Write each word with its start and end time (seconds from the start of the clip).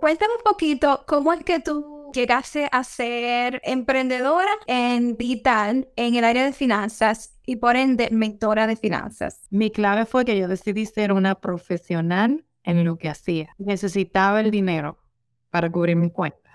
cuéntame 0.00 0.32
un 0.34 0.42
poquito 0.44 1.04
cómo 1.06 1.32
es 1.32 1.44
que 1.44 1.60
tú 1.60 2.10
llegaste 2.14 2.68
a 2.72 2.84
ser 2.84 3.60
emprendedora 3.64 4.50
en 4.66 5.16
digital 5.16 5.88
en 5.96 6.14
el 6.14 6.24
área 6.24 6.44
de 6.44 6.52
finanzas 6.52 7.38
y 7.44 7.56
por 7.56 7.76
ende 7.76 8.08
mentora 8.10 8.66
de 8.66 8.76
finanzas. 8.76 9.46
Mi 9.50 9.70
clave 9.70 10.06
fue 10.06 10.24
que 10.24 10.38
yo 10.38 10.48
decidí 10.48 10.86
ser 10.86 11.12
una 11.12 11.34
profesional 11.34 12.44
en 12.62 12.84
lo 12.84 12.96
que 12.96 13.08
hacía. 13.08 13.54
Necesitaba 13.58 14.40
el 14.40 14.50
dinero 14.50 14.98
para 15.50 15.70
cubrir 15.70 15.96
mi 15.96 16.10
cuenta 16.10 16.48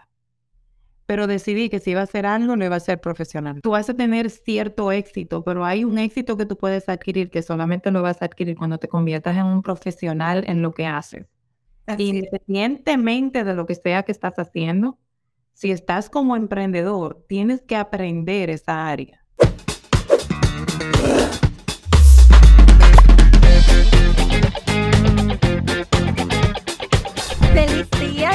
pero 1.06 1.28
decidí 1.28 1.70
que 1.70 1.80
si 1.80 1.92
iba 1.92 2.02
a 2.02 2.06
hacer 2.06 2.26
algo, 2.26 2.56
no 2.56 2.66
iba 2.66 2.76
a 2.76 2.80
ser 2.80 3.00
profesional. 3.00 3.62
Tú 3.62 3.72
vas 3.72 3.90
a 3.90 3.94
tener 3.94 4.30
cierto 4.30 4.92
éxito, 4.92 5.44
pero 5.44 5.66
hay 5.66 5.84
un 5.84 5.98
éxito 5.98 6.38
que 6.38 6.46
tú 6.46 6.58
puedes 6.58 6.88
adquirir 6.90 7.30
que 7.30 7.42
solamente 7.42 7.92
lo 7.92 8.02
vas 8.02 8.22
a 8.22 8.26
adquirir 8.26 8.56
cuando 8.56 8.78
te 8.78 8.88
conviertas 8.88 9.38
en 9.38 9.46
un 9.46 9.62
profesional 9.62 10.44
en 10.48 10.62
lo 10.62 10.72
que 10.72 10.86
haces. 10.86 11.28
Independientemente 11.98 13.44
de 13.44 13.54
lo 13.54 13.66
que 13.66 13.76
sea 13.76 14.04
que 14.04 14.12
estás 14.12 14.40
haciendo, 14.40 14.98
si 15.54 15.72
estás 15.72 16.10
como 16.10 16.36
emprendedor, 16.36 17.26
tienes 17.28 17.62
que 17.62 17.76
aprender 17.76 18.50
esa 18.50 18.88
área. 18.88 19.24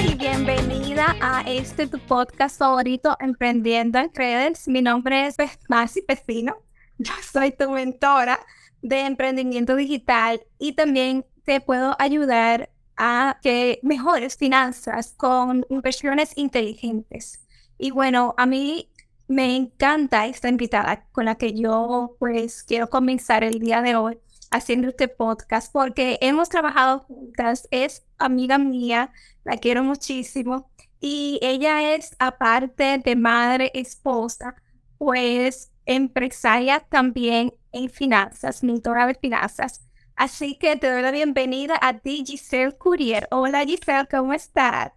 y 0.04 0.14
bienvenida 0.14 1.16
a 1.20 1.40
este 1.40 1.88
tu 1.88 1.98
podcast 1.98 2.56
favorito, 2.56 3.16
Emprendiendo 3.18 3.98
en 3.98 4.14
Redes. 4.14 4.68
Mi 4.68 4.80
nombre 4.80 5.26
es 5.26 5.36
Masi 5.68 6.02
Pespino. 6.02 6.58
Yo 6.98 7.12
soy 7.32 7.50
tu 7.50 7.68
mentora 7.70 8.38
de 8.80 9.00
emprendimiento 9.00 9.74
digital 9.74 10.40
y 10.58 10.74
también 10.74 11.26
te 11.44 11.60
puedo 11.60 11.96
ayudar 11.98 12.70
a 12.98 13.38
que 13.42 13.80
mejores 13.82 14.36
finanzas 14.36 15.14
con 15.16 15.64
inversiones 15.70 16.32
inteligentes. 16.36 17.46
Y 17.78 17.92
bueno, 17.92 18.34
a 18.36 18.46
mí 18.46 18.90
me 19.28 19.56
encanta 19.56 20.26
esta 20.26 20.48
invitada 20.48 21.06
con 21.12 21.26
la 21.26 21.36
que 21.36 21.54
yo 21.54 22.16
pues 22.18 22.64
quiero 22.64 22.90
comenzar 22.90 23.44
el 23.44 23.60
día 23.60 23.82
de 23.82 23.94
hoy 23.96 24.18
haciendo 24.50 24.88
este 24.88 25.08
podcast 25.08 25.72
porque 25.72 26.18
hemos 26.20 26.48
trabajado 26.48 27.00
juntas, 27.00 27.68
es 27.70 28.04
amiga 28.18 28.58
mía, 28.58 29.12
la 29.44 29.58
quiero 29.58 29.84
muchísimo 29.84 30.70
y 31.00 31.38
ella 31.42 31.94
es 31.94 32.16
aparte 32.18 32.98
de 32.98 33.16
madre, 33.16 33.70
esposa, 33.74 34.56
pues 34.96 35.70
empresaria 35.86 36.80
también 36.80 37.54
en 37.72 37.90
finanzas, 37.90 38.62
mentora 38.62 39.06
de 39.06 39.14
finanzas. 39.14 39.87
Así 40.18 40.58
que 40.58 40.74
te 40.74 40.90
doy 40.90 41.00
la 41.00 41.12
bienvenida 41.12 41.78
a 41.80 42.00
ti, 42.00 42.24
Giselle 42.26 42.76
Courier. 42.76 43.28
Hola 43.30 43.64
Giselle, 43.64 44.08
¿cómo 44.10 44.32
estás? 44.32 44.90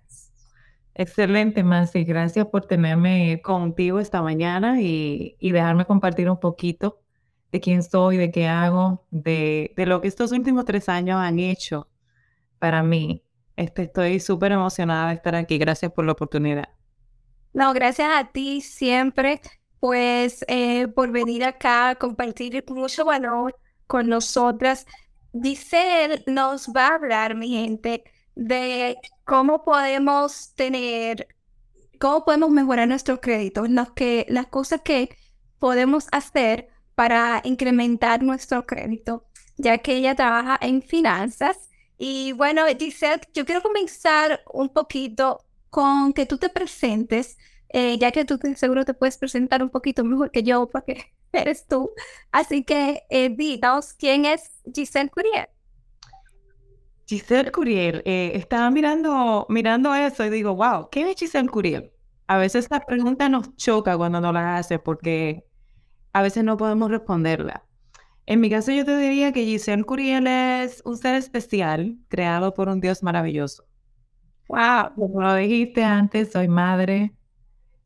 Excelente, 0.95 1.63
Mansi. 1.63 2.03
Gracias 2.05 2.47
por 2.47 2.65
tenerme 2.65 3.39
contigo 3.43 3.99
esta 3.99 4.23
mañana 4.23 4.81
y, 4.81 5.37
y 5.39 5.51
dejarme 5.51 5.85
compartir 5.85 6.27
un 6.27 6.39
poquito 6.39 7.01
de 7.51 7.59
quién 7.59 7.83
soy, 7.83 8.17
de 8.17 8.31
qué 8.31 8.47
hago, 8.47 9.05
de, 9.11 9.75
de 9.77 9.85
lo 9.85 10.01
que 10.01 10.07
estos 10.07 10.31
últimos 10.31 10.65
tres 10.65 10.89
años 10.89 11.17
han 11.17 11.37
hecho 11.37 11.87
para 12.57 12.81
mí. 12.81 13.23
Este, 13.55 13.83
estoy 13.83 14.19
súper 14.19 14.53
emocionada 14.53 15.09
de 15.09 15.13
estar 15.13 15.35
aquí. 15.35 15.59
Gracias 15.59 15.91
por 15.91 16.03
la 16.03 16.13
oportunidad. 16.13 16.69
No, 17.53 17.73
gracias 17.73 18.09
a 18.11 18.31
ti 18.31 18.61
siempre, 18.61 19.39
pues, 19.79 20.43
eh, 20.47 20.87
por 20.87 21.11
venir 21.11 21.43
acá 21.43 21.89
a 21.89 21.95
compartir 21.95 22.63
mucho 22.69 23.05
valor 23.05 23.55
con 23.85 24.09
nosotras. 24.09 24.87
Giselle 25.33 26.23
nos 26.27 26.67
va 26.69 26.87
a 26.87 26.95
hablar, 26.95 27.35
mi 27.35 27.49
gente, 27.49 28.03
de 28.35 28.97
cómo 29.23 29.63
podemos 29.63 30.53
tener, 30.55 31.27
cómo 31.99 32.25
podemos 32.25 32.49
mejorar 32.49 32.87
nuestro 32.87 33.21
crédito, 33.21 33.65
las, 33.67 33.91
que, 33.91 34.25
las 34.29 34.47
cosas 34.47 34.81
que 34.81 35.15
podemos 35.59 36.07
hacer 36.11 36.69
para 36.95 37.41
incrementar 37.43 38.23
nuestro 38.23 38.65
crédito, 38.65 39.25
ya 39.57 39.77
que 39.77 39.95
ella 39.95 40.15
trabaja 40.15 40.57
en 40.61 40.81
finanzas. 40.81 41.69
Y 41.97 42.31
bueno, 42.33 42.63
Giselle, 42.77 43.21
yo 43.33 43.45
quiero 43.45 43.61
comenzar 43.61 44.41
un 44.51 44.69
poquito 44.69 45.45
con 45.69 46.13
que 46.13 46.25
tú 46.25 46.37
te 46.37 46.49
presentes, 46.49 47.37
eh, 47.69 47.97
ya 47.97 48.11
que 48.11 48.25
tú 48.25 48.39
seguro 48.55 48.85
te 48.85 48.93
puedes 48.93 49.17
presentar 49.17 49.63
un 49.63 49.69
poquito 49.69 50.03
mejor 50.03 50.31
que 50.31 50.43
yo, 50.43 50.67
porque 50.69 51.13
eres 51.33 51.67
tú. 51.67 51.91
Así 52.31 52.63
que 52.63 53.03
eh, 53.09 53.29
dinos, 53.29 53.93
¿quién 53.93 54.25
es 54.25 54.61
Giselle 54.73 55.09
Curiel? 55.09 55.47
Giselle 57.07 57.51
Curiel, 57.51 58.01
eh, 58.05 58.31
estaba 58.35 58.71
mirando, 58.71 59.45
mirando 59.49 59.93
eso 59.93 60.23
y 60.25 60.29
digo, 60.29 60.55
wow, 60.55 60.87
¿quién 60.89 61.07
es 61.07 61.17
Giselle 61.17 61.49
Curiel? 61.49 61.91
A 62.27 62.37
veces 62.37 62.67
la 62.71 62.79
pregunta 62.79 63.27
nos 63.27 63.53
choca 63.57 63.97
cuando 63.97 64.21
nos 64.21 64.33
la 64.33 64.55
hace 64.55 64.79
porque 64.79 65.45
a 66.13 66.21
veces 66.21 66.43
no 66.43 66.55
podemos 66.55 66.89
responderla. 66.89 67.65
En 68.25 68.39
mi 68.39 68.49
caso 68.49 68.71
yo 68.71 68.85
te 68.85 68.95
diría 68.97 69.33
que 69.33 69.43
Giselle 69.43 69.83
Curiel 69.83 70.27
es 70.27 70.81
un 70.85 70.95
ser 70.95 71.15
especial 71.15 71.97
creado 72.07 72.53
por 72.53 72.69
un 72.69 72.79
Dios 72.79 73.03
maravilloso. 73.03 73.65
Wow, 74.47 74.93
como 74.95 75.21
lo 75.21 75.35
dijiste 75.35 75.83
antes, 75.83 76.31
soy 76.31 76.47
madre, 76.47 77.13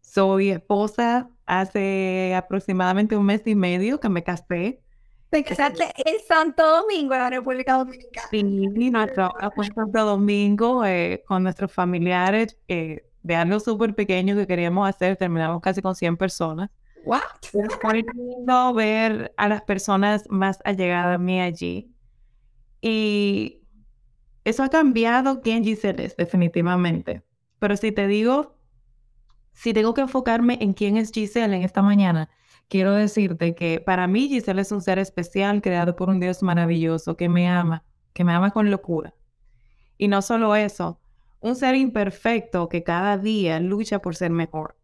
soy 0.01 0.51
esposa, 0.51 1.29
hace 1.45 2.33
aproximadamente 2.35 3.15
un 3.15 3.25
mes 3.25 3.41
y 3.45 3.55
medio 3.55 3.99
que 3.99 4.09
me 4.09 4.23
casé. 4.23 4.81
Te 5.29 5.43
casaste 5.43 5.83
en 5.97 6.15
Santo 6.27 6.63
Domingo, 6.65 7.13
en 7.13 7.19
la 7.19 7.29
República 7.29 7.73
Dominicana. 7.73 8.27
Sí, 8.29 8.43
nuestro 8.43 9.31
Santo 9.75 10.05
Domingo 10.05 10.85
eh, 10.85 11.23
con 11.27 11.43
nuestros 11.43 11.71
familiares 11.71 12.57
eh, 12.67 13.05
de 13.23 13.35
algo 13.35 13.59
súper 13.59 13.95
pequeño 13.95 14.35
que 14.35 14.47
queríamos 14.47 14.87
hacer, 14.87 15.17
terminamos 15.17 15.61
casi 15.61 15.81
con 15.81 15.95
100 15.95 16.17
personas. 16.17 16.69
What? 17.05 17.21
Muy 17.83 18.05
lindo 18.13 18.73
ver 18.73 19.33
a 19.37 19.47
las 19.47 19.61
personas 19.61 20.23
más 20.29 20.59
allegadas 20.63 21.15
a 21.15 21.17
mí 21.17 21.39
allí. 21.39 21.91
Y 22.81 23.61
eso 24.43 24.63
ha 24.63 24.69
cambiado 24.69 25.41
quién 25.41 25.63
Giselle 25.63 26.05
es, 26.05 26.15
definitivamente. 26.15 27.23
Pero 27.59 27.77
si 27.77 27.91
te 27.91 28.07
digo, 28.07 28.54
si 29.55 29.73
tengo 29.73 29.93
que 29.93 30.01
enfocarme 30.01 30.57
en 30.61 30.73
quién 30.73 30.97
es 30.97 31.11
Giselle 31.11 31.55
en 31.55 31.63
esta 31.63 31.81
mañana, 31.81 32.29
quiero 32.67 32.91
decirte 32.91 33.55
que 33.55 33.79
para 33.79 34.05
mí 34.05 34.27
Giselle 34.27 34.61
es 34.61 34.71
un 34.71 34.81
ser 34.81 34.99
especial 34.99 35.61
creado 35.61 35.95
por 35.95 36.09
un 36.09 36.19
Dios 36.19 36.43
maravilloso 36.43 37.15
que 37.17 37.29
me 37.29 37.47
ama, 37.47 37.83
que 38.13 38.23
me 38.23 38.33
ama 38.33 38.51
con 38.51 38.69
locura. 38.69 39.15
Y 39.97 40.09
no 40.09 40.21
solo 40.21 40.55
eso, 40.55 40.99
un 41.39 41.55
ser 41.55 41.75
imperfecto 41.75 42.67
que 42.67 42.83
cada 42.83 43.17
día 43.17 43.59
lucha 43.59 43.99
por 43.99 44.15
ser 44.15 44.31
mejor 44.31 44.77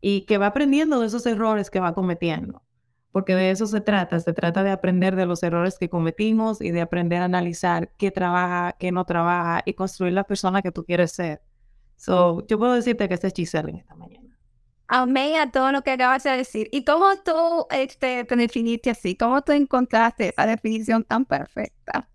y 0.00 0.22
que 0.26 0.38
va 0.38 0.48
aprendiendo 0.48 1.00
de 1.00 1.06
esos 1.06 1.24
errores 1.26 1.70
que 1.70 1.80
va 1.80 1.94
cometiendo. 1.94 2.62
Porque 3.10 3.34
de 3.34 3.50
eso 3.50 3.66
se 3.66 3.80
trata, 3.80 4.20
se 4.20 4.34
trata 4.34 4.62
de 4.62 4.70
aprender 4.70 5.16
de 5.16 5.24
los 5.24 5.42
errores 5.42 5.78
que 5.78 5.88
cometimos 5.88 6.60
y 6.60 6.70
de 6.70 6.82
aprender 6.82 7.22
a 7.22 7.24
analizar 7.24 7.92
qué 7.96 8.10
trabaja, 8.10 8.76
qué 8.78 8.92
no 8.92 9.06
trabaja 9.06 9.62
y 9.64 9.72
construir 9.72 10.12
la 10.12 10.24
persona 10.24 10.60
que 10.60 10.70
tú 10.70 10.84
quieres 10.84 11.12
ser. 11.12 11.40
So, 11.98 12.46
yo 12.46 12.58
puedo 12.58 12.74
decirte 12.74 13.08
que 13.08 13.14
este 13.14 13.26
es 13.26 13.34
Giselle 13.34 13.70
en 13.70 13.76
esta 13.76 13.96
mañana. 13.96 14.38
Amé 14.86 15.36
a 15.36 15.50
todo 15.50 15.72
lo 15.72 15.82
que 15.82 15.90
acabas 15.90 16.22
de 16.22 16.30
decir. 16.30 16.68
¿Y 16.72 16.84
cómo 16.84 17.06
tú 17.24 17.66
este, 17.70 18.24
te 18.24 18.36
definiste 18.36 18.90
así? 18.90 19.16
¿Cómo 19.16 19.42
tú 19.42 19.52
encontraste 19.52 20.28
esa 20.28 20.46
definición 20.46 21.04
tan 21.04 21.26
perfecta? 21.26 22.08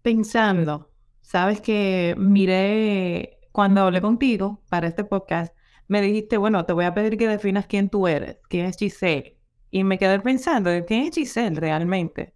Pensando, 0.00 0.90
sabes 1.20 1.60
que 1.60 2.14
miré 2.18 3.38
cuando 3.52 3.82
hablé 3.82 4.00
contigo 4.00 4.62
para 4.70 4.88
este 4.88 5.04
podcast, 5.04 5.54
me 5.86 6.00
dijiste, 6.00 6.38
bueno, 6.38 6.64
te 6.64 6.72
voy 6.72 6.86
a 6.86 6.94
pedir 6.94 7.18
que 7.18 7.28
definas 7.28 7.66
quién 7.66 7.90
tú 7.90 8.08
eres, 8.08 8.38
quién 8.48 8.64
es 8.64 8.78
Giselle. 8.78 9.38
Y 9.70 9.84
me 9.84 9.98
quedé 9.98 10.18
pensando, 10.20 10.70
¿quién 10.86 11.04
es 11.04 11.14
Giselle 11.14 11.60
realmente? 11.60 12.34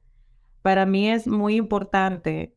Para 0.61 0.85
mí 0.85 1.11
es 1.11 1.27
muy 1.27 1.57
importante 1.57 2.55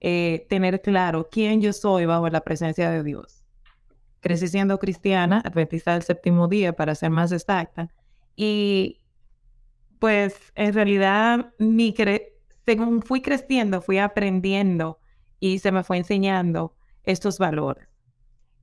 eh, 0.00 0.46
tener 0.48 0.80
claro 0.80 1.28
quién 1.30 1.60
yo 1.60 1.72
soy 1.72 2.06
bajo 2.06 2.28
la 2.28 2.40
presencia 2.40 2.90
de 2.90 3.02
Dios. 3.02 3.39
Crecí 4.20 4.48
siendo 4.48 4.78
cristiana, 4.78 5.42
adventista 5.44 5.94
del 5.94 6.02
séptimo 6.02 6.48
día, 6.48 6.74
para 6.74 6.94
ser 6.94 7.10
más 7.10 7.32
exacta. 7.32 7.88
Y 8.36 9.00
pues 9.98 10.52
en 10.54 10.72
realidad, 10.72 11.52
mi 11.58 11.94
según 12.64 13.02
fui 13.02 13.20
creciendo, 13.22 13.80
fui 13.80 13.98
aprendiendo 13.98 14.98
y 15.40 15.58
se 15.58 15.72
me 15.72 15.82
fue 15.82 15.98
enseñando 15.98 16.74
estos 17.04 17.38
valores. 17.38 17.88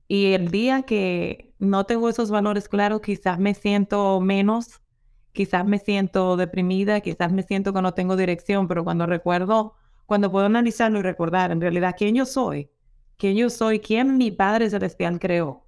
Y 0.08 0.32
el 0.32 0.50
día 0.50 0.82
que 0.82 1.52
no 1.58 1.84
tengo 1.84 2.08
esos 2.08 2.30
valores 2.30 2.68
claros, 2.68 3.02
quizás 3.02 3.38
me 3.38 3.54
siento 3.54 4.20
menos, 4.20 4.80
quizás 5.32 5.66
me 5.66 5.78
siento 5.78 6.36
deprimida, 6.36 7.00
quizás 7.00 7.32
me 7.32 7.42
siento 7.42 7.72
que 7.72 7.82
no 7.82 7.92
tengo 7.92 8.16
dirección, 8.16 8.66
pero 8.68 8.84
cuando 8.84 9.06
recuerdo, 9.06 9.74
cuando 10.06 10.30
puedo 10.32 10.46
analizarlo 10.46 10.98
y 10.98 11.02
recordar 11.02 11.50
en 11.50 11.60
realidad 11.60 11.94
quién 11.96 12.14
yo 12.14 12.24
soy, 12.24 12.70
quién 13.18 13.36
yo 13.36 13.50
soy, 13.50 13.80
quién 13.80 14.16
mi 14.16 14.30
Padre 14.30 14.70
Celestial 14.70 15.18
creó. 15.18 15.64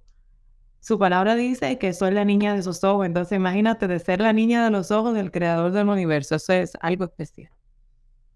Su 0.79 0.97
palabra 0.97 1.35
dice 1.35 1.77
que 1.77 1.93
soy 1.93 2.11
la 2.11 2.25
niña 2.25 2.55
de 2.55 2.63
sus 2.63 2.83
ojos, 2.83 3.05
entonces 3.05 3.35
imagínate 3.35 3.87
de 3.87 3.99
ser 3.99 4.19
la 4.19 4.33
niña 4.33 4.63
de 4.63 4.71
los 4.71 4.89
ojos 4.89 5.13
del 5.13 5.31
Creador 5.31 5.71
del 5.71 5.87
universo, 5.87 6.35
eso 6.35 6.53
es 6.53 6.73
algo 6.81 7.05
especial. 7.05 7.51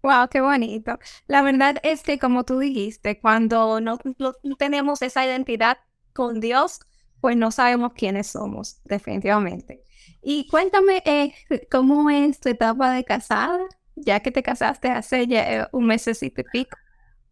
Wow, 0.02 0.28
qué 0.30 0.40
bonito. 0.40 1.00
La 1.26 1.42
verdad 1.42 1.78
es 1.82 2.04
que 2.04 2.20
como 2.20 2.44
tú 2.44 2.60
dijiste, 2.60 3.18
cuando 3.18 3.80
no, 3.80 3.98
tenemos 4.56 5.02
esa 5.02 5.26
identidad 5.26 5.78
con 6.12 6.38
Dios, 6.38 6.78
pues 7.20 7.36
no 7.36 7.50
sabemos 7.50 7.94
quiénes 7.94 8.28
somos, 8.28 8.80
definitivamente. 8.84 9.82
Y 10.22 10.46
cuéntame, 10.48 11.02
eh, 11.04 11.34
¿cómo 11.68 12.08
es 12.10 12.38
tu 12.38 12.50
etapa 12.50 12.92
de 12.92 13.04
casada? 13.04 13.58
Ya 13.96 14.20
que 14.20 14.30
te 14.30 14.44
casaste 14.44 14.88
hace 14.88 15.26
ya 15.26 15.62
eh, 15.62 15.66
un 15.72 15.86
mes 15.86 16.06
y 16.22 16.30
pico. 16.30 16.76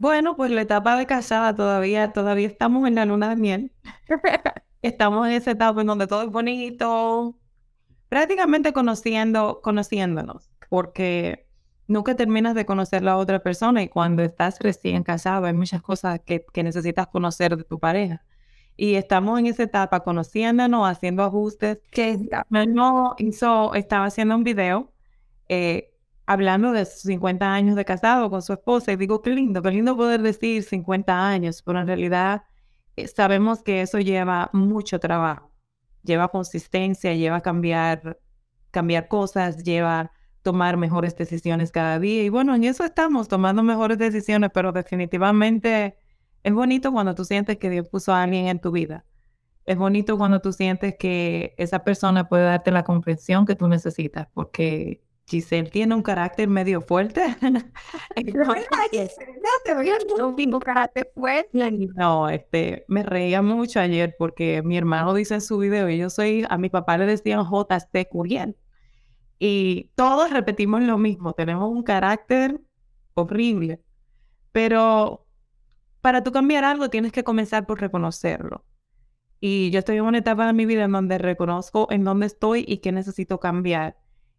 Bueno, 0.05 0.37
pues 0.37 0.51
la 0.51 0.61
etapa 0.61 0.99
de 0.99 1.07
casada 1.07 1.55
todavía, 1.55 2.13
todavía 2.13 2.47
estamos 2.47 2.87
en 2.87 2.95
la 2.95 3.07
luna 3.07 3.31
de 3.31 3.37
miel. 3.37 3.73
estamos 4.83 5.27
en 5.27 5.33
esa 5.33 5.53
etapa 5.53 5.81
en 5.81 5.87
donde 5.87 6.07
todo 6.07 6.25
es 6.25 6.29
bonito, 6.29 7.39
prácticamente 8.11 8.75
conociendo, 8.75 9.63
conociéndonos, 9.63 10.51
porque 10.69 11.47
nunca 11.87 12.15
terminas 12.17 12.55
de 12.55 12.67
conocer 12.67 13.01
a 13.01 13.07
la 13.07 13.17
otra 13.17 13.43
persona 13.43 13.83
y 13.83 13.89
cuando 13.89 14.23
estás 14.23 14.59
recién 14.59 15.05
casado 15.05 15.47
hay 15.47 15.55
muchas 15.55 15.81
cosas 15.81 16.21
que, 16.21 16.45
necesitas 16.63 17.07
conocer 17.07 17.57
de 17.57 17.65
tu 17.65 17.79
pareja. 17.79 18.23
Y 18.77 18.97
estamos 18.97 19.39
en 19.39 19.47
esa 19.47 19.63
etapa 19.63 20.01
conociéndonos, 20.01 20.87
haciendo 20.87 21.23
ajustes. 21.25 21.79
Que 21.91 22.29
no 22.51 23.15
hizo, 23.17 23.73
estaba 23.73 24.05
haciendo 24.05 24.37
un 24.37 24.45
video 24.45 24.93
eh, 25.49 25.94
hablando 26.27 26.73
de 26.73 26.85
sus 26.85 27.03
50 27.03 27.53
años 27.53 27.77
de 27.77 27.85
casado 27.85 28.31
con 28.31 28.43
su 28.43 28.53
esposa 28.53 28.93
y 28.93 28.97
digo, 28.97 29.23
qué 29.23 29.31
lindo, 29.31 29.63
qué 29.63 29.71
lindo 29.71 29.97
poder 29.97 30.23
decir 30.23 30.63
50 30.63 31.29
años, 31.29 31.63
pero 31.63 31.81
en 31.81 31.87
realidad 31.87 32.45
eh, 32.97 33.09
sabemos 33.09 33.63
que 33.63 33.83
eso 33.83 33.99
lleva 33.99 34.51
mucho 34.53 35.01
trabajo, 35.01 35.53
lleva 36.03 36.29
consistencia, 36.29 37.15
lleva 37.15 37.41
cambiar, 37.41 38.19
cambiar 38.71 39.09
cosas, 39.09 39.63
lleva 39.63 40.13
tomar 40.43 40.77
mejores 40.77 41.17
decisiones 41.17 41.73
cada 41.73 41.99
día. 41.99 42.23
Y 42.23 42.29
bueno, 42.29 42.55
en 42.55 42.65
eso 42.65 42.85
estamos, 42.85 43.29
tomando 43.29 43.63
mejores 43.63 43.99
decisiones, 43.99 44.51
pero 44.53 44.73
definitivamente 44.73 45.97
es 46.43 46.53
bonito 46.53 46.93
cuando 46.93 47.15
tú 47.15 47.25
sientes 47.25 47.57
que 47.59 47.71
Dios 47.71 47.89
puso 47.89 48.13
a 48.13 48.23
alguien 48.23 48.47
en 48.49 48.61
tu 48.61 48.71
vida. 48.71 49.05
Es 49.65 49.79
bonito 49.79 50.19
cuando 50.19 50.41
tú 50.41 50.53
sientes 50.53 50.97
que 50.99 51.55
esa 51.57 51.85
persona 51.85 52.29
puede 52.29 52.45
darte 52.45 52.71
la 52.71 52.85
comprensión 52.85 53.47
que 53.47 53.57
tú 53.57 53.69
necesitas, 53.69 54.29
porque 54.35 55.03
Giselle 55.27 55.71
tiene 55.71 55.95
un 55.95 56.03
carácter 56.03 56.49
medio 56.49 56.81
fuerte. 56.81 57.23
no, 61.97 62.29
este, 62.29 62.85
me 62.89 63.03
reía 63.03 63.43
mucho 63.43 63.81
ayer 63.81 64.15
porque 64.19 64.63
mi 64.63 64.77
hermano 64.77 65.15
dice 65.15 65.35
en 65.35 65.41
su 65.41 65.59
video, 65.59 65.89
y 65.89 65.99
yo 65.99 66.11
soy, 66.11 66.45
a 66.49 66.59
mi 66.59 66.69
papá 66.69 66.99
le 66.99 67.07
decían 67.07 67.45
JC 67.45 68.09
Curiel. 68.09 68.57
Y 69.39 69.91
todos 69.95 70.31
repetimos 70.31 70.83
lo 70.83 70.99
mismo, 70.99 71.33
tenemos 71.33 71.71
un 71.71 71.83
carácter 71.83 72.61
horrible. 73.15 73.81
Pero 74.53 75.27
para 76.01 76.23
tú 76.23 76.33
cambiar 76.33 76.65
algo 76.65 76.91
tienes 76.91 77.13
que 77.13 77.25
comenzar 77.25 77.67
por 77.67 77.81
reconocerlo. 77.81 78.65
Y 79.41 79.71
yo 79.71 79.81
estoy 79.81 79.97
en 79.97 80.05
una 80.05 80.19
etapa 80.19 80.47
de 80.47 80.53
mi 80.53 80.67
vida 80.67 80.85
en 80.85 80.93
donde 80.93 81.19
reconozco 81.19 81.89
en 81.91 82.05
dónde 82.05 82.27
estoy 82.27 82.65
y 82.67 82.79
qué 82.79 82.93
necesito 82.93 83.41
cambiar 83.41 83.97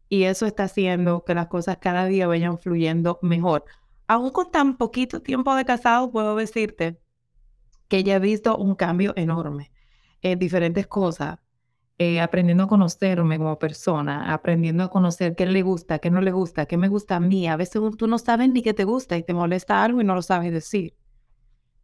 y 0.09 0.23
eso 0.23 0.45
está 0.45 0.63
haciendo 0.63 1.23
que 1.23 1.33
las 1.33 1.47
cosas 1.47 1.77
cada 1.77 2.05
día 2.05 2.27
vayan 2.27 2.57
fluyendo 2.57 3.19
mejor. 3.21 3.65
Aún 4.07 4.29
con 4.29 4.51
tan 4.51 4.77
poquito 4.77 5.21
tiempo 5.21 5.55
de 5.55 5.65
casado, 5.65 6.11
puedo 6.11 6.35
decirte 6.35 6.99
que 7.87 8.03
ya 8.03 8.15
he 8.15 8.19
visto 8.19 8.57
un 8.57 8.75
cambio 8.75 9.13
enorme 9.15 9.71
en 10.21 10.39
diferentes 10.39 10.87
cosas, 10.87 11.39
eh, 11.97 12.19
aprendiendo 12.19 12.63
a 12.63 12.67
conocerme 12.67 13.37
como 13.37 13.57
persona, 13.57 14.33
aprendiendo 14.33 14.83
a 14.83 14.89
conocer 14.89 15.35
qué 15.35 15.45
le 15.45 15.61
gusta, 15.61 15.99
qué 15.99 16.11
no 16.11 16.21
le 16.21 16.31
gusta, 16.31 16.65
qué 16.65 16.77
me 16.77 16.87
gusta 16.87 17.17
a 17.17 17.19
mí. 17.19 17.47
A 17.47 17.55
veces 17.55 17.81
tú 17.97 18.07
no 18.07 18.17
sabes 18.17 18.49
ni 18.49 18.61
qué 18.61 18.73
te 18.73 18.83
gusta 18.83 19.17
y 19.17 19.23
te 19.23 19.33
molesta 19.33 19.83
algo 19.83 20.01
y 20.01 20.03
no 20.03 20.15
lo 20.15 20.21
sabes 20.21 20.51
decir. 20.51 20.95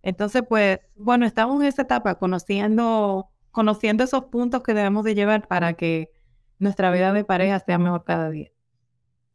Entonces, 0.03 0.43
pues, 0.47 0.79
bueno, 0.95 1.25
estamos 1.25 1.61
en 1.61 1.67
esa 1.67 1.83
etapa 1.83 2.15
conociendo, 2.15 3.29
conociendo 3.51 4.03
esos 4.03 4.25
puntos 4.25 4.63
que 4.63 4.73
debemos 4.73 5.05
de 5.05 5.15
llevar 5.15 5.47
para 5.47 5.73
que 5.73 6.09
nuestra 6.61 6.91
vida 6.91 7.11
de 7.11 7.25
pareja 7.25 7.59
sea 7.59 7.77
mejor 7.77 8.03
cada 8.03 8.29
día. 8.29 8.51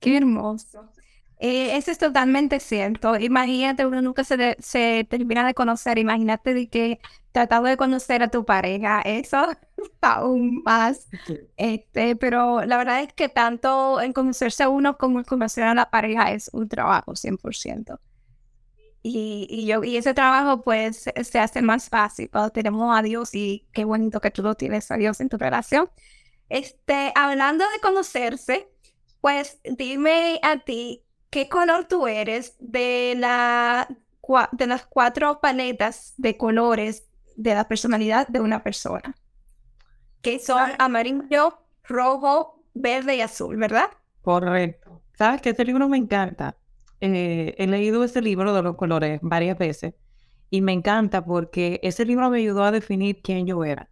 Qué 0.01 0.17
hermoso. 0.17 0.89
Eh, 1.39 1.77
eso 1.77 1.91
es 1.91 1.99
totalmente 1.99 2.61
cierto. 2.61 3.17
Imagínate, 3.17 3.85
uno 3.85 4.01
nunca 4.01 4.25
se, 4.25 4.57
se 4.59 5.07
termina 5.11 5.47
de 5.47 5.53
conocer. 5.53 5.99
Imagínate 5.99 6.55
de 6.55 6.69
que 6.69 7.01
tratando 7.33 7.69
de 7.69 7.77
conocer 7.77 8.23
a 8.23 8.29
tu 8.29 8.45
pareja, 8.47 9.03
eso 9.03 9.37
aún 10.01 10.63
más. 10.65 11.09
Este, 11.57 12.17
pero 12.17 12.65
la 12.65 12.79
verdad 12.79 13.03
es 13.03 13.13
que 13.13 13.29
tanto 13.29 14.01
en 14.01 14.13
conocerse 14.13 14.63
a 14.63 14.69
uno 14.69 14.97
como 14.97 15.19
en 15.19 15.25
conocer 15.25 15.65
a 15.65 15.75
la 15.75 15.91
pareja 15.91 16.33
es 16.33 16.49
un 16.53 16.69
trabajo 16.69 17.15
100%. 17.15 17.99
Y, 19.03 19.47
y, 19.51 19.67
yo, 19.67 19.85
y 19.85 19.97
ese 19.99 20.15
trabajo 20.15 20.63
pues 20.63 21.05
se 21.23 21.39
hace 21.39 21.63
más 21.63 21.89
fácil 21.89 22.29
cuando 22.29 22.51
tenemos 22.51 22.97
a 22.99 23.03
Dios 23.03 23.35
y 23.35 23.67
qué 23.73 23.85
bonito 23.85 24.21
que 24.21 24.33
tú 24.33 24.43
lo 24.43 24.57
tienes 24.57 24.91
a 24.91 24.97
Dios 24.97 25.21
en 25.21 25.29
tu 25.29 25.37
relación. 25.37 25.89
Este, 26.49 27.13
hablando 27.15 27.65
de 27.73 27.81
conocerse, 27.81 28.69
pues 29.21 29.61
dime 29.65 30.39
a 30.43 30.59
ti, 30.59 31.05
¿qué 31.31 31.49
color 31.49 31.87
tú 31.87 32.07
eres 32.07 32.57
de, 32.61 33.15
la, 33.17 33.89
de 34.53 34.67
las 34.67 34.87
cuatro 34.87 35.41
paletas 35.41 36.15
de 36.17 36.37
colores 36.37 37.09
de 37.37 37.55
la 37.55 37.69
personalidad 37.69 38.29
de 38.29 38.41
una 38.41 38.63
persona? 38.63 39.17
Que 40.23 40.39
son 40.39 40.73
amarillo, 40.79 41.59
rojo, 41.85 42.63
verde 42.75 43.17
y 43.17 43.21
azul, 43.21 43.57
¿verdad? 43.57 43.91
Correcto. 44.23 45.03
¿Sabes 45.15 45.41
que 45.41 45.51
este 45.51 45.65
libro 45.65 45.89
me 45.89 45.97
encanta? 45.97 46.57
Eh, 47.01 47.55
he 47.59 47.67
leído 47.67 48.05
ese 48.05 48.23
libro 48.23 48.55
de 48.55 48.63
los 48.63 48.77
colores 48.77 49.21
varias 49.23 49.59
veces 49.59 49.95
y 50.51 50.61
me 50.63 50.73
encanta 50.73 51.25
porque 51.25 51.81
ese 51.83 52.05
libro 52.05 52.31
me 52.31 52.39
ayudó 52.39 52.65
a 52.65 52.71
definir 52.71 53.21
quién 53.23 53.47
yo 53.47 53.65
era. 53.65 53.89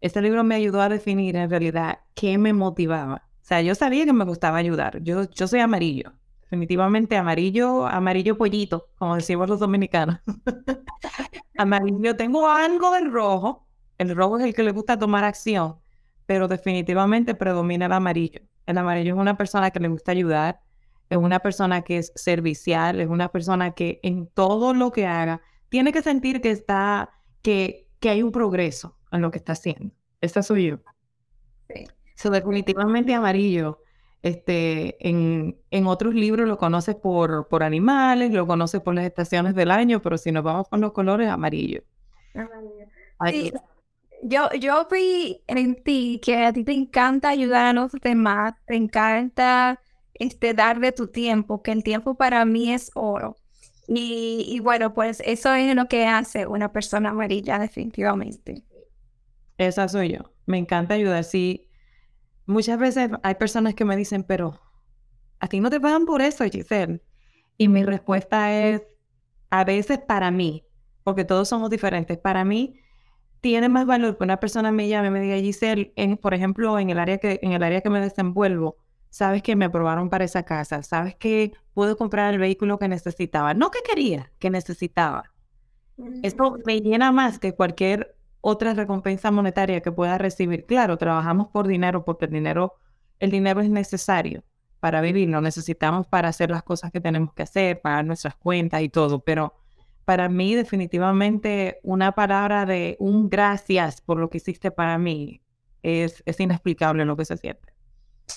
Este 0.00 0.22
libro 0.22 0.42
me 0.44 0.54
ayudó 0.54 0.80
a 0.80 0.88
definir 0.88 1.36
en 1.36 1.50
realidad 1.50 2.00
qué 2.14 2.38
me 2.38 2.54
motivaba. 2.54 3.22
O 3.42 3.44
sea, 3.44 3.60
yo 3.60 3.74
sabía 3.74 4.06
que 4.06 4.12
me 4.14 4.24
gustaba 4.24 4.56
ayudar. 4.56 5.02
Yo, 5.02 5.24
yo 5.30 5.46
soy 5.46 5.60
amarillo. 5.60 6.12
Definitivamente 6.42 7.16
amarillo, 7.16 7.86
amarillo 7.86 8.38
pollito, 8.38 8.88
como 8.96 9.16
decimos 9.16 9.48
los 9.48 9.60
dominicanos. 9.60 10.18
amarillo, 11.58 12.16
tengo 12.16 12.48
algo 12.48 12.92
de 12.92 13.00
rojo. 13.02 13.66
El 13.98 14.16
rojo 14.16 14.38
es 14.38 14.44
el 14.44 14.54
que 14.54 14.62
le 14.62 14.72
gusta 14.72 14.98
tomar 14.98 15.24
acción, 15.24 15.76
pero 16.24 16.48
definitivamente 16.48 17.34
predomina 17.34 17.86
el 17.86 17.92
amarillo. 17.92 18.40
El 18.66 18.78
amarillo 18.78 19.14
es 19.14 19.20
una 19.20 19.36
persona 19.36 19.70
que 19.70 19.80
le 19.80 19.88
gusta 19.88 20.12
ayudar, 20.12 20.60
es 21.10 21.18
una 21.18 21.40
persona 21.40 21.82
que 21.82 21.98
es 21.98 22.12
servicial, 22.14 23.00
es 23.00 23.08
una 23.08 23.28
persona 23.30 23.72
que 23.72 24.00
en 24.02 24.26
todo 24.28 24.72
lo 24.72 24.92
que 24.92 25.06
haga 25.06 25.42
tiene 25.68 25.92
que 25.92 26.02
sentir 26.02 26.40
que 26.40 26.50
está, 26.50 27.10
que, 27.42 27.88
que 28.00 28.08
hay 28.08 28.22
un 28.22 28.32
progreso 28.32 28.96
en 29.12 29.22
lo 29.22 29.30
que 29.30 29.38
está 29.38 29.52
haciendo. 29.52 29.94
Esta 30.20 30.42
soy 30.42 30.68
yo. 30.68 30.78
Sí. 31.68 32.30
definitivamente 32.30 33.14
amarillo. 33.14 33.82
Este, 34.22 34.96
en, 35.08 35.58
en, 35.70 35.86
otros 35.86 36.14
libros 36.14 36.46
lo 36.46 36.58
conoces 36.58 36.94
por, 36.94 37.48
por 37.48 37.62
animales, 37.62 38.30
lo 38.32 38.46
conoces 38.46 38.82
por 38.82 38.94
las 38.94 39.06
estaciones 39.06 39.54
del 39.54 39.70
año, 39.70 40.02
pero 40.02 40.18
si 40.18 40.30
nos 40.30 40.44
vamos 40.44 40.68
con 40.68 40.82
los 40.82 40.92
colores, 40.92 41.30
amarillo. 41.30 41.82
Sí. 43.26 43.52
Yo, 44.22 44.50
yo 44.52 44.86
vi 44.90 45.42
en 45.46 45.82
ti 45.82 46.20
que 46.22 46.44
a 46.44 46.52
ti 46.52 46.64
te 46.64 46.72
encanta 46.72 47.30
ayudar 47.30 47.64
a 47.64 47.72
los 47.72 47.92
demás, 47.92 48.52
te 48.66 48.76
encanta 48.76 49.80
este, 50.12 50.52
darle 50.52 50.92
tu 50.92 51.06
tiempo, 51.06 51.62
que 51.62 51.72
el 51.72 51.82
tiempo 51.82 52.14
para 52.14 52.44
mí 52.44 52.72
es 52.72 52.90
oro. 52.94 53.38
Y, 53.88 54.44
y 54.46 54.60
bueno, 54.60 54.92
pues 54.92 55.22
eso 55.24 55.54
es 55.54 55.74
lo 55.74 55.86
que 55.86 56.06
hace 56.06 56.46
una 56.46 56.70
persona 56.70 57.10
amarilla 57.10 57.58
definitivamente. 57.58 58.62
Esa 59.60 59.88
soy 59.88 60.12
yo. 60.12 60.32
Me 60.46 60.56
encanta 60.56 60.94
ayudar. 60.94 61.22
Sí, 61.22 61.68
muchas 62.46 62.78
veces 62.78 63.10
hay 63.22 63.34
personas 63.34 63.74
que 63.74 63.84
me 63.84 63.94
dicen, 63.94 64.24
pero 64.24 64.58
a 65.38 65.48
ti 65.48 65.60
no 65.60 65.68
te 65.68 65.78
pagan 65.78 66.06
por 66.06 66.22
eso, 66.22 66.44
Giselle. 66.44 67.02
Y 67.58 67.68
mi 67.68 67.84
respuesta 67.84 68.58
es, 68.58 68.82
a 69.50 69.64
veces 69.64 69.98
para 69.98 70.30
mí, 70.30 70.64
porque 71.04 71.26
todos 71.26 71.50
somos 71.50 71.68
diferentes, 71.68 72.16
para 72.16 72.42
mí 72.42 72.80
tiene 73.42 73.68
más 73.68 73.84
valor 73.84 74.16
que 74.16 74.24
una 74.24 74.40
persona 74.40 74.72
me 74.72 74.88
llame 74.88 75.08
y 75.08 75.10
me 75.10 75.20
diga, 75.20 75.36
Giselle, 75.36 75.92
en, 75.94 76.16
por 76.16 76.32
ejemplo, 76.32 76.78
en 76.78 76.88
el, 76.88 76.98
área 76.98 77.18
que, 77.18 77.38
en 77.42 77.52
el 77.52 77.62
área 77.62 77.82
que 77.82 77.90
me 77.90 78.00
desenvuelvo, 78.00 78.78
sabes 79.10 79.42
que 79.42 79.56
me 79.56 79.66
aprobaron 79.66 80.08
para 80.08 80.24
esa 80.24 80.44
casa, 80.44 80.82
sabes 80.82 81.16
que 81.16 81.52
puedo 81.74 81.98
comprar 81.98 82.32
el 82.32 82.40
vehículo 82.40 82.78
que 82.78 82.88
necesitaba, 82.88 83.52
no 83.52 83.70
que 83.70 83.80
quería, 83.86 84.32
que 84.38 84.48
necesitaba. 84.48 85.24
Esto 86.22 86.56
me 86.64 86.80
llena 86.80 87.12
más 87.12 87.38
que 87.38 87.54
cualquier 87.54 88.16
otra 88.40 88.74
recompensa 88.74 89.30
monetaria 89.30 89.80
que 89.80 89.92
pueda 89.92 90.18
recibir. 90.18 90.66
Claro, 90.66 90.96
trabajamos 90.96 91.48
por 91.48 91.66
dinero 91.66 92.04
porque 92.04 92.26
el 92.26 92.32
dinero, 92.32 92.74
el 93.18 93.30
dinero 93.30 93.60
es 93.60 93.70
necesario 93.70 94.42
para 94.80 95.00
vivir, 95.00 95.28
lo 95.28 95.40
necesitamos 95.40 96.06
para 96.06 96.28
hacer 96.28 96.50
las 96.50 96.62
cosas 96.62 96.90
que 96.90 97.00
tenemos 97.00 97.34
que 97.34 97.42
hacer, 97.42 97.80
pagar 97.80 98.04
nuestras 98.04 98.34
cuentas 98.34 98.80
y 98.80 98.88
todo, 98.88 99.20
pero 99.20 99.54
para 100.06 100.28
mí 100.28 100.54
definitivamente 100.54 101.78
una 101.82 102.12
palabra 102.12 102.64
de 102.64 102.96
un 102.98 103.28
gracias 103.28 104.00
por 104.00 104.18
lo 104.18 104.30
que 104.30 104.38
hiciste 104.38 104.70
para 104.70 104.96
mí 104.98 105.42
es, 105.82 106.22
es 106.26 106.40
inexplicable 106.40 107.04
lo 107.04 107.16
que 107.16 107.26
se 107.26 107.36
siente. 107.36 107.74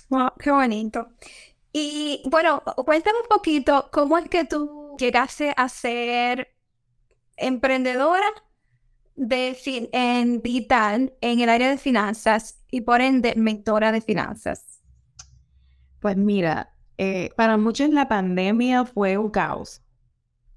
Wow, 0.09 0.31
qué 0.37 0.51
bonito. 0.51 1.07
Y 1.71 2.21
bueno, 2.29 2.61
cuéntame 2.85 3.19
un 3.19 3.27
poquito 3.29 3.89
cómo 3.91 4.17
es 4.17 4.29
que 4.29 4.45
tú 4.45 4.95
llegaste 4.99 5.53
a 5.55 5.69
ser 5.69 6.53
emprendedora 7.37 8.27
de 9.15 9.57
en 9.91 10.41
digital 10.41 11.13
en 11.21 11.39
el 11.39 11.49
área 11.49 11.69
de 11.69 11.77
finanzas 11.77 12.63
y 12.71 12.81
por 12.81 13.01
ende 13.01 13.33
mentora 13.35 13.91
de 13.91 14.01
finanzas. 14.01 14.81
Pues 15.99 16.17
mira, 16.17 16.73
eh, 16.97 17.29
para 17.37 17.57
muchos 17.57 17.89
la 17.89 18.07
pandemia 18.07 18.85
fue 18.85 19.17
un 19.17 19.29
caos. 19.29 19.81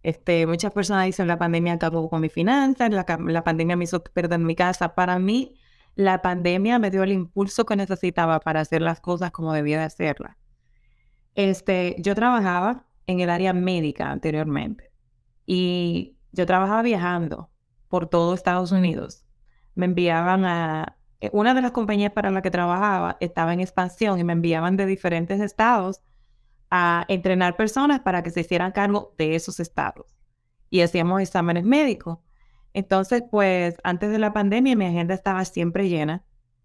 Este, 0.02 0.46
muchas 0.46 0.72
personas 0.72 1.06
dicen 1.06 1.26
la 1.26 1.38
pandemia 1.38 1.74
acabó 1.74 2.08
con 2.08 2.20
mi 2.20 2.28
finanzas, 2.28 2.90
la, 2.90 3.04
la 3.26 3.44
pandemia 3.44 3.76
me 3.76 3.84
hizo 3.84 4.02
perder 4.02 4.38
mi 4.38 4.54
casa. 4.54 4.94
Para 4.94 5.18
mí, 5.18 5.58
la 5.94 6.22
pandemia 6.22 6.78
me 6.78 6.90
dio 6.90 7.02
el 7.02 7.12
impulso 7.12 7.66
que 7.66 7.74
necesitaba 7.76 8.40
para 8.40 8.60
hacer 8.60 8.82
las 8.82 9.00
cosas 9.00 9.32
como 9.32 9.52
debía 9.52 9.78
de 9.78 9.84
hacerlas. 9.84 10.36
Este, 11.34 11.96
yo 11.98 12.14
trabajaba 12.14 12.86
en 13.06 13.20
el 13.20 13.30
área 13.30 13.52
médica 13.52 14.10
anteriormente 14.10 14.90
y 15.44 16.16
yo 16.32 16.46
trabajaba 16.46 16.82
viajando 16.82 17.50
por 17.88 18.08
todo 18.08 18.34
Estados 18.34 18.72
Unidos. 18.72 19.24
Me 19.74 19.86
enviaban 19.86 20.44
a... 20.44 20.96
Eh, 21.20 21.30
una 21.32 21.54
de 21.54 21.62
las 21.62 21.70
compañías 21.72 22.12
para 22.12 22.30
la 22.30 22.42
que 22.42 22.50
trabajaba 22.50 23.16
estaba 23.20 23.52
en 23.52 23.60
expansión 23.60 24.18
y 24.18 24.24
me 24.24 24.32
enviaban 24.32 24.76
de 24.76 24.86
diferentes 24.86 25.40
estados 25.40 26.02
a 26.70 27.04
entrenar 27.08 27.56
personas 27.56 28.00
para 28.00 28.22
que 28.22 28.30
se 28.30 28.40
hicieran 28.40 28.72
cargo 28.72 29.14
de 29.18 29.34
esos 29.34 29.60
estados. 29.60 30.16
Y 30.70 30.80
hacíamos 30.80 31.20
exámenes 31.22 31.64
médicos. 31.64 32.18
Entonces, 32.72 33.22
pues 33.30 33.76
antes 33.84 34.10
de 34.10 34.18
la 34.18 34.32
pandemia 34.32 34.76
mi 34.76 34.86
agenda 34.86 35.14
estaba 35.14 35.44
siempre 35.44 35.88
llena. 35.88 36.24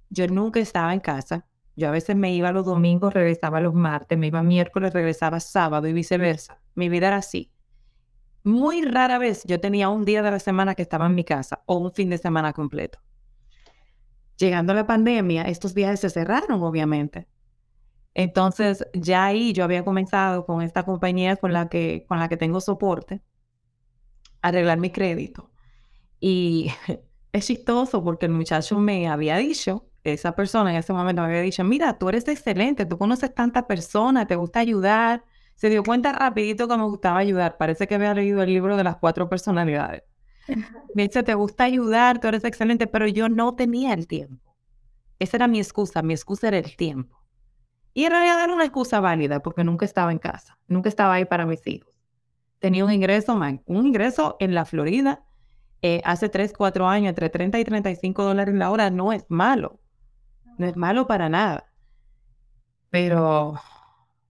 Yo 0.09 0.27
nunca 0.27 0.59
estaba 0.59 0.93
en 0.93 0.99
casa. 0.99 1.45
Yo 1.75 1.87
a 1.87 1.91
veces 1.91 2.15
me 2.15 2.33
iba 2.33 2.51
los 2.51 2.65
domingos, 2.65 3.13
regresaba 3.13 3.61
los 3.61 3.73
martes, 3.73 4.17
me 4.17 4.27
iba 4.27 4.43
miércoles, 4.43 4.93
regresaba 4.93 5.39
sábado 5.39 5.87
y 5.87 5.93
viceversa. 5.93 6.59
Mi 6.75 6.89
vida 6.89 7.07
era 7.07 7.17
así. 7.17 7.51
Muy 8.43 8.83
rara 8.83 9.17
vez 9.17 9.43
yo 9.45 9.59
tenía 9.59 9.89
un 9.89 10.05
día 10.05 10.21
de 10.21 10.31
la 10.31 10.39
semana 10.39 10.75
que 10.75 10.81
estaba 10.81 11.05
en 11.05 11.15
mi 11.15 11.23
casa 11.23 11.63
o 11.65 11.77
un 11.77 11.91
fin 11.93 12.09
de 12.09 12.17
semana 12.17 12.53
completo. 12.53 12.99
Llegando 14.37 14.73
la 14.73 14.87
pandemia, 14.87 15.43
estos 15.43 15.73
viajes 15.73 15.99
se 15.99 16.09
cerraron, 16.09 16.63
obviamente. 16.63 17.27
Entonces, 18.13 18.85
ya 18.93 19.25
ahí 19.25 19.53
yo 19.53 19.63
había 19.63 19.85
comenzado 19.85 20.45
con 20.45 20.61
esta 20.61 20.83
compañía 20.83 21.35
con 21.35 21.53
la 21.53 21.69
que, 21.69 22.05
con 22.07 22.19
la 22.19 22.27
que 22.27 22.37
tengo 22.37 22.59
soporte, 22.59 23.21
arreglar 24.41 24.79
mi 24.79 24.89
crédito. 24.89 25.51
Y 26.19 26.71
es 27.33 27.47
chistoso 27.47 28.03
porque 28.03 28.25
el 28.25 28.33
muchacho 28.33 28.79
me 28.79 29.07
había 29.07 29.37
dicho, 29.37 29.87
esa 30.03 30.33
persona 30.35 30.71
en 30.71 30.77
ese 30.77 30.93
momento 30.93 31.21
me 31.21 31.29
había 31.29 31.41
dicho, 31.41 31.63
mira, 31.63 31.97
tú 31.97 32.09
eres 32.09 32.27
excelente, 32.27 32.85
tú 32.85 32.97
conoces 32.97 33.33
tanta 33.33 33.67
persona, 33.67 34.25
te 34.25 34.35
gusta 34.35 34.59
ayudar. 34.59 35.23
Se 35.61 35.69
dio 35.69 35.83
cuenta 35.83 36.11
rapidito 36.11 36.67
que 36.67 36.75
me 36.75 36.85
gustaba 36.85 37.19
ayudar. 37.19 37.55
Parece 37.57 37.85
que 37.85 37.93
había 37.93 38.15
leído 38.15 38.41
el 38.41 38.51
libro 38.51 38.77
de 38.77 38.83
las 38.83 38.97
cuatro 38.97 39.29
personalidades. 39.29 40.01
Me 40.95 41.03
dice, 41.03 41.21
te 41.21 41.35
gusta 41.35 41.65
ayudar, 41.65 42.19
tú 42.19 42.29
eres 42.29 42.43
excelente, 42.45 42.87
pero 42.87 43.07
yo 43.07 43.29
no 43.29 43.53
tenía 43.53 43.93
el 43.93 44.07
tiempo. 44.07 44.55
Esa 45.19 45.37
era 45.37 45.47
mi 45.47 45.59
excusa, 45.59 46.01
mi 46.01 46.15
excusa 46.15 46.47
era 46.47 46.57
el 46.57 46.75
tiempo. 46.75 47.21
Y 47.93 48.05
en 48.05 48.11
realidad 48.11 48.43
era 48.43 48.55
una 48.55 48.63
excusa 48.63 49.01
válida 49.01 49.43
porque 49.43 49.63
nunca 49.63 49.85
estaba 49.85 50.11
en 50.11 50.17
casa, 50.17 50.57
nunca 50.67 50.89
estaba 50.89 51.13
ahí 51.13 51.25
para 51.25 51.45
mis 51.45 51.61
hijos. 51.67 51.93
Tenía 52.57 52.83
un 52.83 52.91
ingreso, 52.91 53.35
man, 53.35 53.61
un 53.67 53.85
ingreso 53.85 54.37
en 54.39 54.55
la 54.55 54.65
Florida 54.65 55.23
eh, 55.83 56.01
hace 56.05 56.27
3, 56.27 56.53
4 56.57 56.87
años, 56.87 57.09
entre 57.09 57.29
30 57.29 57.59
y 57.59 57.63
35 57.65 58.23
dólares 58.23 58.55
la 58.55 58.71
hora, 58.71 58.89
no 58.89 59.13
es 59.13 59.27
malo. 59.29 59.79
No 60.57 60.65
es 60.65 60.75
malo 60.75 61.05
para 61.05 61.29
nada. 61.29 61.71
Pero 62.89 63.53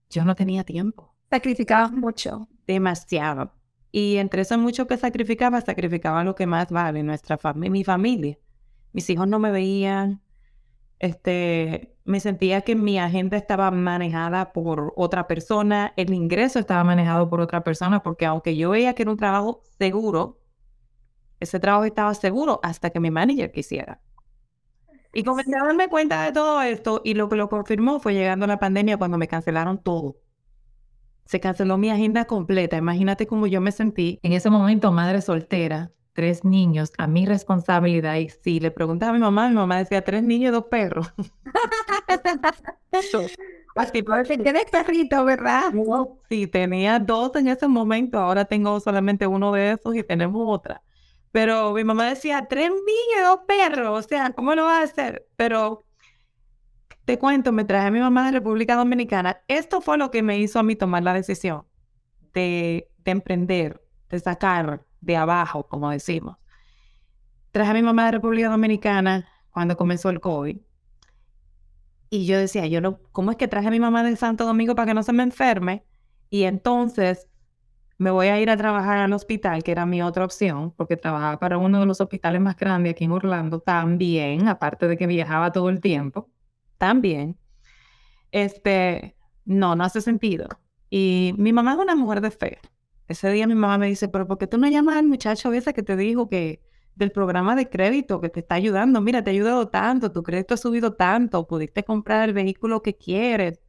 yo 0.10 0.26
no 0.26 0.36
tenía 0.36 0.66
tiempo. 0.66 1.11
Sacrificaba 1.32 1.88
mucho. 1.88 2.48
Demasiado. 2.68 3.54
Y 3.92 4.18
entre 4.18 4.44
eso 4.44 4.58
mucho 4.58 4.86
que 4.88 4.98
sacrificaba, 4.98 5.62
sacrificaba 5.62 6.24
lo 6.24 6.36
que 6.36 6.46
más 6.46 6.70
vale, 6.70 7.04
nuestra 7.04 7.38
familia, 7.38 7.72
mi 7.72 7.84
familia. 7.84 8.38
Mis 8.94 9.10
hijos 9.10 9.28
no 9.28 9.40
me 9.40 9.52
veían. 9.52 10.22
Este, 11.00 11.96
me 12.06 12.20
sentía 12.20 12.62
que 12.62 12.76
mi 12.76 13.00
agenda 13.00 13.38
estaba 13.38 13.72
manejada 13.72 14.54
por 14.54 14.94
otra 14.98 15.28
persona, 15.28 15.94
el 15.98 16.14
ingreso 16.14 16.60
estaba 16.60 16.84
manejado 16.84 17.30
por 17.30 17.42
otra 17.42 17.64
persona, 17.64 18.04
porque 18.04 18.26
aunque 18.26 18.56
yo 18.56 18.70
veía 18.72 18.94
que 18.94 19.04
era 19.04 19.12
un 19.12 19.18
trabajo 19.18 19.64
seguro, 19.80 20.40
ese 21.40 21.60
trabajo 21.60 21.86
estaba 21.86 22.14
seguro 22.14 22.60
hasta 22.64 22.92
que 22.92 23.00
mi 23.00 23.10
manager 23.12 23.52
quisiera. 23.52 24.02
Y 25.14 25.24
comencé 25.24 25.56
a 25.58 25.66
darme 25.66 25.90
cuenta 25.90 26.24
de 26.24 26.32
todo 26.34 26.62
esto 26.62 27.02
y 27.04 27.16
lo 27.16 27.30
que 27.30 27.36
lo 27.36 27.50
confirmó 27.50 28.00
fue 28.00 28.14
llegando 28.14 28.48
la 28.48 28.60
pandemia 28.60 28.98
cuando 28.98 29.18
me 29.18 29.28
cancelaron 29.28 29.82
todo. 29.82 30.21
Se 31.32 31.40
canceló 31.40 31.78
mi 31.78 31.90
agenda 31.90 32.26
completa. 32.26 32.76
Imagínate 32.76 33.26
cómo 33.26 33.48
yo 33.48 33.62
me 33.62 33.72
sentí 33.72 34.20
en 34.22 34.34
ese 34.34 34.50
momento 34.50 34.92
madre 34.92 35.22
soltera, 35.22 35.94
tres 36.12 36.44
niños 36.44 36.92
a 36.98 37.08
mi 37.08 37.26
responsabilidad. 37.26 38.18
Y 38.18 38.28
si 38.28 38.60
le 38.60 38.70
preguntaba 38.70 39.12
a 39.12 39.14
mi 39.14 39.22
mamá, 39.22 39.48
mi 39.48 39.56
mamá 39.56 39.78
decía 39.78 40.04
tres 40.04 40.24
niños 40.24 40.50
y 40.50 40.52
dos 40.52 40.66
perros. 40.66 41.14
Así 43.78 44.04
pues, 44.04 44.28
tienes 44.28 44.66
perrito, 44.70 45.24
¿verdad? 45.24 45.72
Sí, 46.28 46.48
tenía 46.48 47.00
dos 47.00 47.34
en 47.38 47.48
ese 47.48 47.70
momento. 47.70 48.20
Ahora 48.20 48.44
tengo 48.44 48.78
solamente 48.82 49.26
uno 49.26 49.54
de 49.54 49.72
esos 49.72 49.96
y 49.96 50.04
tenemos 50.04 50.44
otra. 50.46 50.84
Pero 51.32 51.72
mi 51.72 51.86
mamá 51.86 52.10
decía, 52.10 52.46
tres 52.50 52.72
niños, 52.72 53.24
dos 53.24 53.40
perros, 53.48 54.06
o 54.06 54.06
sea, 54.06 54.32
¿cómo 54.32 54.54
lo 54.54 54.66
vas 54.66 54.82
a 54.82 54.84
hacer? 54.84 55.26
Pero 55.38 55.86
te 57.12 57.20
cuento, 57.20 57.51
me 57.51 57.65
traje 57.65 57.88
a 57.88 57.91
mi 57.91 58.00
mamá 58.00 58.27
de 58.27 58.32
República 58.32 58.77
Dominicana. 58.77 59.41
Esto 59.50 59.82
fue 59.82 59.98
lo 59.98 60.12
que 60.12 60.24
me 60.24 60.39
hizo 60.39 60.60
a 60.60 60.63
mí 60.63 60.77
tomar 60.77 61.03
la 61.03 61.13
decisión 61.13 61.65
de, 62.34 62.89
de 63.00 63.12
emprender, 63.12 63.84
de 64.10 64.18
sacar 64.18 64.86
de 65.01 65.18
abajo, 65.18 65.68
como 65.68 65.89
decimos. 65.89 66.38
Traje 67.51 67.72
a 67.72 67.74
mi 67.74 67.82
mamá 67.82 68.06
de 68.06 68.12
República 68.12 68.48
Dominicana 68.48 69.27
cuando 69.50 69.75
comenzó 69.75 70.10
el 70.10 70.22
COVID. 70.22 70.58
Y 72.12 72.25
yo 72.25 72.38
decía, 72.38 72.65
yo 72.68 72.80
no, 72.80 73.01
¿cómo 73.12 73.32
es 73.32 73.36
que 73.36 73.50
traje 73.50 73.68
a 73.68 73.72
mi 73.72 73.82
mamá 73.82 74.03
de 74.06 74.15
Santo 74.15 74.46
Domingo 74.46 74.74
para 74.74 74.86
que 74.86 74.94
no 74.94 75.03
se 75.03 75.12
me 75.12 75.24
enferme? 75.24 75.84
Y 76.30 76.44
entonces 76.44 77.27
me 77.98 78.10
voy 78.10 78.27
a 78.27 78.39
ir 78.39 78.50
a 78.50 78.56
trabajar 78.56 79.00
al 79.00 79.12
hospital, 79.12 79.63
que 79.63 79.74
era 79.74 79.86
mi 79.86 80.01
otra 80.01 80.24
opción, 80.24 80.72
porque 80.77 80.96
trabajaba 80.96 81.39
para 81.39 81.58
uno 81.58 81.82
de 81.82 81.86
los 81.86 82.00
hospitales 82.00 82.39
más 82.39 82.56
grandes 82.56 82.94
aquí 82.94 83.03
en 83.03 83.12
Orlando 83.12 83.60
también, 83.60 84.48
aparte 84.48 84.88
de 84.88 84.98
que 84.98 85.08
viajaba 85.08 85.51
todo 85.51 85.68
el 85.68 85.82
tiempo, 85.82 86.30
también. 86.82 87.38
Este, 88.32 89.16
no, 89.46 89.76
no 89.76 89.84
hace 89.84 90.02
sentido. 90.02 90.48
Y 90.90 91.36
mi 91.38 91.54
mamá 91.54 91.74
es 91.74 91.78
una 91.78 91.96
mujer 91.96 92.22
de 92.22 92.32
fe. 92.32 92.58
Ese 93.08 93.30
día 93.30 93.46
mi 93.46 93.54
mamá 93.54 93.78
me 93.78 93.86
dice, 93.86 94.08
pero 94.08 94.26
¿por 94.26 94.40
qué 94.40 94.48
tú 94.48 94.58
no 94.58 94.68
llamas 94.68 94.96
al 94.96 95.06
muchacho 95.06 95.54
ese 95.54 95.76
que 95.76 95.84
te 95.84 95.96
dijo 95.96 96.28
que 96.28 96.60
del 96.96 97.12
programa 97.12 97.56
de 97.56 97.70
crédito 97.70 98.20
que 98.20 98.30
te 98.30 98.40
está 98.40 98.56
ayudando? 98.56 99.00
Mira, 99.00 99.24
te 99.24 99.30
ha 99.30 99.34
ayudado 99.34 99.68
tanto, 99.68 100.12
tu 100.12 100.24
crédito 100.24 100.56
ha 100.56 100.58
subido 100.58 100.94
tanto, 100.94 101.46
pudiste 101.46 101.84
comprar 101.84 102.28
el 102.28 102.34
vehículo 102.34 102.82
que 102.82 102.98
quieres. 102.98 103.62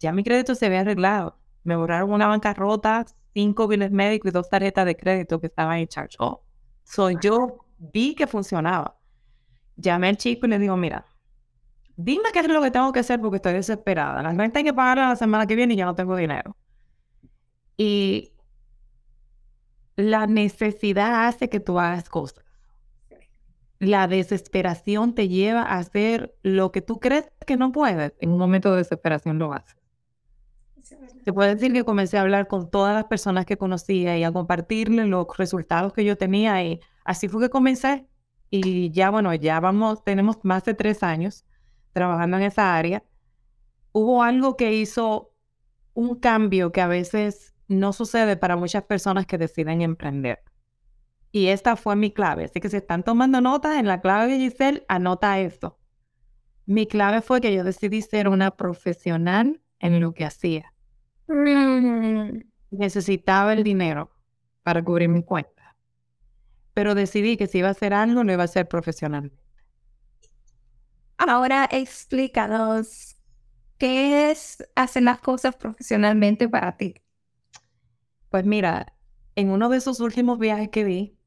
Ya 0.00 0.12
mi 0.12 0.24
crédito 0.24 0.54
se 0.54 0.64
había 0.64 0.80
arreglado. 0.80 1.38
Me 1.64 1.76
borraron 1.76 2.12
una 2.12 2.28
bancarrota 2.28 3.04
cinco 3.34 3.68
bienes 3.68 3.90
médicos 3.90 4.30
y 4.30 4.32
dos 4.32 4.48
tarjetas 4.48 4.86
de 4.86 4.96
crédito 4.96 5.38
que 5.38 5.48
estaban 5.48 5.80
en 5.80 5.88
charge. 5.88 6.16
Oh, 6.18 6.42
so 6.84 7.10
yo 7.10 7.58
vi 7.78 8.14
que 8.14 8.26
funcionaba. 8.26 8.98
Llamé 9.76 10.08
al 10.08 10.16
chico 10.16 10.46
y 10.46 10.48
le 10.48 10.58
digo, 10.58 10.78
mira, 10.78 11.04
dime 11.96 12.24
qué 12.32 12.40
es 12.40 12.48
lo 12.48 12.62
que 12.62 12.70
tengo 12.70 12.92
que 12.92 13.00
hacer 13.00 13.20
porque 13.20 13.36
estoy 13.36 13.54
desesperada. 13.54 14.22
La 14.22 14.32
renta 14.32 14.58
hay 14.58 14.64
que 14.64 14.74
pagarla 14.74 15.10
la 15.10 15.16
semana 15.16 15.46
que 15.46 15.56
viene 15.56 15.74
y 15.74 15.76
ya 15.76 15.84
no 15.84 15.94
tengo 15.94 16.16
dinero. 16.16 16.56
Y 17.76 18.32
la 19.96 20.26
necesidad 20.26 21.26
hace 21.26 21.48
que 21.48 21.60
tú 21.60 21.78
hagas 21.78 22.08
cosas. 22.08 22.44
La 23.78 24.06
desesperación 24.08 25.14
te 25.14 25.28
lleva 25.28 25.62
a 25.62 25.78
hacer 25.78 26.34
lo 26.42 26.72
que 26.72 26.80
tú 26.80 27.00
crees 27.00 27.30
que 27.46 27.56
no 27.56 27.72
puedes. 27.72 28.14
En 28.20 28.30
un 28.30 28.38
momento 28.38 28.70
de 28.70 28.78
desesperación 28.78 29.38
lo 29.38 29.52
haces. 29.52 29.76
Te 31.24 31.32
puedo 31.32 31.48
decir 31.48 31.72
que 31.72 31.84
comencé 31.84 32.18
a 32.18 32.22
hablar 32.22 32.46
con 32.46 32.70
todas 32.70 32.94
las 32.94 33.04
personas 33.04 33.46
que 33.46 33.56
conocía 33.56 34.18
y 34.18 34.24
a 34.24 34.32
compartirles 34.32 35.06
los 35.06 35.26
resultados 35.36 35.92
que 35.92 36.04
yo 36.04 36.16
tenía 36.16 36.62
y 36.62 36.80
así 37.04 37.28
fue 37.28 37.40
que 37.40 37.50
comencé. 37.50 38.06
Y 38.50 38.90
ya, 38.90 39.10
bueno, 39.10 39.34
ya 39.34 39.58
vamos, 39.60 40.04
tenemos 40.04 40.38
más 40.42 40.64
de 40.64 40.74
tres 40.74 41.02
años 41.02 41.44
trabajando 41.94 42.36
en 42.36 42.42
esa 42.42 42.76
área. 42.76 43.02
Hubo 43.92 44.22
algo 44.22 44.58
que 44.58 44.74
hizo 44.74 45.32
un 45.94 46.16
cambio 46.16 46.72
que 46.72 46.82
a 46.82 46.88
veces 46.88 47.54
no 47.68 47.94
sucede 47.94 48.36
para 48.36 48.56
muchas 48.56 48.82
personas 48.82 49.26
que 49.26 49.38
deciden 49.38 49.80
emprender. 49.80 50.42
Y 51.32 51.46
esta 51.46 51.76
fue 51.76 51.96
mi 51.96 52.10
clave. 52.10 52.44
Así 52.44 52.60
que 52.60 52.68
si 52.68 52.76
están 52.76 53.02
tomando 53.02 53.40
notas 53.40 53.76
en 53.76 53.86
la 53.86 54.00
clave 54.00 54.30
de 54.30 54.38
Giselle, 54.38 54.84
anota 54.88 55.40
esto. 55.40 55.78
Mi 56.66 56.86
clave 56.86 57.22
fue 57.22 57.40
que 57.40 57.54
yo 57.54 57.64
decidí 57.64 58.02
ser 58.02 58.28
una 58.28 58.50
profesional 58.52 59.60
en 59.78 60.00
lo 60.00 60.12
que 60.12 60.24
hacía. 60.24 60.72
Necesitaba 62.70 63.52
el 63.52 63.64
dinero 63.64 64.10
para 64.62 64.82
cubrir 64.82 65.08
mi 65.08 65.22
cuenta. 65.22 65.76
Pero 66.72 66.94
decidí 66.94 67.36
que 67.36 67.46
si 67.46 67.58
iba 67.58 67.68
a 67.68 67.72
hacer 67.72 67.94
algo, 67.94 68.24
lo 68.24 68.32
iba 68.32 68.42
a 68.42 68.46
hacer 68.46 68.66
profesionalmente. 68.66 69.43
Ahora 71.16 71.68
explícanos 71.70 73.14
¿qué 73.78 74.30
es 74.30 74.66
hacer 74.74 75.02
las 75.02 75.20
cosas 75.20 75.56
profesionalmente 75.56 76.48
para 76.48 76.76
ti? 76.76 76.94
Pues 78.30 78.44
mira, 78.44 78.94
en 79.36 79.50
uno 79.50 79.68
de 79.68 79.78
esos 79.78 80.00
últimos 80.00 80.38
viajes 80.38 80.70
que 80.70 80.84
di, 80.84 81.18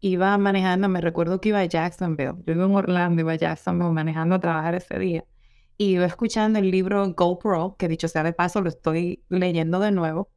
iba 0.00 0.36
manejando, 0.38 0.88
me 0.88 1.00
recuerdo 1.00 1.40
que 1.40 1.50
iba 1.50 1.60
a 1.60 1.64
Jacksonville, 1.64 2.34
yo 2.46 2.54
vivo 2.54 2.64
en 2.64 2.74
Orlando, 2.74 3.20
iba 3.20 3.32
a 3.32 3.36
Jacksonville 3.36 3.92
manejando 3.92 4.36
a 4.36 4.40
trabajar 4.40 4.74
ese 4.74 4.98
día. 4.98 5.24
Y 5.78 5.96
iba 5.96 6.06
escuchando 6.06 6.58
el 6.58 6.70
libro 6.70 7.06
GoPro, 7.12 7.76
que 7.78 7.88
dicho 7.88 8.08
sea 8.08 8.22
de 8.22 8.32
paso, 8.32 8.62
lo 8.62 8.70
estoy 8.70 9.22
leyendo 9.28 9.78
de 9.78 9.90
nuevo, 9.90 10.30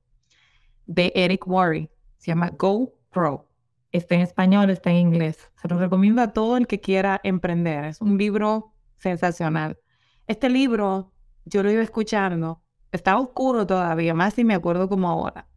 de 0.86 1.14
Eric 1.16 1.48
Worre. 1.48 1.90
Se 2.18 2.32
llama 2.32 2.50
GoPro. 2.50 3.48
Está 3.92 4.16
en 4.16 4.22
español, 4.22 4.70
está 4.70 4.92
en 4.92 4.98
inglés. 4.98 5.50
Se 5.62 5.68
lo 5.70 5.80
recomiendo 5.80 6.22
a 6.22 6.34
todo 6.34 6.58
el 6.58 6.68
que 6.68 6.82
quiera 6.82 7.22
emprender. 7.24 7.86
Es 7.86 8.02
un 8.02 8.18
libro 8.18 8.74
sensacional. 9.00 9.80
Este 10.28 10.50
libro, 10.50 11.12
yo 11.46 11.64
lo 11.64 11.72
iba 11.72 11.82
escuchando, 11.82 12.62
estaba 12.92 13.20
oscuro 13.20 13.66
todavía, 13.66 14.14
más 14.14 14.36
si 14.36 14.44
me 14.44 14.54
acuerdo 14.54 14.88
como 14.90 15.10
ahora. 15.10 15.48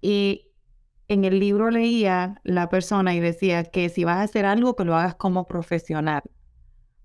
Y 0.00 0.52
en 1.08 1.24
el 1.24 1.38
libro 1.38 1.70
leía 1.70 2.40
la 2.44 2.68
persona 2.68 3.14
y 3.14 3.20
decía 3.20 3.64
que 3.64 3.88
si 3.88 4.04
vas 4.04 4.18
a 4.18 4.22
hacer 4.22 4.44
algo, 4.44 4.76
que 4.76 4.84
lo 4.84 4.94
hagas 4.94 5.14
como 5.14 5.46
profesional. 5.46 6.22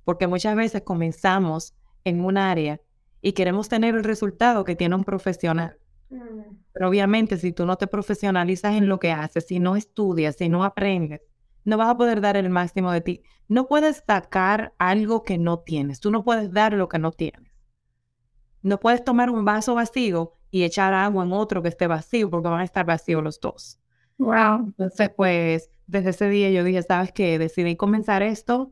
Porque 0.04 0.28
muchas 0.28 0.56
veces 0.56 0.82
comenzamos 0.82 1.76
en 2.04 2.26
un 2.26 2.38
área 2.38 2.82
y 3.22 3.34
queremos 3.34 3.70
tener 3.70 3.96
el 3.96 4.04
resultado 4.04 4.64
que 4.64 4.76
tiene 4.76 4.96
un 4.96 5.04
profesional. 5.04 5.78
Mm. 6.10 6.58
Pero 6.74 6.90
obviamente 6.90 7.38
si 7.38 7.52
tú 7.52 7.66
no 7.66 7.78
te 7.78 7.88
profesionalizas 7.88 8.76
en 8.76 8.88
lo 8.88 9.00
que 9.00 9.12
haces, 9.12 9.46
si 9.46 9.60
no 9.60 9.76
estudias, 9.76 10.36
si 10.38 10.50
no 10.50 10.64
aprendes, 10.64 11.22
no 11.64 11.78
vas 11.78 11.90
a 11.90 11.98
poder 11.98 12.22
dar 12.22 12.38
el 12.38 12.50
máximo 12.50 12.92
de 12.92 13.02
ti. 13.02 13.24
No 13.48 13.68
puedes 13.68 14.04
sacar 14.08 14.74
algo 14.78 15.24
que 15.24 15.38
no 15.38 15.60
tienes. 15.60 16.00
Tú 16.00 16.12
no 16.12 16.24
puedes 16.24 16.52
dar 16.52 16.74
lo 16.74 16.90
que 16.90 17.00
no 17.00 17.12
tienes. 17.12 17.52
No 18.62 18.80
puedes 18.80 19.04
tomar 19.04 19.30
un 19.30 19.44
vaso 19.46 19.76
vacío 19.76 20.34
y 20.52 20.64
echar 20.64 20.94
agua 20.94 21.24
en 21.24 21.34
otro 21.34 21.62
que 21.62 21.70
esté 21.70 21.88
vacío 21.88 22.30
porque 22.30 22.50
van 22.50 22.62
a 22.62 22.64
estar 22.64 22.86
vacíos 22.86 23.24
los 23.24 23.40
dos. 23.40 23.80
Wow. 24.18 24.66
Entonces, 24.68 25.10
pues, 25.16 25.70
desde 25.88 26.12
ese 26.12 26.30
día 26.30 26.50
yo 26.52 26.64
dije, 26.64 26.84
¿sabes 26.84 27.12
qué? 27.12 27.40
Decidí 27.40 27.76
comenzar 27.76 28.22
esto. 28.22 28.72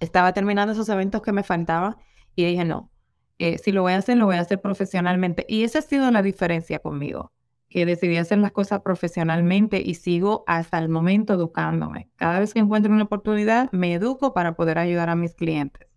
Estaba 0.00 0.32
terminando 0.32 0.72
esos 0.72 0.88
eventos 0.88 1.22
que 1.22 1.32
me 1.32 1.44
faltaban 1.44 1.96
y 2.34 2.44
dije, 2.44 2.64
no, 2.64 2.90
eh, 3.38 3.58
si 3.58 3.72
lo 3.72 3.82
voy 3.82 3.92
a 3.92 3.98
hacer, 3.98 4.16
lo 4.16 4.26
voy 4.26 4.36
a 4.36 4.40
hacer 4.40 4.60
profesionalmente. 4.60 5.46
Y 5.48 5.64
esa 5.64 5.78
ha 5.78 5.82
sido 5.82 6.10
la 6.10 6.22
diferencia 6.22 6.80
conmigo, 6.80 7.32
que 7.72 7.86
decidí 7.86 8.16
hacer 8.16 8.38
las 8.38 8.52
cosas 8.52 8.82
profesionalmente 8.82 9.80
y 9.80 9.94
sigo 9.94 10.44
hasta 10.46 10.78
el 10.78 10.88
momento 10.88 11.34
educándome. 11.34 12.10
Cada 12.16 12.38
vez 12.38 12.52
que 12.52 12.60
encuentro 12.60 12.92
una 12.92 13.04
oportunidad, 13.04 13.70
me 13.72 13.94
educo 13.94 14.34
para 14.34 14.54
poder 14.54 14.78
ayudar 14.78 15.08
a 15.08 15.16
mis 15.16 15.34
clientes. 15.34 15.88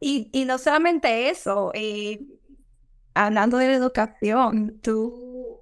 Y, 0.00 0.28
y 0.32 0.44
no 0.44 0.58
solamente 0.58 1.30
eso, 1.30 1.70
eh, 1.72 2.20
hablando 3.14 3.58
de 3.58 3.68
la 3.68 3.74
educación, 3.74 4.78
tú 4.82 5.60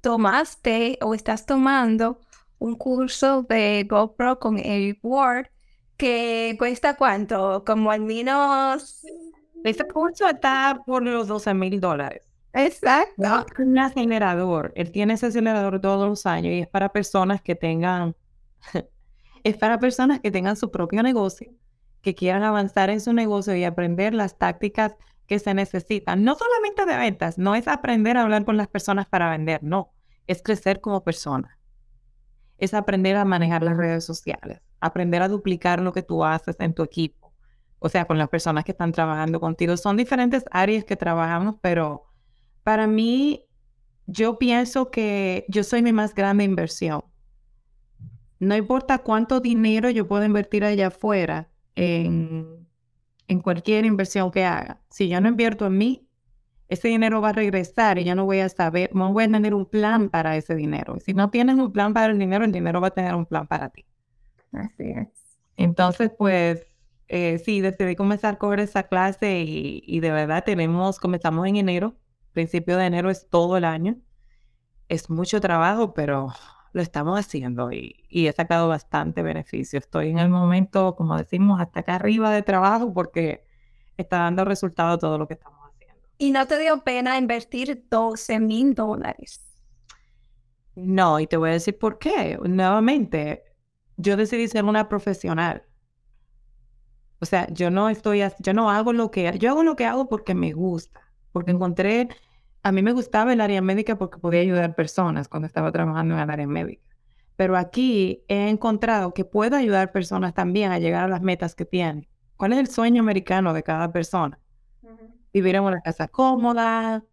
tomaste 0.00 0.98
o 1.02 1.14
estás 1.14 1.46
tomando 1.46 2.20
un 2.58 2.76
curso 2.76 3.42
de 3.42 3.86
GoPro 3.88 4.38
con 4.38 4.58
Eric 4.58 4.98
Ward 5.02 5.46
que 5.96 6.56
cuesta 6.58 6.96
cuánto, 6.96 7.62
como 7.64 7.90
al 7.90 8.00
menos 8.00 9.04
este 9.64 9.86
curso 9.86 10.28
está 10.28 10.82
por 10.84 11.02
los 11.02 11.28
12 11.28 11.54
mil 11.54 11.80
dólares. 11.80 12.26
Exacto. 12.54 13.46
un 13.58 13.78
acelerador. 13.78 14.72
Él 14.76 14.92
tiene 14.92 15.14
ese 15.14 15.26
acelerador 15.26 15.80
todos 15.80 16.08
los 16.08 16.24
años 16.26 16.52
y 16.52 16.60
es 16.60 16.68
para 16.68 16.90
personas 16.90 17.42
que 17.42 17.54
tengan, 17.54 18.16
es 19.44 19.56
para 19.56 19.78
personas 19.78 20.20
que 20.20 20.30
tengan 20.30 20.56
su 20.56 20.70
propio 20.70 21.02
negocio, 21.02 21.52
que 22.00 22.14
quieran 22.14 22.42
avanzar 22.42 22.90
en 22.90 23.00
su 23.00 23.12
negocio 23.12 23.54
y 23.56 23.64
aprender 23.64 24.14
las 24.14 24.38
tácticas 24.38 24.94
que 25.26 25.38
se 25.38 25.52
necesitan. 25.54 26.22
No 26.22 26.36
solamente 26.36 26.86
de 26.86 26.96
ventas, 26.96 27.38
no 27.38 27.54
es 27.54 27.66
aprender 27.66 28.16
a 28.16 28.22
hablar 28.22 28.44
con 28.44 28.56
las 28.56 28.68
personas 28.68 29.06
para 29.06 29.30
vender, 29.30 29.62
no, 29.62 29.92
es 30.26 30.42
crecer 30.42 30.80
como 30.80 31.02
persona. 31.02 31.58
Es 32.58 32.72
aprender 32.72 33.16
a 33.16 33.24
manejar 33.24 33.62
las 33.62 33.76
redes 33.76 34.04
sociales, 34.04 34.60
aprender 34.80 35.22
a 35.22 35.28
duplicar 35.28 35.80
lo 35.80 35.92
que 35.92 36.02
tú 36.02 36.24
haces 36.24 36.56
en 36.60 36.72
tu 36.72 36.82
equipo 36.82 37.24
o 37.84 37.90
sea, 37.90 38.06
con 38.06 38.16
las 38.16 38.30
personas 38.30 38.64
que 38.64 38.72
están 38.72 38.92
trabajando 38.92 39.38
contigo. 39.40 39.76
Son 39.76 39.94
diferentes 39.94 40.42
áreas 40.50 40.84
que 40.86 40.96
trabajamos, 40.96 41.56
pero 41.60 42.06
para 42.64 42.86
mí, 42.86 43.46
yo 44.06 44.38
pienso 44.38 44.90
que 44.90 45.44
yo 45.48 45.62
soy 45.62 45.82
mi 45.82 45.92
más 45.92 46.14
grande 46.14 46.44
inversión. 46.44 47.04
No 48.40 48.56
importa 48.56 48.98
cuánto 48.98 49.40
dinero 49.40 49.88
yo 49.90 50.08
puedo 50.08 50.24
invertir 50.24 50.64
allá 50.64 50.88
afuera 50.88 51.48
en, 51.76 52.66
en 53.28 53.40
cualquier 53.40 53.84
inversión 53.84 54.30
que 54.30 54.44
haga. 54.44 54.80
Si 54.90 55.08
yo 55.08 55.20
no 55.20 55.28
invierto 55.28 55.66
en 55.66 55.78
mí, 55.78 56.08
ese 56.68 56.88
dinero 56.88 57.20
va 57.20 57.30
a 57.30 57.32
regresar 57.32 57.98
y 57.98 58.04
yo 58.04 58.14
no 58.14 58.24
voy 58.24 58.40
a 58.40 58.48
saber, 58.48 58.94
no 58.94 59.12
voy 59.12 59.24
a 59.24 59.30
tener 59.30 59.54
un 59.54 59.66
plan 59.66 60.08
para 60.08 60.36
ese 60.36 60.54
dinero. 60.54 60.98
Si 61.00 61.14
no 61.14 61.30
tienes 61.30 61.56
un 61.56 61.72
plan 61.72 61.92
para 61.94 62.12
el 62.12 62.18
dinero, 62.18 62.44
el 62.44 62.52
dinero 62.52 62.80
va 62.80 62.88
a 62.88 62.90
tener 62.90 63.14
un 63.14 63.26
plan 63.26 63.46
para 63.46 63.68
ti. 63.68 63.84
Así 64.52 64.90
es. 64.90 65.08
Entonces, 65.56 66.10
pues, 66.16 66.66
eh, 67.08 67.38
sí, 67.38 67.60
decidí 67.60 67.96
comenzar 67.96 68.34
a 68.34 68.38
coger 68.38 68.60
esa 68.60 68.84
clase 68.84 69.44
y, 69.46 70.00
de 70.00 70.10
verdad 70.10 70.42
tenemos, 70.44 70.98
comenzamos 70.98 71.46
en 71.46 71.56
enero, 71.56 71.94
principio 72.34 72.76
de 72.76 72.86
enero 72.86 73.10
es 73.10 73.28
todo 73.30 73.56
el 73.56 73.64
año. 73.64 73.96
Es 74.88 75.08
mucho 75.08 75.40
trabajo, 75.40 75.94
pero 75.94 76.32
lo 76.72 76.82
estamos 76.82 77.18
haciendo 77.18 77.72
y, 77.72 78.04
y 78.08 78.26
he 78.26 78.32
sacado 78.32 78.68
bastante 78.68 79.22
beneficio. 79.22 79.78
Estoy 79.78 80.10
en 80.10 80.18
el 80.18 80.28
momento, 80.28 80.94
como 80.96 81.16
decimos, 81.16 81.60
hasta 81.60 81.80
acá 81.80 81.94
arriba 81.94 82.30
de 82.30 82.42
trabajo 82.42 82.92
porque 82.92 83.46
está 83.96 84.18
dando 84.18 84.44
resultado 84.44 84.98
todo 84.98 85.16
lo 85.16 85.26
que 85.26 85.34
estamos 85.34 85.60
haciendo. 85.70 86.02
¿Y 86.18 86.30
no 86.32 86.46
te 86.46 86.58
dio 86.58 86.84
pena 86.84 87.16
invertir 87.16 87.86
12 87.88 88.40
mil 88.40 88.74
dólares? 88.74 89.40
No, 90.74 91.20
y 91.20 91.26
te 91.26 91.36
voy 91.36 91.50
a 91.50 91.52
decir 91.54 91.78
por 91.78 91.98
qué. 91.98 92.38
Nuevamente, 92.42 93.44
yo 93.96 94.16
decidí 94.16 94.48
ser 94.48 94.64
una 94.64 94.88
profesional. 94.88 95.64
O 97.20 97.26
sea, 97.26 97.48
yo 97.52 97.70
no 97.70 97.88
estoy, 97.88 98.22
yo 98.40 98.52
no 98.52 98.70
hago 98.70 98.92
lo 98.92 99.10
que, 99.10 99.38
yo 99.38 99.50
hago 99.50 99.62
lo 99.62 99.76
que 99.76 99.86
hago 99.86 100.08
porque 100.08 100.34
me 100.34 100.52
gusta, 100.52 101.00
porque 101.34 101.50
encontré, 101.50 102.08
a 102.62 102.70
mí 102.70 102.80
me 102.80 102.92
gustaba 102.92 103.32
el 103.32 103.40
área 103.40 103.60
médica 103.60 103.98
porque 103.98 104.18
podía 104.18 104.40
ayudar 104.40 104.76
personas 104.76 105.26
cuando 105.26 105.48
estaba 105.48 105.72
trabajando 105.72 106.14
en 106.14 106.20
el 106.20 106.30
área 106.30 106.46
médica. 106.46 106.80
Pero 107.34 107.56
aquí 107.56 108.22
he 108.28 108.48
encontrado 108.48 109.12
que 109.12 109.24
puedo 109.24 109.56
ayudar 109.56 109.90
personas 109.90 110.32
también 110.32 110.70
a 110.70 110.78
llegar 110.78 111.02
a 111.02 111.08
las 111.08 111.22
metas 111.22 111.56
que 111.56 111.64
tienen. 111.64 112.06
¿Cuál 112.36 112.52
es 112.52 112.60
el 112.60 112.68
sueño 112.68 113.02
americano 113.02 113.52
de 113.52 113.64
cada 113.64 113.90
persona? 113.90 114.38
Vivir 115.32 115.56
en 115.56 115.64
una 115.64 115.80
casa 115.80 116.06
cómoda, 116.06 117.04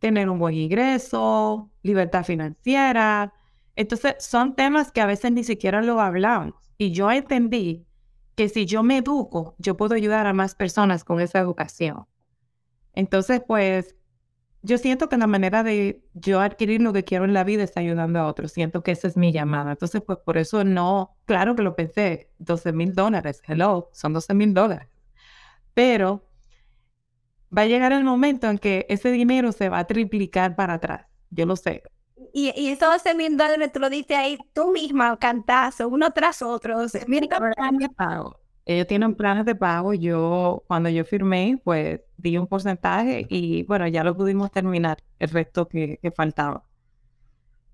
tener 0.00 0.28
un 0.28 0.40
buen 0.40 0.54
ingreso, 0.54 1.70
libertad 1.84 2.24
financiera. 2.24 3.32
Entonces, 3.76 4.16
son 4.18 4.56
temas 4.56 4.90
que 4.90 5.00
a 5.00 5.06
veces 5.06 5.30
ni 5.30 5.44
siquiera 5.44 5.82
lo 5.82 6.00
hablamos. 6.00 6.72
Y 6.78 6.90
yo 6.90 7.12
entendí 7.12 7.86
que 8.34 8.48
si 8.48 8.66
yo 8.66 8.82
me 8.82 8.98
educo, 8.98 9.54
yo 9.58 9.76
puedo 9.76 9.94
ayudar 9.94 10.26
a 10.26 10.32
más 10.32 10.56
personas 10.56 11.04
con 11.04 11.20
esa 11.20 11.38
educación. 11.38 12.06
Entonces, 12.98 13.40
pues, 13.46 13.94
yo 14.62 14.76
siento 14.76 15.08
que 15.08 15.16
la 15.16 15.28
manera 15.28 15.62
de 15.62 16.02
yo 16.14 16.40
adquirir 16.40 16.82
lo 16.82 16.92
que 16.92 17.04
quiero 17.04 17.26
en 17.26 17.32
la 17.32 17.44
vida 17.44 17.62
es 17.62 17.76
ayudando 17.76 18.18
a 18.18 18.26
otros. 18.26 18.50
Siento 18.50 18.82
que 18.82 18.90
esa 18.90 19.06
es 19.06 19.16
mi 19.16 19.30
llamada. 19.30 19.70
Entonces, 19.70 20.02
pues, 20.04 20.18
por 20.18 20.36
eso 20.36 20.64
no, 20.64 21.16
claro 21.24 21.54
que 21.54 21.62
lo 21.62 21.76
pensé, 21.76 22.28
12 22.38 22.72
mil 22.72 22.96
dólares, 22.96 23.40
hello, 23.46 23.88
son 23.92 24.14
12 24.14 24.34
mil 24.34 24.52
dólares. 24.52 24.88
Pero 25.74 26.28
va 27.56 27.62
a 27.62 27.66
llegar 27.66 27.92
el 27.92 28.02
momento 28.02 28.48
en 28.48 28.58
que 28.58 28.84
ese 28.88 29.12
dinero 29.12 29.52
se 29.52 29.68
va 29.68 29.78
a 29.78 29.86
triplicar 29.86 30.56
para 30.56 30.74
atrás. 30.74 31.06
Yo 31.30 31.46
lo 31.46 31.54
sé. 31.54 31.84
Y, 32.34 32.52
y 32.60 32.70
esos 32.70 32.92
12 32.94 33.14
mil 33.14 33.36
dólares 33.36 33.70
tú 33.72 33.78
lo 33.78 33.90
dices 33.90 34.16
ahí 34.16 34.38
tú 34.52 34.72
misma, 34.72 35.16
cantazo, 35.20 35.86
uno 35.88 36.10
tras 36.10 36.42
otro. 36.42 36.80
Ellos 38.68 38.86
tienen 38.86 39.14
planes 39.14 39.46
de 39.46 39.54
pago. 39.54 39.94
Yo, 39.94 40.62
cuando 40.66 40.90
yo 40.90 41.02
firmé, 41.02 41.58
pues 41.64 42.02
di 42.18 42.36
un 42.36 42.46
porcentaje 42.46 43.26
y 43.30 43.62
bueno, 43.62 43.88
ya 43.88 44.04
lo 44.04 44.14
pudimos 44.14 44.50
terminar, 44.50 44.98
el 45.18 45.30
resto 45.30 45.66
que, 45.66 45.98
que 46.02 46.10
faltaba. 46.10 46.62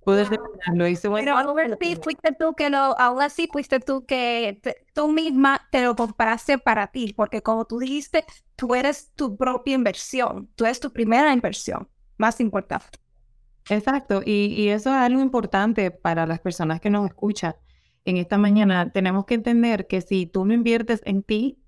Pude 0.04 0.24
terminarlo. 0.24 0.86
Hice 0.86 1.10
Pero 1.10 1.36
aún 1.36 1.58
así 1.58 1.96
fuiste 1.96 2.30
tú 2.38 2.54
que 2.54 2.70
lo, 2.70 2.96
aún 2.96 3.22
así 3.22 3.48
fuiste 3.50 3.80
tú 3.80 4.06
que 4.06 4.60
tú 4.92 5.08
misma 5.08 5.66
te 5.72 5.82
lo 5.82 5.96
compraste 5.96 6.58
para 6.58 6.86
ti, 6.86 7.12
porque 7.12 7.42
como 7.42 7.64
tú 7.64 7.80
dijiste, 7.80 8.24
tú 8.54 8.76
eres 8.76 9.10
tu 9.16 9.36
propia 9.36 9.74
inversión, 9.74 10.48
tú 10.54 10.64
eres 10.64 10.78
tu 10.78 10.92
primera 10.92 11.32
inversión, 11.32 11.88
más 12.18 12.38
importante. 12.38 12.98
Exacto, 13.68 14.22
y, 14.24 14.68
eso 14.68 14.90
es 14.90 14.96
algo 14.96 15.20
importante 15.20 15.90
para 15.90 16.24
las 16.24 16.38
personas 16.38 16.80
que 16.80 16.90
nos 16.90 17.06
escuchan. 17.06 17.56
En 18.06 18.16
esta 18.16 18.38
mañana 18.38 18.90
tenemos 18.92 19.24
que 19.26 19.34
entender 19.34 19.86
que 19.86 20.00
si 20.00 20.26
tú 20.26 20.44
no 20.44 20.54
inviertes 20.54 21.00
en 21.04 21.22
ti, 21.22 21.58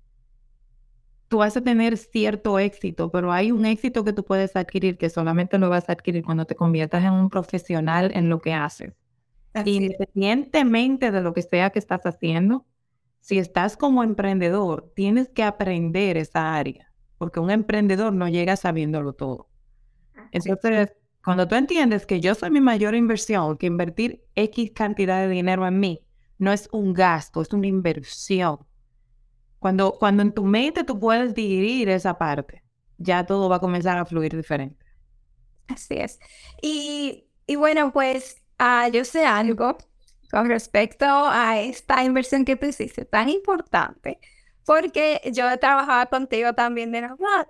tú 1.27 1.39
vas 1.39 1.57
a 1.57 1.61
tener 1.61 1.97
cierto 1.97 2.59
éxito, 2.59 3.11
pero 3.11 3.31
hay 3.31 3.51
un 3.51 3.65
éxito 3.65 4.03
que 4.03 4.13
tú 4.13 4.23
puedes 4.23 4.55
adquirir 4.55 4.97
que 4.97 5.09
solamente 5.09 5.57
lo 5.57 5.69
vas 5.69 5.89
a 5.89 5.93
adquirir 5.93 6.23
cuando 6.23 6.45
te 6.45 6.55
conviertas 6.55 7.03
en 7.03 7.13
un 7.13 7.29
profesional 7.29 8.11
en 8.13 8.29
lo 8.29 8.39
que 8.41 8.53
haces. 8.53 8.93
Independientemente 9.63 11.11
de 11.11 11.21
lo 11.21 11.33
que 11.33 11.41
sea 11.43 11.71
que 11.71 11.79
estás 11.79 12.05
haciendo, 12.05 12.65
si 13.21 13.39
estás 13.39 13.77
como 13.77 14.03
emprendedor, 14.03 14.91
tienes 14.95 15.29
que 15.29 15.43
aprender 15.43 16.17
esa 16.17 16.55
área. 16.55 16.91
porque 17.17 17.39
un 17.39 17.51
emprendedor 17.51 18.13
no 18.13 18.29
llega 18.29 18.55
sabiéndolo 18.57 19.13
todo. 19.13 19.49
Entonces, 20.31 20.93
cuando 21.23 21.47
tú 21.47 21.55
entiendes 21.55 22.05
que 22.05 22.21
yo 22.21 22.35
soy 22.35 22.51
mi 22.51 22.61
mayor 22.61 22.95
inversión, 22.95 23.57
que 23.57 23.67
invertir 23.67 24.25
X 24.35 24.71
cantidad 24.73 25.21
de 25.21 25.29
dinero 25.29 25.67
en 25.67 25.79
mí 25.79 26.06
no 26.37 26.51
es 26.51 26.69
un 26.71 26.93
gasto, 26.93 27.41
es 27.41 27.51
una 27.53 27.67
inversión. 27.67 28.59
Cuando, 29.59 29.93
cuando 29.97 30.21
en 30.21 30.31
tu 30.33 30.43
mente 30.43 30.83
tú 30.83 30.99
puedes 30.99 31.33
dividir 31.33 31.89
esa 31.89 32.17
parte, 32.17 32.63
ya 32.97 33.25
todo 33.25 33.49
va 33.49 33.57
a 33.57 33.59
comenzar 33.59 33.97
a 33.97 34.05
fluir 34.05 34.35
diferente. 34.35 34.85
Así 35.67 35.95
es. 35.95 36.19
Y, 36.61 37.27
y 37.45 37.55
bueno, 37.55 37.91
pues 37.91 38.41
uh, 38.59 38.91
yo 38.91 39.03
sé 39.03 39.25
algo 39.25 39.77
con 40.31 40.47
respecto 40.47 41.05
a 41.05 41.59
esta 41.59 42.03
inversión 42.03 42.45
que 42.45 42.55
tú 42.55 42.65
hiciste, 42.67 43.05
tan 43.05 43.29
importante, 43.29 44.19
porque 44.65 45.21
yo 45.33 45.49
he 45.49 45.57
trabajado 45.57 46.09
contigo 46.09 46.53
también 46.53 46.91
de 46.91 47.01
normal. 47.01 47.47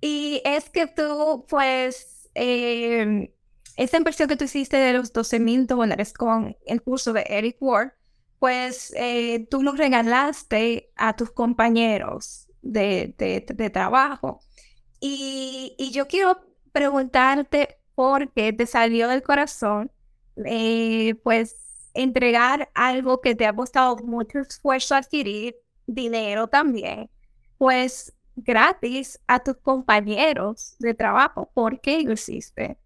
Y 0.00 0.42
es 0.44 0.68
que 0.68 0.86
tú, 0.86 1.46
pues, 1.48 2.28
eh, 2.34 3.32
esa 3.76 3.96
inversión 3.96 4.28
que 4.28 4.36
tú 4.36 4.44
hiciste 4.44 4.76
de 4.76 4.92
los 4.92 5.12
12 5.12 5.40
mil 5.40 5.66
dólares 5.66 6.12
con 6.12 6.56
el 6.66 6.82
curso 6.82 7.12
de 7.12 7.24
Eric 7.28 7.56
Ward, 7.60 7.92
pues 8.44 8.92
eh, 8.94 9.46
tú 9.50 9.62
lo 9.62 9.72
regalaste 9.72 10.92
a 10.96 11.16
tus 11.16 11.30
compañeros 11.30 12.46
de, 12.60 13.14
trabajo. 13.72 14.40
Y, 15.00 15.74
y, 15.78 15.92
yo 15.92 16.06
quiero 16.06 16.44
preguntarte 16.70 17.78
por 17.94 18.30
qué 18.34 18.52
te 18.52 18.66
salió 18.66 19.08
del 19.08 19.22
corazón, 19.22 19.90
eh, 20.44 21.14
pues, 21.22 21.56
entregar 21.94 22.70
algo 22.74 23.22
que 23.22 23.34
te 23.34 23.46
ha 23.46 23.56
costado 23.56 23.96
mucho 24.04 24.40
esfuerzo 24.40 24.94
adquirir, 24.94 25.56
dinero 25.86 26.46
también, 26.46 27.08
pues 27.56 28.12
gratis 28.36 29.18
a 29.26 29.42
tus 29.42 29.56
compañeros 29.56 30.76
de 30.80 30.92
trabajo. 30.92 31.50
¿Por 31.54 31.80
qué 31.80 32.02
lo 32.02 32.12
hiciste? 32.12 32.76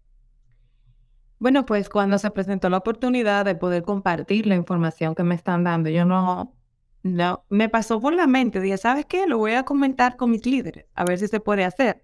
Bueno, 1.39 1.65
pues 1.65 1.89
cuando 1.89 2.17
se 2.17 2.31
presentó 2.31 2.69
la 2.69 2.77
oportunidad 2.77 3.45
de 3.45 3.55
poder 3.55 3.83
compartir 3.83 4.45
la 4.45 4.55
información 4.55 5.15
que 5.15 5.23
me 5.23 5.35
están 5.35 5.63
dando, 5.63 5.89
yo 5.89 6.05
no, 6.05 6.53
no, 7.03 7.45
me 7.49 7.69
pasó 7.69 8.01
por 8.01 8.13
la 8.13 8.27
mente, 8.27 8.59
dije, 8.59 8.77
¿sabes 8.77 9.05
qué? 9.05 9.25
Lo 9.25 9.37
voy 9.37 9.53
a 9.53 9.63
comentar 9.63 10.17
con 10.17 10.31
mis 10.31 10.45
líderes, 10.45 10.85
a 10.95 11.05
ver 11.05 11.17
si 11.17 11.27
se 11.27 11.39
puede 11.39 11.63
hacer. 11.63 12.01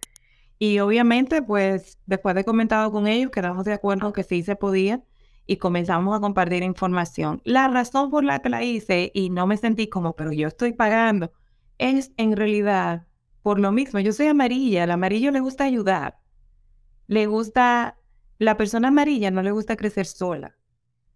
Y 0.57 0.79
obviamente, 0.79 1.41
pues 1.41 1.99
después 2.05 2.35
de 2.35 2.45
comentado 2.45 2.91
con 2.91 3.07
ellos, 3.07 3.31
quedamos 3.31 3.65
de 3.65 3.73
acuerdo 3.73 4.13
que 4.13 4.23
sí 4.23 4.41
se 4.43 4.55
podía 4.55 5.03
y 5.45 5.57
comenzamos 5.57 6.15
a 6.15 6.21
compartir 6.21 6.63
información. 6.63 7.41
La 7.43 7.67
razón 7.67 8.09
por 8.09 8.23
la 8.23 8.39
que 8.39 8.49
la 8.49 8.63
hice 8.63 9.11
y 9.13 9.29
no 9.29 9.47
me 9.47 9.57
sentí 9.57 9.87
como, 9.87 10.15
pero 10.15 10.31
yo 10.31 10.47
estoy 10.47 10.73
pagando, 10.73 11.31
es 11.77 12.11
en 12.17 12.35
realidad 12.35 13.05
por 13.41 13.59
lo 13.59 13.71
mismo. 13.71 13.99
Yo 13.99 14.13
soy 14.13 14.27
amarilla, 14.27 14.83
al 14.83 14.91
amarillo 14.91 15.31
le 15.31 15.39
gusta 15.41 15.65
ayudar, 15.65 16.19
le 17.07 17.27
gusta, 17.27 17.97
la 18.37 18.57
persona 18.57 18.89
amarilla 18.89 19.31
no 19.31 19.41
le 19.41 19.51
gusta 19.51 19.75
crecer 19.75 20.05
sola. 20.05 20.55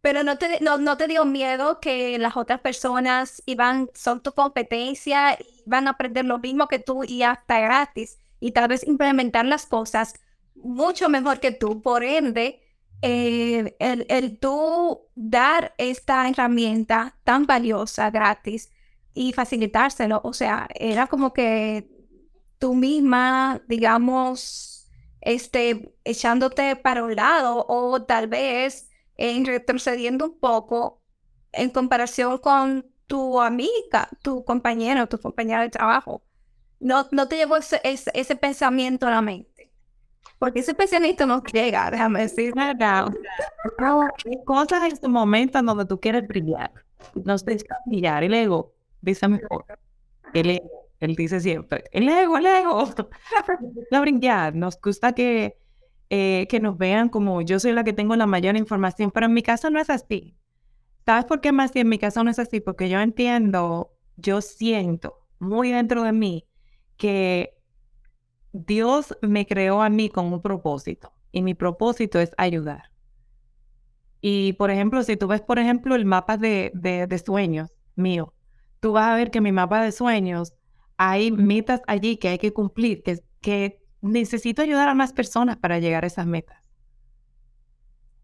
Pero 0.02 0.24
no 0.24 0.38
te, 0.38 0.60
no, 0.62 0.78
no 0.78 0.98
te 0.98 1.08
dio 1.08 1.26
miedo 1.26 1.80
que 1.82 2.18
las 2.18 2.38
otras 2.38 2.62
personas 2.62 3.44
iban, 3.46 3.90
son 3.94 4.24
tu 4.24 4.32
competencia, 4.32 5.38
van 5.66 5.88
a 5.88 5.92
aprender 5.92 6.26
lo 6.26 6.40
mismo 6.40 6.68
que 6.68 6.80
tú 6.80 7.04
y 7.04 7.24
hasta 7.24 7.60
gratis 7.60 8.18
y 8.40 8.52
tal 8.52 8.70
vez 8.70 8.88
implementar 8.88 9.46
las 9.46 9.66
cosas 9.66 10.14
mucho 10.56 11.10
mejor 11.10 11.42
que 11.42 11.52
tú. 11.52 11.82
Por 11.82 12.04
ende, 12.04 12.62
eh, 13.02 13.76
el, 13.80 14.06
el 14.10 14.40
tú 14.40 15.02
dar 15.16 15.74
esta 15.78 16.30
herramienta 16.30 17.18
tan 17.26 17.46
valiosa 17.46 18.10
gratis 18.10 18.72
y 19.14 19.34
facilitárselo, 19.34 20.22
o 20.24 20.34
sea, 20.34 20.70
era 20.76 21.08
como 21.08 21.34
que 21.34 21.90
tú 22.58 22.74
misma, 22.74 23.62
digamos, 23.68 24.79
este, 25.22 25.94
echándote 26.04 26.76
para 26.76 27.04
un 27.04 27.16
lado 27.16 27.66
o 27.68 28.02
tal 28.04 28.28
vez 28.28 28.90
en 29.18 29.46
retrocediendo 29.46 30.26
un 30.26 30.40
poco 30.40 31.02
en 31.52 31.70
comparación 31.70 32.38
con 32.38 32.86
tu 33.08 33.42
amiga, 33.42 34.10
tu 34.22 34.46
compañero, 34.46 35.08
tu 35.08 35.18
compañera 35.20 35.62
de 35.62 35.70
trabajo. 35.70 36.22
No, 36.80 37.08
no 37.12 37.28
te 37.28 37.38
llevó 37.38 37.58
ese, 37.58 37.82
ese, 37.84 38.12
ese 38.14 38.36
pensamiento 38.36 39.08
a 39.08 39.12
la 39.12 39.22
mente. 39.22 39.72
Porque 40.38 40.62
ese 40.62 40.72
especialista 40.72 41.26
no 41.26 41.44
llega, 41.44 41.92
déjame 41.92 42.22
decir. 42.22 42.54
Hay 42.58 44.44
cosas 44.46 44.84
en 44.84 45.12
momento 45.12 45.62
donde 45.62 45.86
tú 45.86 46.00
quieres 46.00 46.26
brillar. 46.28 46.72
No 47.26 47.38
te 47.38 47.58
brillar. 47.86 48.24
El 48.24 48.34
ego 48.34 48.74
dice 49.02 49.28
mejor. 49.28 49.66
Él 51.00 51.16
dice 51.16 51.40
siempre, 51.40 51.86
el 51.92 52.10
ego, 52.10 52.38
el 52.38 52.46
ego. 52.46 52.90
No 53.92 54.02
brillar. 54.02 54.56
Nos 54.56 54.80
gusta 54.82 55.14
que, 55.14 55.58
eh, 56.10 56.48
que 56.50 56.60
nos 56.60 56.78
vean 56.78 57.10
como 57.10 57.42
yo 57.42 57.60
soy 57.60 57.72
la 57.72 57.84
que 57.84 57.94
tengo 57.94 58.16
la 58.16 58.28
mayor 58.28 58.58
información, 58.58 59.12
pero 59.12 59.28
en 59.28 59.34
mi 59.34 59.42
caso 59.42 59.70
no 59.70 59.80
es 59.80 59.90
así. 59.90 60.36
¿Sabes 61.06 61.26
por 61.26 61.42
qué 61.42 61.52
más 61.52 61.72
si 61.72 61.80
en 61.80 61.90
mi 61.90 61.98
caso 61.98 62.24
no 62.24 62.30
es 62.30 62.40
así? 62.40 62.60
Porque 62.60 62.90
yo 62.90 63.00
entiendo, 63.00 63.94
yo 64.18 64.42
siento 64.42 65.26
muy 65.40 65.72
dentro 65.72 66.04
de 66.04 66.12
mí 66.12 66.46
que 66.98 67.58
Dios 68.52 69.18
me 69.22 69.46
creó 69.46 69.82
a 69.82 69.90
mí 69.90 70.10
con 70.10 70.32
un 70.32 70.42
propósito 70.42 71.14
y 71.32 71.42
mi 71.42 71.54
propósito 71.54 72.20
es 72.20 72.32
ayudar. 72.38 72.92
Y 74.22 74.54
por 74.54 74.70
ejemplo, 74.70 75.02
si 75.04 75.16
tú 75.16 75.28
ves, 75.28 75.42
por 75.42 75.60
ejemplo, 75.60 75.96
el 75.96 76.06
mapa 76.06 76.38
de, 76.38 76.72
de, 76.74 77.18
sueños 77.20 77.72
mío, 77.96 78.34
tú 78.80 78.92
vas 78.92 79.08
a 79.08 79.16
ver 79.16 79.32
que 79.32 79.42
mi 79.42 79.52
mapa 79.52 79.82
de 79.82 79.92
sueños 79.92 80.54
hay 81.00 81.32
metas 81.32 81.82
allí 81.88 82.18
que 82.18 82.30
hay 82.30 82.38
que 82.40 82.54
cumplir, 82.54 83.04
que, 83.04 83.24
que 83.42 83.82
necesito 84.02 84.62
ayudar 84.62 84.90
a 84.90 84.94
más 84.96 85.14
personas 85.14 85.58
para 85.58 85.80
llegar 85.80 86.04
a 86.06 86.08
esas 86.08 86.28
metas. 86.28 86.62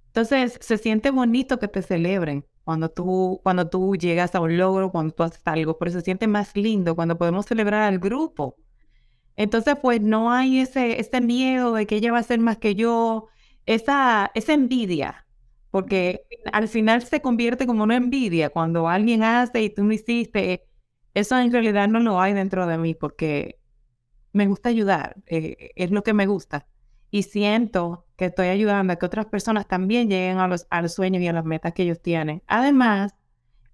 Entonces, 0.08 0.58
se 0.62 0.78
siente 0.78 1.12
bonito 1.12 1.60
que 1.60 1.68
te 1.68 1.82
celebren 1.82 2.46
cuando 2.64 2.90
tú, 2.90 3.42
cuando 3.44 3.70
tú 3.70 3.96
llegas 3.96 4.34
a 4.36 4.40
un 4.42 4.58
logro, 4.58 4.92
cuando 4.92 5.14
tú 5.14 5.24
haces 5.24 5.42
algo, 5.46 5.78
pero 5.78 5.92
se 5.92 6.02
siente 6.02 6.28
más 6.28 6.56
lindo 6.56 6.96
cuando 6.96 7.18
podemos 7.18 7.46
celebrar 7.46 7.84
al 7.84 8.00
grupo 8.00 8.58
entonces, 9.38 9.76
pues 9.82 10.02
no 10.02 10.32
hay 10.32 10.60
ese, 10.62 11.00
ese 11.00 11.22
miedo 11.22 11.74
de 11.74 11.88
que 11.88 11.96
ella 11.98 12.12
va 12.12 12.20
a 12.20 12.24
ser 12.24 12.40
más 12.40 12.58
que 12.58 12.76
yo, 12.76 13.28
esa, 13.66 14.32
esa 14.36 14.54
envidia, 14.54 15.28
porque 15.72 16.26
al 16.54 16.68
final 16.70 17.04
se 17.04 17.22
convierte 17.22 17.68
como 17.68 17.84
una 17.84 17.98
envidia 17.98 18.50
cuando 18.52 18.88
alguien 18.90 19.24
hace 19.24 19.64
y 19.64 19.70
tú 19.72 19.84
no 19.84 19.94
hiciste. 19.94 20.68
Eso 21.15 21.39
en 21.39 21.51
realidad 21.51 21.88
no 21.88 21.99
lo 21.99 22.21
hay 22.21 22.34
dentro 22.34 22.67
de 22.67 22.78
mí 22.78 22.93
porque 22.93 23.60
me 24.34 24.47
gusta 24.47 24.69
ayudar, 24.69 25.15
eh, 25.25 25.71
es 25.75 25.89
lo 25.89 26.04
que 26.04 26.13
me 26.13 26.28
gusta. 26.28 26.67
Y 27.10 27.23
siento 27.23 28.06
que 28.17 28.25
estoy 28.25 28.47
ayudando 28.47 28.93
a 28.93 28.95
que 28.97 29.06
otras 29.06 29.25
personas 29.28 29.65
también 29.65 30.10
lleguen 30.10 30.39
a 30.39 30.47
los, 30.47 30.67
a 30.69 30.82
los 30.82 30.93
sueños 30.93 31.23
y 31.23 31.28
a 31.28 31.34
las 31.34 31.45
metas 31.45 31.73
que 31.73 31.84
ellos 31.84 32.01
tienen. 32.01 32.43
Además, 32.47 33.15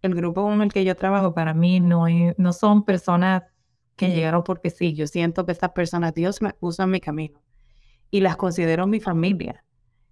el 0.03 0.13
grupo 0.13 0.43
con 0.43 0.61
el 0.61 0.71
que 0.71 0.85
yo 0.85 0.95
trabajo 0.95 1.33
para 1.33 1.55
mí 1.55 1.79
no, 1.79 2.05
no 2.37 2.53
son 2.53 2.85
personas 2.85 3.43
que 3.95 4.09
llegaron 4.09 4.43
porque 4.43 4.69
sí. 4.69 4.93
Yo 4.93 5.07
siento 5.07 5.45
que 5.45 5.51
estas 5.51 5.71
personas, 5.71 6.13
Dios 6.13 6.41
me 6.43 6.53
puso 6.53 6.83
en 6.83 6.91
mi 6.91 6.99
camino 6.99 7.41
y 8.11 8.21
las 8.21 8.37
considero 8.37 8.85
mi 8.85 8.99
familia. 8.99 9.65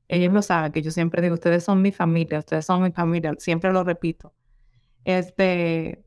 Ellos 0.07 0.33
lo 0.33 0.41
saben, 0.41 0.71
que 0.71 0.81
yo 0.81 0.89
siempre 0.89 1.21
digo, 1.21 1.35
ustedes 1.35 1.63
son 1.63 1.83
mi 1.83 1.91
familia, 1.91 2.39
ustedes 2.39 2.65
son 2.65 2.81
mi 2.81 2.91
familia, 2.91 3.35
siempre 3.37 3.71
lo 3.71 3.83
repito. 3.83 4.33
Este, 5.03 6.03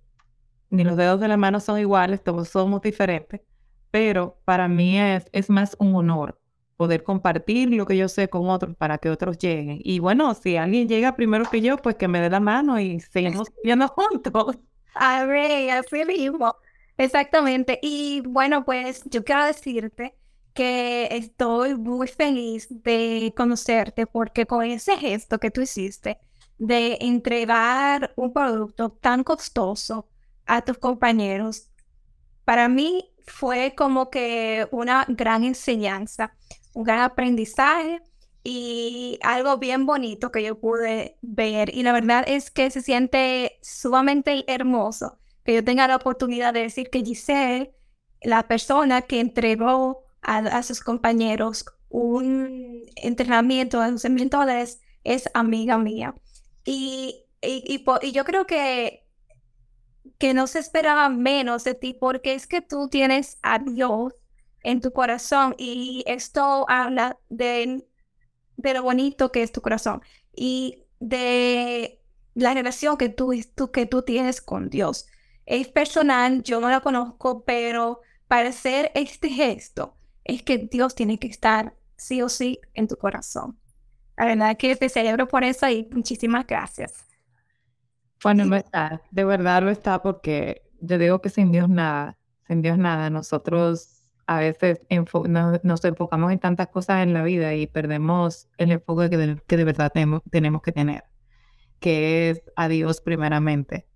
ni 0.73 0.85
los 0.85 0.97
dedos 0.97 1.21
de 1.21 1.29
la 1.29 1.37
mano 1.37 1.61
son 1.61 1.79
iguales, 1.79 2.25
todos 2.25 2.49
somos 2.49 2.81
diferentes, 2.83 3.43
pero 3.91 4.41
para 4.45 4.69
mí 4.69 4.99
es, 4.99 5.29
es 5.33 5.51
más 5.51 5.77
un 5.79 5.95
honor 5.95 6.41
poder 6.77 7.05
compartir 7.05 7.71
lo 7.71 7.87
que 7.87 7.97
yo 7.97 8.09
sé 8.09 8.29
con 8.29 8.49
otros 8.49 8.75
para 8.75 8.99
que 8.99 9.11
otros 9.11 9.39
lleguen. 9.39 9.79
Y 9.85 10.01
bueno, 10.01 10.35
si 10.35 10.57
alguien 10.57 10.89
llega 10.89 11.15
primero 11.15 11.45
que 11.49 11.61
yo, 11.61 11.77
pues 11.77 11.95
que 11.97 12.09
me 12.09 12.21
dé 12.21 12.31
la 12.31 12.41
mano 12.41 12.81
y 12.81 12.99
seguimos 13.01 13.49
viendo 13.63 13.87
juntos. 13.97 14.59
A 14.95 15.25
ver, 15.25 15.71
así 15.71 16.05
mismo. 16.05 16.57
Exactamente. 16.97 17.79
Y 17.83 18.23
bueno, 18.27 18.65
pues 18.65 19.03
yo 19.05 19.23
quiero 19.25 19.45
decirte 19.45 20.17
que 20.55 21.09
estoy 21.13 21.77
muy 21.77 22.09
feliz 22.09 22.67
de 22.71 23.33
conocerte 23.37 24.07
porque 24.07 24.47
con 24.47 24.65
ese 24.65 24.97
gesto 24.97 25.39
que 25.39 25.51
tú 25.51 25.61
hiciste 25.61 26.19
de 26.59 26.99
entregar 27.01 28.13
un 28.17 28.33
producto 28.33 28.91
tan 28.91 29.25
costoso 29.25 30.09
a 30.53 30.61
tus 30.61 30.77
compañeros, 30.77 31.71
para 32.45 32.69
mí 32.69 33.11
fue 33.27 33.75
como 33.75 34.11
que 34.11 34.69
una 34.71 35.07
gran 35.09 35.45
enseñanza, 35.45 36.35
un 36.75 36.85
gran 36.85 37.01
aprendizaje 37.01 38.03
y 38.45 39.19
algo 39.23 39.57
bien 39.57 39.87
bonito 39.87 40.31
que 40.31 40.43
yo 40.43 40.61
pude 40.61 41.17
ver. 41.23 41.75
Y 41.75 41.83
la 41.85 41.93
verdad 41.93 42.25
es 42.27 42.51
que 42.51 42.71
se 42.71 42.83
siente 42.83 43.59
sumamente 43.63 44.45
hermoso 44.47 45.19
que 45.43 45.55
yo 45.55 45.65
tenga 45.65 45.89
la 45.89 45.97
oportunidad 45.97 46.53
de 46.53 46.61
decir 46.61 46.91
que 46.91 47.03
Giselle, 47.03 47.75
la 48.21 48.47
persona 48.47 49.01
que 49.03 49.21
entregó 49.21 50.05
a, 50.21 50.63
sus 50.63 50.81
compañeros 50.81 51.65
un 51.89 52.83
entrenamiento 52.97 53.81
de 53.81 53.93
los 53.93 54.05
mentores, 54.05 54.81
es 55.03 55.31
amiga 55.33 55.79
mía. 55.79 56.15
Y, 56.65 57.25
y, 57.41 57.83
y, 58.03 58.13
yo 58.13 58.25
creo 58.25 58.47
que, 58.47 59.02
que 60.19 60.35
no 60.35 60.47
se 60.47 60.59
esperaba 60.59 61.09
menos 61.09 61.65
de 61.65 61.75
ti 61.75 61.95
porque 61.95 62.35
es 62.35 62.47
que 62.47 62.61
tú 62.61 62.89
tienes 62.89 63.39
a 63.43 63.59
Dios 63.59 64.15
en 64.63 64.81
tu 64.81 64.93
corazón 64.93 65.55
y 65.59 66.05
esto 66.07 66.67
habla 66.69 67.19
de, 67.29 67.85
de 68.57 68.75
lo 68.75 68.83
bonito 68.83 69.33
que 69.33 69.43
es 69.43 69.53
tu 69.53 69.61
corazón 69.61 70.03
y 70.35 70.85
de 71.01 72.01
la 72.35 72.55
relación 72.55 72.97
que 72.97 73.09
tú, 73.09 73.33
tú, 73.55 73.71
que 73.71 73.87
tú 73.87 74.03
tienes 74.03 74.41
con 74.41 74.71
Dios. 74.71 75.07
Es 75.47 75.69
personal, 75.69 76.43
yo 76.43 76.61
no 76.61 76.69
la 76.71 76.81
conozco, 76.81 77.45
pero 77.45 78.01
para 78.29 78.51
hacer 78.51 78.91
este 78.95 79.29
gesto 79.29 79.97
es 80.25 80.43
que 80.43 80.59
Dios 80.59 80.95
tiene 80.95 81.19
que 81.19 81.27
estar 81.27 81.75
sí 81.97 82.23
o 82.23 82.29
sí 82.29 82.61
en 82.75 82.89
tu 82.89 82.97
corazón. 82.97 83.59
La 84.17 84.27
verdad 84.27 84.57
que 84.57 84.77
te 84.77 84.89
celebro 84.89 85.29
por 85.29 85.45
eso 85.45 85.69
y 85.69 85.89
muchísimas 85.91 86.47
gracias. 86.47 87.12
Bueno, 88.23 88.45
no 88.45 88.57
está, 88.57 89.03
de 89.11 89.25
verdad 89.25 89.63
lo 89.63 89.71
está 89.71 90.01
porque 90.03 90.63
yo 90.81 90.99
digo 90.99 91.21
que 91.21 91.29
sin 91.29 91.51
Dios 91.51 91.69
nada, 91.69 92.19
sin 92.47 92.63
Dios 92.63 92.79
nada. 92.79 93.11
Nosotros 93.11 94.03
a 94.27 94.39
veces 94.39 94.81
nos, 95.63 95.85
enfocamos 95.85 96.33
en 96.33 96.39
tantas 96.39 96.69
cosas 96.69 97.03
en 97.03 97.15
la 97.15 97.23
vida 97.25 97.55
y 97.55 97.67
perdemos 97.67 98.49
el 98.59 98.73
enfoque 98.73 99.11
que 99.11 99.17
de, 99.17 99.43
que 99.47 99.57
de 99.57 99.65
verdad 99.65 99.91
tenemos, 99.93 100.23
tenemos, 100.31 100.63
que 100.63 100.73
tener, 100.73 101.05
que 101.81 102.31
es 102.31 102.43
a 102.57 102.69
Dios 102.69 103.01
primeramente. 103.01 103.89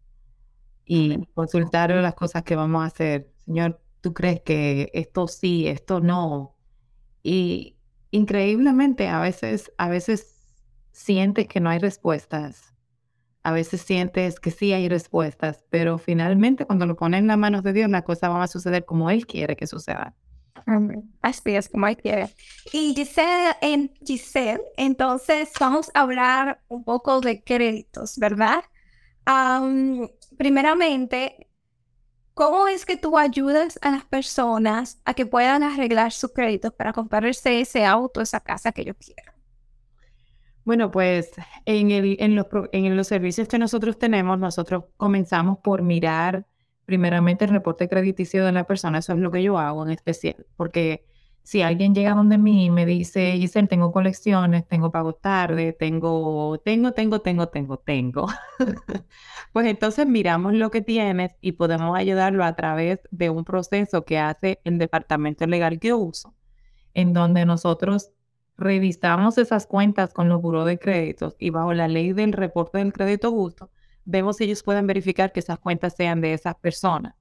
Y 0.84 1.26
consultar 1.34 1.90
las 1.90 2.14
cosas 2.14 2.44
que 2.44 2.54
vamos 2.54 2.82
a 2.82 2.86
hacer. 2.86 3.32
Señor, 3.44 3.80
¿tú 4.00 4.14
crees 4.14 4.40
que 4.42 4.90
esto 4.94 5.26
sí, 5.26 5.66
esto 5.66 6.00
no? 6.00 6.56
Y 7.22 7.76
increíblemente 8.12 9.08
a 9.08 9.20
veces, 9.20 9.72
a 9.78 9.88
veces 9.88 10.56
sientes 10.92 11.48
que 11.48 11.60
no 11.60 11.70
hay 11.70 11.80
respuestas 11.80 12.75
a 13.46 13.52
veces 13.52 13.80
sientes 13.80 14.40
que 14.40 14.50
sí 14.50 14.72
hay 14.72 14.88
respuestas, 14.88 15.64
pero 15.70 15.98
finalmente 15.98 16.64
cuando 16.64 16.85
lo 16.85 16.96
pones 16.96 17.20
en 17.20 17.28
las 17.28 17.38
manos 17.38 17.62
de 17.62 17.72
Dios, 17.72 17.88
las 17.88 18.02
cosas 18.02 18.28
van 18.28 18.42
a 18.42 18.48
suceder 18.48 18.85
como 18.85 19.09
Él 19.09 19.24
quiere 19.24 19.54
que 19.54 19.68
sucedan. 19.68 20.16
Así 21.22 21.54
es 21.54 21.68
como 21.68 21.87
Él 21.87 21.96
quiere. 21.96 22.28
Y 22.72 22.92
Giselle, 22.92 23.94
Giselle, 24.04 24.64
entonces 24.76 25.52
vamos 25.61 25.92
a 25.94 26.00
hablar 26.00 26.61
un 26.66 26.82
poco 26.82 27.20
de 27.20 27.44
créditos, 27.44 28.18
¿verdad? 28.18 28.64
primeramente, 30.37 31.48
¿cómo 32.35 32.66
es 32.66 32.85
que 32.85 32.96
tú 32.96 33.16
ayudas 33.16 33.78
a 33.80 33.92
las 33.92 34.04
personas 34.06 35.00
a 35.04 35.14
que 35.14 35.24
puedan 35.24 35.62
arreglar 35.62 36.11
sus 36.11 36.32
créditos 36.32 36.72
para 36.72 36.92
comprarse 36.92 37.61
ese 37.61 37.85
auto, 37.85 38.20
esa 38.20 38.40
casa 38.40 38.72
que 38.72 38.82
ellos 38.82 38.96
quieran? 38.98 39.36
Bueno, 40.66 40.90
pues 40.90 41.31
en, 41.64 41.92
el, 41.92 42.16
en, 42.18 42.35
los, 42.35 42.46
en 42.72 42.96
los 42.96 43.07
servicios 43.07 43.46
que 43.46 43.57
nosotros 43.57 44.00
tenemos, 44.00 44.37
nosotros 44.37 44.87
comenzamos 44.96 45.59
por 45.59 45.83
mirar 45.83 46.44
primeramente 46.87 47.44
el 47.44 47.52
reporte 47.52 47.88
crediticio 47.88 48.44
de 48.44 48.50
la 48.50 48.64
persona. 48.64 48.98
Eso 48.98 49.12
es 49.12 49.20
lo 49.20 49.31
que 49.31 49.44
yo 49.44 49.59
hago 49.59 49.87
en 49.87 49.92
especial, 49.92 50.44
porque 50.57 51.07
si 51.44 51.62
alguien 51.62 51.94
llega 51.94 52.14
donde 52.14 52.37
mí 52.37 52.64
y 52.64 52.70
me 52.70 52.85
dice, 52.85 53.35
Giselle, 53.38 53.68
tengo 53.68 53.92
colecciones, 53.92 54.66
tengo 54.66 54.90
pago 54.90 55.12
tarde, 55.12 55.72
tengo, 55.72 56.59
tengo, 56.64 56.90
tengo, 56.90 57.20
tengo, 57.20 57.48
tengo, 57.48 57.76
tengo, 57.79 58.26
pues 59.52 59.66
entonces 59.68 60.05
miramos 60.09 60.55
lo 60.55 60.72
que 60.72 60.81
tienes 60.83 61.31
y 61.40 61.52
podemos 61.52 61.96
ayudarlo 61.96 62.42
a 62.42 62.57
través 62.57 62.98
de 63.12 63.31
un 63.31 63.44
proceso 63.44 64.05
que 64.05 64.18
hace 64.18 64.61
el 64.64 64.79
departamento 64.79 65.46
legal 65.46 65.79
que 65.79 65.94
uso, 65.94 66.35
en 66.92 67.12
donde 67.12 67.46
nosotros 67.46 68.11
revisamos 68.59 69.38
esas 69.38 69.66
cuentas 69.66 70.12
con 70.12 70.29
los 70.29 70.40
buros 70.40 70.66
de 70.66 70.79
créditos 70.79 71.37
y 71.38 71.51
bajo 71.51 71.75
la 71.75 71.88
ley 71.88 72.12
del 72.12 72.33
reporte 72.33 72.79
del 72.79 72.92
crédito 72.92 73.31
justo, 73.31 73.71
vemos 74.05 74.37
si 74.37 74.45
ellos 74.45 74.62
pueden 74.62 74.87
verificar 74.87 75.33
que 75.33 75.40
esas 75.40 75.59
cuentas 75.59 75.95
sean 75.97 76.21
de 76.21 76.33
esas 76.33 76.55
personas. 76.57 77.14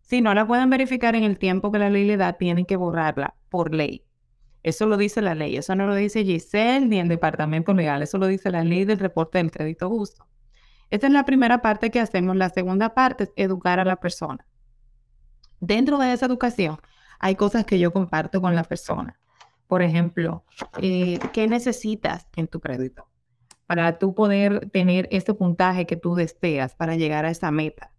Si 0.00 0.20
no 0.20 0.34
la 0.34 0.46
pueden 0.46 0.70
verificar 0.70 1.14
en 1.14 1.24
el 1.24 1.38
tiempo 1.38 1.70
que 1.70 1.78
la 1.78 1.90
ley 1.90 2.06
le 2.06 2.16
da, 2.16 2.34
tienen 2.34 2.64
que 2.64 2.76
borrarla 2.76 3.34
por 3.48 3.74
ley. 3.74 4.04
Eso 4.62 4.86
lo 4.86 4.96
dice 4.96 5.22
la 5.22 5.34
ley, 5.34 5.56
eso 5.56 5.74
no 5.74 5.86
lo 5.86 5.94
dice 5.94 6.24
Giselle 6.24 6.86
ni 6.86 6.98
el 6.98 7.08
departamento 7.08 7.72
legal, 7.72 8.02
eso 8.02 8.18
lo 8.18 8.26
dice 8.26 8.50
la 8.50 8.64
ley 8.64 8.84
del 8.84 8.98
reporte 8.98 9.38
del 9.38 9.50
crédito 9.50 9.88
justo. 9.88 10.26
Esta 10.90 11.06
es 11.06 11.12
la 11.12 11.24
primera 11.24 11.60
parte 11.60 11.90
que 11.90 12.00
hacemos. 12.00 12.36
La 12.36 12.48
segunda 12.50 12.94
parte 12.94 13.24
es 13.24 13.32
educar 13.36 13.78
a 13.78 13.84
la 13.84 13.96
persona. 13.96 14.46
Dentro 15.60 15.98
de 15.98 16.12
esa 16.12 16.26
educación 16.26 16.78
hay 17.18 17.34
cosas 17.34 17.64
que 17.64 17.78
yo 17.78 17.92
comparto 17.92 18.40
con 18.40 18.54
la 18.54 18.64
persona. 18.64 19.18
Por 19.68 19.82
ejemplo, 19.82 20.44
eh, 20.82 21.18
¿qué 21.32 21.46
necesitas 21.46 22.26
en 22.34 22.48
tu 22.48 22.58
crédito 22.58 23.06
para 23.66 23.98
tú 23.98 24.14
poder 24.14 24.70
tener 24.70 25.08
ese 25.12 25.34
puntaje 25.34 25.86
que 25.86 25.96
tú 25.96 26.14
deseas 26.14 26.74
para 26.74 26.96
llegar 26.96 27.26
a 27.26 27.30
esa 27.30 27.50
meta? 27.50 27.92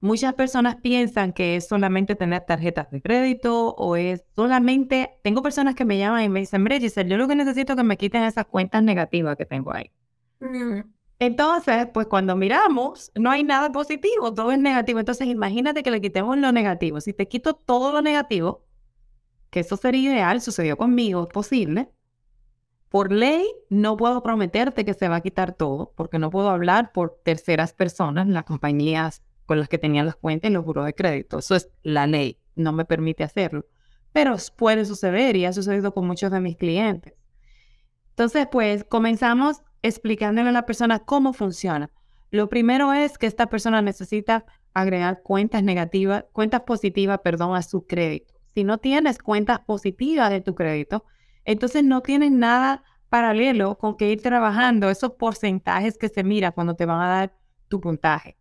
Muchas 0.00 0.32
personas 0.34 0.76
piensan 0.76 1.34
que 1.34 1.56
es 1.56 1.68
solamente 1.68 2.14
tener 2.14 2.42
tarjetas 2.46 2.90
de 2.90 3.02
crédito 3.02 3.74
o 3.76 3.96
es 3.96 4.24
solamente... 4.34 5.18
Tengo 5.22 5.42
personas 5.42 5.74
que 5.74 5.84
me 5.84 5.98
llaman 5.98 6.24
y 6.24 6.28
me 6.30 6.40
dicen, 6.40 6.64
Bre, 6.64 6.80
yo 6.80 7.16
lo 7.18 7.28
que 7.28 7.34
necesito 7.34 7.74
es 7.74 7.76
que 7.76 7.82
me 7.82 7.98
quiten 7.98 8.22
esas 8.22 8.46
cuentas 8.46 8.82
negativas 8.82 9.36
que 9.36 9.44
tengo 9.44 9.74
ahí. 9.74 9.90
Mm. 10.38 10.80
Entonces, 11.18 11.86
pues 11.92 12.06
cuando 12.06 12.34
miramos, 12.34 13.12
no 13.14 13.30
hay 13.30 13.44
nada 13.44 13.70
positivo, 13.72 14.32
todo 14.32 14.52
es 14.52 14.58
negativo. 14.58 15.00
Entonces, 15.00 15.26
imagínate 15.26 15.82
que 15.82 15.90
le 15.90 16.00
quitemos 16.00 16.38
lo 16.38 16.50
negativo. 16.50 16.98
Si 17.02 17.12
te 17.12 17.28
quito 17.28 17.52
todo 17.52 17.92
lo 17.92 18.00
negativo, 18.00 18.64
que 19.50 19.60
eso 19.60 19.76
sería 19.76 20.12
ideal, 20.12 20.40
sucedió 20.40 20.76
conmigo, 20.76 21.24
es 21.24 21.28
posible. 21.28 21.90
Por 22.88 23.12
ley, 23.12 23.46
no 23.68 23.96
puedo 23.96 24.22
prometerte 24.22 24.84
que 24.84 24.94
se 24.94 25.08
va 25.08 25.16
a 25.16 25.20
quitar 25.20 25.52
todo, 25.52 25.92
porque 25.96 26.18
no 26.18 26.30
puedo 26.30 26.50
hablar 26.50 26.92
por 26.92 27.20
terceras 27.24 27.72
personas, 27.72 28.26
las 28.28 28.44
compañías 28.44 29.22
con 29.46 29.58
las 29.58 29.68
que 29.68 29.78
tenían 29.78 30.06
las 30.06 30.16
cuentas 30.16 30.50
y 30.50 30.54
los 30.54 30.64
buros 30.64 30.86
de 30.86 30.94
crédito. 30.94 31.38
Eso 31.38 31.54
es 31.56 31.70
la 31.82 32.06
ley, 32.06 32.38
no 32.54 32.72
me 32.72 32.84
permite 32.84 33.24
hacerlo. 33.24 33.66
Pero 34.12 34.36
puede 34.56 34.84
suceder 34.84 35.36
y 35.36 35.44
ha 35.44 35.52
sucedido 35.52 35.92
con 35.94 36.06
muchos 36.06 36.32
de 36.32 36.40
mis 36.40 36.56
clientes. 36.56 37.14
Entonces, 38.10 38.48
pues 38.50 38.84
comenzamos 38.84 39.62
explicándole 39.82 40.48
a 40.48 40.52
la 40.52 40.66
persona 40.66 41.00
cómo 41.00 41.32
funciona. 41.32 41.90
Lo 42.30 42.48
primero 42.48 42.92
es 42.92 43.18
que 43.18 43.26
esta 43.26 43.48
persona 43.48 43.82
necesita 43.82 44.44
agregar 44.74 45.22
cuentas 45.22 45.62
negativas, 45.62 46.24
cuentas 46.32 46.62
positivas, 46.62 47.20
perdón, 47.22 47.56
a 47.56 47.62
su 47.62 47.86
crédito 47.86 48.39
si 48.54 48.64
no 48.64 48.78
tienes 48.78 49.18
cuentas 49.18 49.60
positivas 49.60 50.30
de 50.30 50.40
tu 50.40 50.54
crédito, 50.54 51.04
entonces 51.44 51.84
no 51.84 52.00
tienes 52.00 52.32
nada 52.32 52.84
paralelo 53.08 53.76
con 53.78 53.96
que 53.96 54.10
ir 54.10 54.22
trabajando 54.22 54.88
esos 54.88 55.12
porcentajes 55.12 55.98
que 55.98 56.08
se 56.08 56.22
mira 56.22 56.52
cuando 56.52 56.74
te 56.74 56.86
van 56.86 57.00
a 57.00 57.08
dar 57.08 57.34
tu 57.68 57.80
puntaje. 57.80 58.36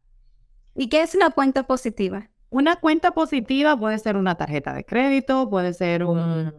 ¿Y 0.75 0.89
qué 0.89 1.01
es 1.01 1.15
una 1.15 1.31
cuenta 1.31 1.63
positiva? 1.63 2.29
Una 2.49 2.77
cuenta 2.77 3.11
positiva 3.11 3.77
puede 3.77 3.99
ser 3.99 4.15
una 4.15 4.35
tarjeta 4.35 4.73
de 4.73 4.85
crédito, 4.85 5.49
puede 5.49 5.73
ser 5.73 6.03
un, 6.03 6.53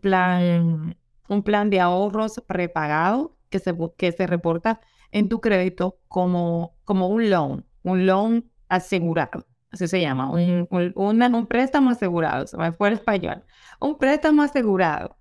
plan, 0.00 0.96
un 1.28 1.42
plan 1.42 1.70
de 1.70 1.80
ahorros 1.80 2.42
prepagado 2.46 3.36
que 3.50 3.58
se, 3.58 3.74
que 3.96 4.12
se 4.12 4.26
reporta 4.26 4.80
en 5.10 5.28
tu 5.28 5.40
crédito 5.40 5.98
como, 6.08 6.76
como 6.84 7.08
un 7.08 7.30
loan, 7.30 7.64
un 7.82 8.06
loan 8.06 8.44
asegurado 8.68 9.46
así 9.74 9.88
se 9.88 10.00
llama, 10.00 10.30
un, 10.30 10.68
un, 10.94 11.46
préstamo 11.46 11.90
asegurado, 11.90 12.46
se 12.46 12.56
me 12.56 12.72
fue 12.72 12.88
el 12.88 12.94
español, 12.94 13.42
un 13.80 13.98
préstamo 13.98 14.42
asegurado. 14.42 15.16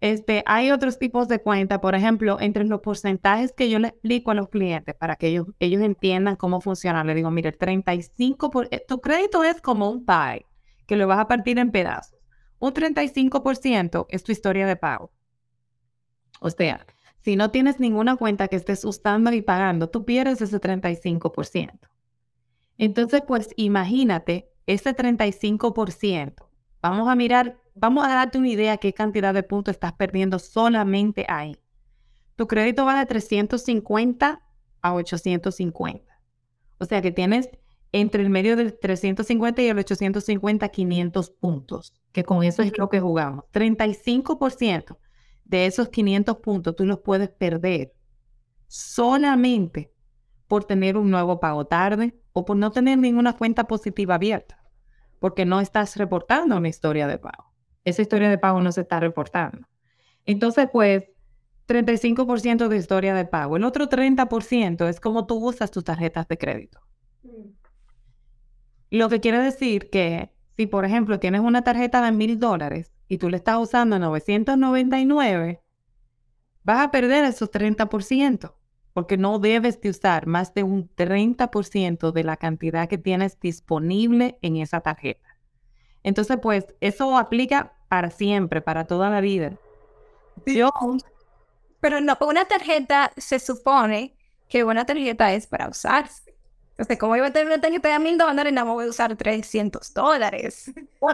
Este, 0.00 0.42
hay 0.46 0.70
otros 0.70 0.98
tipos 0.98 1.28
de 1.28 1.40
cuenta, 1.42 1.82
por 1.82 1.94
ejemplo, 1.94 2.38
entre 2.40 2.64
los 2.64 2.80
porcentajes 2.80 3.52
que 3.52 3.68
yo 3.68 3.78
le 3.78 3.88
explico 3.88 4.30
a 4.30 4.34
los 4.34 4.48
clientes 4.48 4.94
para 4.94 5.16
que 5.16 5.28
ellos, 5.28 5.46
ellos 5.58 5.82
entiendan 5.82 6.36
cómo 6.36 6.62
funciona. 6.62 7.04
Le 7.04 7.14
digo, 7.14 7.30
mire, 7.30 7.56
35%, 7.56 8.50
por, 8.50 8.68
eh, 8.70 8.82
tu 8.88 9.02
crédito 9.02 9.44
es 9.44 9.60
como 9.60 9.90
un 9.90 10.06
pie, 10.06 10.46
que 10.86 10.96
lo 10.96 11.06
vas 11.06 11.18
a 11.18 11.28
partir 11.28 11.58
en 11.58 11.70
pedazos. 11.70 12.18
Un 12.58 12.72
35% 12.72 14.06
es 14.08 14.22
tu 14.22 14.32
historia 14.32 14.66
de 14.66 14.76
pago. 14.76 15.12
O 16.40 16.48
sea, 16.48 16.86
si 17.20 17.36
no 17.36 17.50
tienes 17.50 17.78
ninguna 17.78 18.16
cuenta 18.16 18.48
que 18.48 18.56
estés 18.56 18.82
usando 18.86 19.30
y 19.32 19.42
pagando, 19.42 19.90
tú 19.90 20.06
pierdes 20.06 20.40
ese 20.40 20.58
35%. 20.58 21.90
Entonces, 22.80 23.20
pues 23.26 23.50
imagínate 23.56 24.50
ese 24.64 24.96
35%. 24.96 26.48
Vamos 26.80 27.08
a 27.08 27.14
mirar, 27.14 27.60
vamos 27.74 28.06
a 28.06 28.08
darte 28.08 28.38
una 28.38 28.48
idea 28.48 28.78
qué 28.78 28.94
cantidad 28.94 29.34
de 29.34 29.42
puntos 29.42 29.72
estás 29.72 29.92
perdiendo 29.92 30.38
solamente 30.38 31.26
ahí. 31.28 31.58
Tu 32.36 32.46
crédito 32.46 32.86
va 32.86 32.98
de 32.98 33.04
350 33.04 34.40
a 34.80 34.94
850. 34.94 36.22
O 36.78 36.86
sea 36.86 37.02
que 37.02 37.12
tienes 37.12 37.50
entre 37.92 38.22
el 38.22 38.30
medio 38.30 38.56
del 38.56 38.78
350 38.78 39.60
y 39.60 39.66
el 39.66 39.78
850 39.78 40.66
500 40.70 41.30
puntos, 41.32 41.92
que 42.12 42.24
con 42.24 42.42
eso 42.44 42.62
es 42.62 42.78
lo 42.78 42.88
que 42.88 43.00
jugamos. 43.00 43.44
35% 43.52 44.96
de 45.44 45.66
esos 45.66 45.90
500 45.90 46.38
puntos 46.38 46.76
tú 46.76 46.86
los 46.86 47.00
puedes 47.00 47.28
perder 47.28 47.92
solamente 48.68 49.92
por 50.50 50.64
tener 50.64 50.96
un 50.96 51.12
nuevo 51.12 51.38
pago 51.38 51.64
tarde 51.68 52.12
o 52.32 52.44
por 52.44 52.56
no 52.56 52.72
tener 52.72 52.98
ninguna 52.98 53.36
cuenta 53.36 53.68
positiva 53.68 54.16
abierta, 54.16 54.60
porque 55.20 55.44
no 55.44 55.60
estás 55.60 55.96
reportando 55.96 56.56
una 56.56 56.68
historia 56.68 57.06
de 57.06 57.18
pago. 57.18 57.54
Esa 57.84 58.02
historia 58.02 58.28
de 58.28 58.36
pago 58.36 58.60
no 58.60 58.72
se 58.72 58.80
está 58.80 58.98
reportando. 58.98 59.68
Entonces, 60.26 60.68
pues, 60.72 61.04
35% 61.68 62.66
de 62.66 62.76
historia 62.76 63.14
de 63.14 63.26
pago. 63.26 63.58
El 63.58 63.62
otro 63.62 63.88
30% 63.88 64.88
es 64.88 64.98
como 64.98 65.24
tú 65.24 65.36
usas 65.36 65.70
tus 65.70 65.84
tarjetas 65.84 66.26
de 66.26 66.36
crédito. 66.36 66.80
Lo 68.90 69.08
que 69.08 69.20
quiere 69.20 69.38
decir 69.38 69.88
que 69.88 70.32
si 70.56 70.66
por 70.66 70.84
ejemplo 70.84 71.20
tienes 71.20 71.42
una 71.42 71.62
tarjeta 71.62 72.02
de 72.02 72.10
mil 72.10 72.40
dólares 72.40 72.92
y 73.06 73.18
tú 73.18 73.30
le 73.30 73.36
estás 73.36 73.56
usando 73.58 74.00
999, 74.00 75.62
vas 76.64 76.80
a 76.84 76.90
perder 76.90 77.24
esos 77.24 77.52
30%, 77.52 78.52
porque 78.92 79.16
no 79.16 79.38
debes 79.38 79.80
de 79.80 79.90
usar 79.90 80.26
más 80.26 80.54
de 80.54 80.62
un 80.62 80.88
30% 80.94 82.12
de 82.12 82.24
la 82.24 82.36
cantidad 82.36 82.88
que 82.88 82.98
tienes 82.98 83.38
disponible 83.40 84.38
en 84.42 84.56
esa 84.56 84.80
tarjeta. 84.80 85.36
Entonces, 86.02 86.38
pues 86.40 86.66
eso 86.80 87.16
aplica 87.16 87.72
para 87.88 88.10
siempre, 88.10 88.60
para 88.60 88.86
toda 88.86 89.10
la 89.10 89.20
vida. 89.20 89.52
Yo, 90.46 90.70
pero 91.80 92.00
no, 92.00 92.16
una 92.20 92.44
tarjeta 92.44 93.12
se 93.16 93.38
supone 93.38 94.14
que 94.48 94.64
una 94.64 94.84
tarjeta 94.84 95.32
es 95.32 95.46
para 95.46 95.68
usarse. 95.68 96.34
Entonces, 96.70 96.98
¿cómo 96.98 97.14
iba 97.16 97.26
a 97.26 97.32
tener 97.32 97.46
una 97.46 97.60
tarjeta 97.60 97.92
de 97.92 97.98
mil 97.98 98.16
dólares 98.16 98.52
no 98.52 98.64
voy 98.64 98.86
a 98.86 98.88
usar 98.88 99.14
300 99.14 99.92
dólares? 99.92 100.72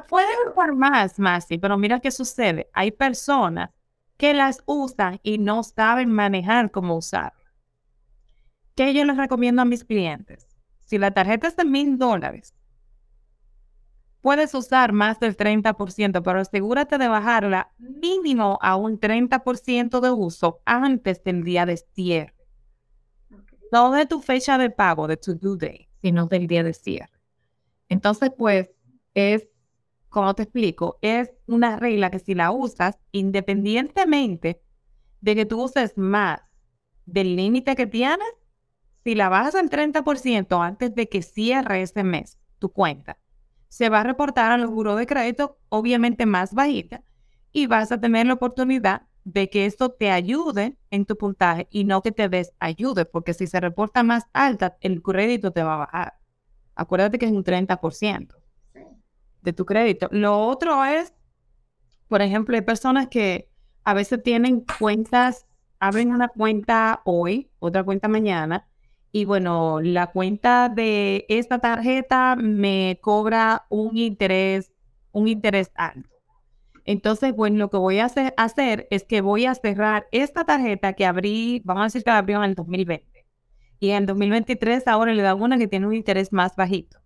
Puede 0.09 0.29
usar 0.49 0.75
más, 0.75 1.19
Masi, 1.19 1.59
pero 1.59 1.77
mira 1.77 1.99
qué 1.99 2.11
sucede. 2.11 2.71
Hay 2.73 2.93
personas 2.93 3.71
que 4.17 4.33
las 4.33 4.63
usan 4.67 5.19
y 5.23 5.39
no 5.39 5.63
saben 5.63 6.11
manejar 6.11 6.71
cómo 6.71 6.97
usar. 6.97 7.33
¿Qué 8.77 8.93
yo 8.93 9.05
les 9.05 9.17
recomiendo 9.17 9.63
a 9.63 9.65
mis 9.65 9.85
clientes? 9.85 10.47
Si 10.85 10.99
la 10.99 11.11
tarjeta 11.11 11.49
es 11.49 11.57
de 11.57 11.65
mil 11.65 11.99
dólares, 11.99 12.55
puedes 14.21 14.55
usar 14.55 14.93
más 14.93 15.19
del 15.19 15.37
30%, 15.37 16.23
pero 16.23 16.41
asegúrate 16.41 16.99
de 16.99 17.09
bajarla 17.09 17.73
mínimo 17.79 18.59
a 18.61 18.77
un 18.77 19.01
30% 19.01 20.01
de 20.01 20.11
uso 20.11 20.61
antes 20.67 21.25
del 21.25 21.43
día 21.43 21.65
de 21.65 21.79
cierre. 21.79 22.35
No 23.73 23.91
de 23.93 24.05
tu 24.05 24.21
fecha 24.21 24.59
de 24.59 24.69
pago, 24.69 25.09
de 25.09 25.17
tu 25.17 25.35
due 25.35 25.57
date, 25.57 25.89
sino 26.03 26.27
del 26.27 26.47
día 26.47 26.63
de 26.63 26.75
cierre. 26.75 27.19
Entonces, 27.89 28.31
pues, 28.37 28.71
es 29.15 29.49
como 30.11 30.35
te 30.35 30.45
explico, 30.45 30.99
es 31.03 31.31
una 31.47 31.77
regla 31.77 32.11
que 32.11 32.19
si 32.19 32.35
la 32.35 32.51
usas, 32.51 32.99
independientemente 33.13 34.63
de 35.21 35.35
que 35.35 35.47
tú 35.47 35.63
uses 35.63 35.97
más 35.97 36.41
del 37.07 37.37
límite 37.37 37.75
que 37.75 37.87
tienes, 37.87 38.29
si 39.07 39.15
la 39.15 39.29
bajas 39.29 39.55
al 39.55 39.71
30% 39.71 40.61
antes 40.61 40.93
de 40.97 41.09
que 41.09 41.23
cierre 41.23 41.81
ese 41.81 42.03
mes 42.03 42.41
tu 42.59 42.73
cuenta, 42.73 43.19
se 43.69 43.89
va 43.89 44.01
a 44.01 44.03
reportar 44.03 44.51
al 44.51 44.63
los 44.63 44.99
de 44.99 45.07
crédito 45.07 45.59
obviamente 45.69 46.27
más 46.27 46.55
bajita 46.55 47.05
y 47.53 47.69
vas 47.69 47.93
a 47.93 48.01
tener 48.01 48.27
la 48.27 48.33
oportunidad 48.33 49.03
de 49.23 49.49
que 49.49 49.65
esto 49.65 49.93
te 49.93 50.11
ayude 50.11 50.77
en 50.91 51.05
tu 51.05 51.17
puntaje 51.17 51.69
y 51.71 51.85
no 51.85 52.03
que 52.03 52.11
te 52.11 52.29
desayude, 52.29 53.05
porque 53.05 53.33
si 53.33 53.47
se 53.47 53.61
reporta 53.61 54.03
más 54.03 54.25
alta, 54.33 54.77
el 54.81 55.01
crédito 55.03 55.53
te 55.53 55.63
va 55.63 55.75
a 55.75 55.87
bajar. 55.87 56.15
Acuérdate 56.75 57.21
que 57.21 57.27
es 57.27 57.33
un 57.33 57.45
30% 57.45 58.35
de 59.43 59.53
tu 59.53 59.65
crédito. 59.67 60.09
Lo 60.11 60.49
otro 60.49 60.85
es, 60.85 61.15
por 62.09 62.23
ejemplo, 62.23 62.57
hay 62.57 62.63
personas 62.63 63.07
que 63.07 63.49
a 63.85 63.95
veces 63.95 64.21
tienen 64.21 64.65
cuentas, 64.81 65.47
abren 65.79 66.11
una 66.11 66.27
cuenta 66.27 67.03
hoy, 67.05 67.53
otra 67.61 67.85
cuenta 67.85 68.09
mañana, 68.09 68.67
y 69.13 69.25
bueno, 69.25 69.81
la 69.81 70.09
cuenta 70.09 70.69
de 70.69 71.25
esta 71.29 71.59
tarjeta 71.59 72.37
me 72.37 72.99
cobra 73.01 73.67
un 73.71 73.97
interés, 73.97 74.73
un 75.13 75.29
interés 75.29 75.71
alto. 75.75 76.11
Entonces, 76.85 77.35
bueno, 77.35 77.59
lo 77.59 77.71
que 77.71 77.79
voy 77.79 77.99
a 77.99 78.05
hacer, 78.37 78.87
es 78.91 79.05
que 79.05 79.21
voy 79.21 79.47
a 79.47 79.55
cerrar 79.55 80.07
esta 80.13 80.45
tarjeta 80.45 80.93
que 80.93 81.05
abrí, 81.05 81.61
vamos 81.65 81.83
a 81.83 81.85
decir 81.87 82.05
que 82.05 82.11
la 82.11 82.19
abrió 82.19 82.39
en 82.39 82.51
el 82.51 82.55
2020. 82.55 83.27
Y 83.81 83.91
en 83.91 83.97
el 83.97 84.07
2023 84.07 84.87
ahora 84.87 85.13
le 85.13 85.23
da 85.23 85.35
una 85.35 85.59
que 85.59 85.67
tiene 85.67 85.87
un 85.87 85.95
interés 85.95 86.33
más 86.33 86.55
bajito. 86.55 86.99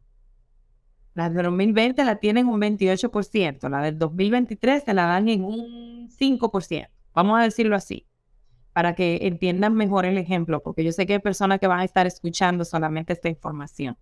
La 1.14 1.30
del 1.30 1.44
2020 1.44 2.04
la 2.04 2.16
tienen 2.16 2.46
un 2.48 2.60
28%, 2.60 3.68
la 3.68 3.82
del 3.82 3.98
2023 3.98 4.84
se 4.84 4.94
la 4.94 5.06
dan 5.06 5.28
en 5.28 5.44
un 5.44 6.08
5%, 6.08 6.88
vamos 7.14 7.40
a 7.40 7.42
decirlo 7.42 7.74
así, 7.74 8.06
para 8.72 8.94
que 8.94 9.18
entiendan 9.22 9.74
mejor 9.74 10.06
el 10.06 10.18
ejemplo, 10.18 10.62
porque 10.62 10.84
yo 10.84 10.92
sé 10.92 11.06
que 11.06 11.14
hay 11.14 11.18
personas 11.18 11.58
que 11.58 11.66
van 11.66 11.80
a 11.80 11.84
estar 11.84 12.06
escuchando 12.06 12.64
solamente 12.64 13.12
esta 13.12 13.28
información. 13.28 13.96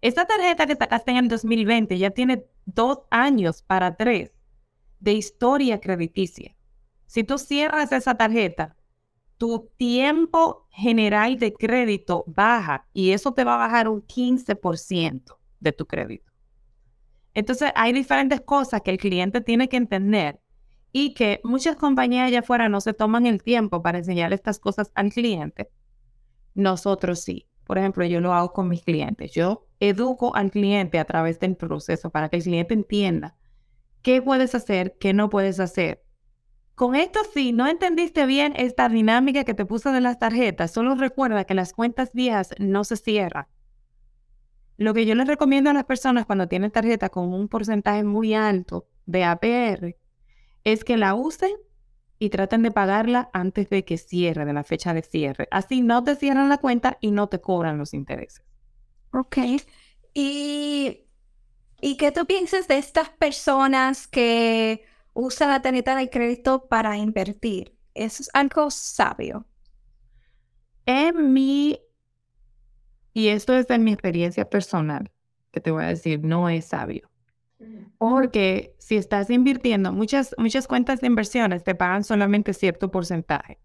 Esta 0.00 0.26
tarjeta 0.26 0.66
que 0.66 0.74
sacaste 0.74 1.12
en 1.12 1.18
el 1.18 1.28
2020 1.28 1.96
ya 1.96 2.10
tiene 2.10 2.44
dos 2.64 3.02
años 3.10 3.62
para 3.62 3.96
tres 3.96 4.32
de 4.98 5.12
historia 5.12 5.80
crediticia. 5.80 6.56
Si 7.06 7.24
tú 7.24 7.38
cierras 7.38 7.92
esa 7.92 8.16
tarjeta, 8.16 8.76
tu 9.38 9.70
tiempo 9.76 10.66
general 10.70 11.38
de 11.38 11.52
crédito 11.52 12.24
baja 12.26 12.86
y 12.92 13.10
eso 13.12 13.32
te 13.32 13.44
va 13.44 13.54
a 13.54 13.66
bajar 13.66 13.88
un 13.88 14.02
15% 14.02 15.36
de 15.60 15.72
tu 15.72 15.86
crédito. 15.86 16.32
Entonces, 17.34 17.72
hay 17.74 17.92
diferentes 17.92 18.40
cosas 18.40 18.82
que 18.82 18.90
el 18.90 18.98
cliente 18.98 19.40
tiene 19.40 19.68
que 19.68 19.76
entender 19.76 20.41
y 20.92 21.14
que 21.14 21.40
muchas 21.42 21.76
compañías 21.76 22.28
allá 22.28 22.40
afuera 22.40 22.68
no 22.68 22.80
se 22.80 22.92
toman 22.92 23.26
el 23.26 23.42
tiempo 23.42 23.82
para 23.82 23.98
enseñar 23.98 24.32
estas 24.32 24.58
cosas 24.58 24.92
al 24.94 25.10
cliente. 25.10 25.70
Nosotros 26.54 27.20
sí. 27.20 27.48
Por 27.64 27.78
ejemplo, 27.78 28.04
yo 28.04 28.20
lo 28.20 28.34
hago 28.34 28.52
con 28.52 28.68
mis 28.68 28.82
clientes. 28.82 29.32
Yo 29.32 29.66
educo 29.80 30.36
al 30.36 30.50
cliente 30.50 30.98
a 30.98 31.04
través 31.04 31.40
del 31.40 31.56
proceso 31.56 32.10
para 32.10 32.28
que 32.28 32.36
el 32.36 32.42
cliente 32.42 32.74
entienda 32.74 33.36
qué 34.02 34.20
puedes 34.20 34.54
hacer, 34.54 34.96
qué 35.00 35.14
no 35.14 35.30
puedes 35.30 35.60
hacer. 35.60 36.04
Con 36.74 36.94
esto, 36.94 37.20
si 37.32 37.52
no 37.52 37.68
entendiste 37.68 38.26
bien 38.26 38.54
esta 38.56 38.88
dinámica 38.88 39.44
que 39.44 39.54
te 39.54 39.64
puse 39.64 39.90
de 39.90 40.00
las 40.00 40.18
tarjetas, 40.18 40.72
solo 40.72 40.94
recuerda 40.94 41.44
que 41.44 41.54
las 41.54 41.72
cuentas 41.72 42.10
viejas 42.12 42.50
no 42.58 42.84
se 42.84 42.96
cierran. 42.96 43.46
Lo 44.76 44.92
que 44.92 45.06
yo 45.06 45.14
les 45.14 45.28
recomiendo 45.28 45.70
a 45.70 45.74
las 45.74 45.84
personas 45.84 46.26
cuando 46.26 46.48
tienen 46.48 46.70
tarjeta 46.70 47.08
con 47.08 47.32
un 47.32 47.48
porcentaje 47.48 48.02
muy 48.04 48.34
alto 48.34 48.88
de 49.06 49.24
APR 49.24 49.96
es 50.64 50.84
que 50.84 50.96
la 50.96 51.14
usen 51.14 51.52
y 52.18 52.30
traten 52.30 52.62
de 52.62 52.70
pagarla 52.70 53.30
antes 53.32 53.68
de 53.70 53.84
que 53.84 53.98
cierre, 53.98 54.44
de 54.44 54.52
la 54.52 54.64
fecha 54.64 54.94
de 54.94 55.02
cierre. 55.02 55.48
Así 55.50 55.82
no 55.82 56.04
te 56.04 56.16
cierran 56.16 56.48
la 56.48 56.58
cuenta 56.58 56.98
y 57.00 57.10
no 57.10 57.28
te 57.28 57.40
cobran 57.40 57.78
los 57.78 57.94
intereses. 57.94 58.44
Ok. 59.12 59.38
¿Y, 60.14 61.00
¿y 61.80 61.96
qué 61.96 62.12
tú 62.12 62.26
piensas 62.26 62.68
de 62.68 62.78
estas 62.78 63.10
personas 63.10 64.06
que 64.06 64.84
usan 65.14 65.50
la 65.50 65.62
tarjeta 65.62 65.96
de 65.96 66.10
crédito 66.10 66.68
para 66.68 66.96
invertir? 66.96 67.76
¿Eso 67.94 68.22
es 68.22 68.30
algo 68.34 68.70
sabio? 68.70 69.46
En 70.86 71.32
mi 71.32 71.78
y 73.14 73.28
esto 73.28 73.54
es 73.54 73.66
de 73.68 73.78
mi 73.78 73.92
experiencia 73.92 74.48
personal, 74.48 75.10
que 75.50 75.60
te 75.60 75.70
voy 75.70 75.84
a 75.84 75.88
decir, 75.88 76.24
no 76.24 76.48
es 76.48 76.66
sabio. 76.66 77.11
Porque 77.98 78.74
si 78.78 78.96
estás 78.96 79.30
invirtiendo, 79.30 79.92
muchas, 79.92 80.34
muchas 80.38 80.66
cuentas 80.66 81.00
de 81.00 81.06
inversiones 81.06 81.64
te 81.64 81.74
pagan 81.74 82.04
solamente 82.04 82.52
cierto 82.52 82.90
porcentaje. 82.90 83.58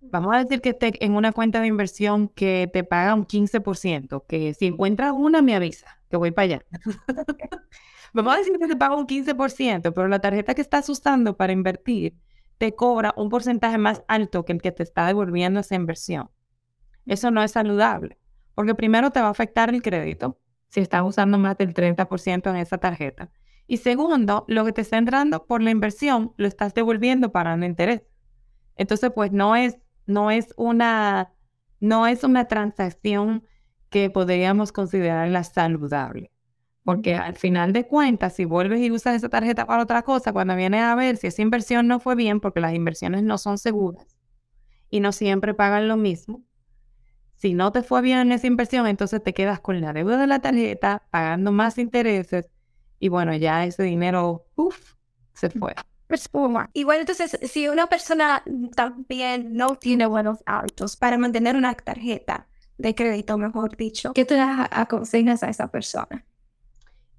Vamos 0.00 0.34
a 0.34 0.38
decir 0.38 0.60
que 0.60 0.70
esté 0.70 1.04
en 1.04 1.14
una 1.14 1.32
cuenta 1.32 1.60
de 1.60 1.66
inversión 1.66 2.28
que 2.28 2.68
te 2.72 2.84
paga 2.84 3.14
un 3.14 3.26
15%, 3.26 4.24
que 4.26 4.54
si 4.54 4.66
encuentras 4.66 5.12
una 5.16 5.42
me 5.42 5.54
avisa, 5.54 5.98
que 6.10 6.16
voy 6.16 6.30
para 6.30 6.44
allá. 6.44 6.64
Vamos 8.12 8.34
a 8.34 8.38
decir 8.38 8.56
que 8.58 8.68
te 8.68 8.76
paga 8.76 8.96
un 8.96 9.06
15%, 9.06 9.92
pero 9.92 10.08
la 10.08 10.20
tarjeta 10.20 10.54
que 10.54 10.60
estás 10.60 10.88
usando 10.88 11.36
para 11.36 11.52
invertir 11.52 12.16
te 12.58 12.74
cobra 12.74 13.12
un 13.16 13.28
porcentaje 13.28 13.76
más 13.78 14.04
alto 14.06 14.44
que 14.44 14.52
el 14.52 14.62
que 14.62 14.72
te 14.72 14.82
está 14.82 15.06
devolviendo 15.06 15.60
esa 15.60 15.74
inversión. 15.74 16.30
Eso 17.06 17.30
no 17.30 17.42
es 17.42 17.52
saludable. 17.52 18.18
Porque 18.54 18.74
primero 18.74 19.10
te 19.10 19.20
va 19.20 19.26
a 19.26 19.30
afectar 19.30 19.68
el 19.70 19.82
crédito 19.82 20.38
si 20.68 20.80
estás 20.80 21.02
usando 21.04 21.38
más 21.38 21.56
del 21.56 21.74
30% 21.74 22.50
en 22.50 22.56
esa 22.56 22.78
tarjeta. 22.78 23.30
Y 23.66 23.78
segundo, 23.78 24.44
lo 24.48 24.64
que 24.64 24.72
te 24.72 24.82
está 24.82 24.98
entrando 24.98 25.46
por 25.46 25.62
la 25.62 25.70
inversión 25.70 26.34
lo 26.36 26.46
estás 26.46 26.74
devolviendo 26.74 27.32
para 27.32 27.54
un 27.54 27.64
interés. 27.64 28.02
Entonces, 28.76 29.10
pues 29.14 29.32
no 29.32 29.56
es, 29.56 29.78
no 30.06 30.30
es 30.30 30.48
una, 30.56 31.32
no 31.80 32.06
es 32.06 32.24
una 32.24 32.46
transacción 32.46 33.44
que 33.88 34.10
podríamos 34.10 34.72
considerarla 34.72 35.44
saludable. 35.44 36.30
Porque 36.82 37.14
al 37.14 37.36
final 37.36 37.72
de 37.72 37.86
cuentas, 37.86 38.34
si 38.34 38.44
vuelves 38.44 38.80
y 38.80 38.90
usas 38.90 39.16
esa 39.16 39.30
tarjeta 39.30 39.64
para 39.66 39.82
otra 39.82 40.02
cosa, 40.02 40.34
cuando 40.34 40.54
vienes 40.54 40.82
a 40.82 40.94
ver 40.94 41.16
si 41.16 41.28
esa 41.28 41.40
inversión 41.40 41.88
no 41.88 41.98
fue 41.98 42.14
bien, 42.14 42.40
porque 42.40 42.60
las 42.60 42.74
inversiones 42.74 43.22
no 43.22 43.38
son 43.38 43.56
seguras 43.56 44.18
y 44.90 45.00
no 45.00 45.12
siempre 45.12 45.54
pagan 45.54 45.88
lo 45.88 45.96
mismo, 45.96 46.42
si 47.36 47.54
no 47.54 47.72
te 47.72 47.82
fue 47.82 48.02
bien 48.02 48.18
en 48.18 48.32
esa 48.32 48.46
inversión, 48.46 48.86
entonces 48.86 49.22
te 49.22 49.34
quedas 49.34 49.60
con 49.60 49.80
la 49.80 49.92
deuda 49.92 50.16
de 50.16 50.26
la 50.26 50.40
tarjeta, 50.40 51.02
pagando 51.10 51.52
más 51.52 51.78
intereses 51.78 52.50
y 52.98 53.08
bueno, 53.08 53.34
ya 53.34 53.64
ese 53.64 53.82
dinero, 53.82 54.46
uff, 54.56 54.94
se 55.34 55.50
fue. 55.50 55.74
Y 56.72 56.84
bueno, 56.84 57.00
entonces, 57.00 57.38
si 57.50 57.68
una 57.68 57.86
persona 57.86 58.42
también 58.76 59.54
no 59.54 59.76
tiene 59.76 60.06
buenos 60.06 60.38
hábitos 60.46 60.96
para 60.96 61.18
mantener 61.18 61.56
una 61.56 61.74
tarjeta 61.74 62.46
de 62.78 62.94
crédito, 62.94 63.36
mejor 63.36 63.76
dicho, 63.76 64.12
¿qué 64.12 64.24
tú 64.24 64.34
aconsejas 64.38 65.42
a 65.42 65.48
esa 65.48 65.68
persona? 65.68 66.24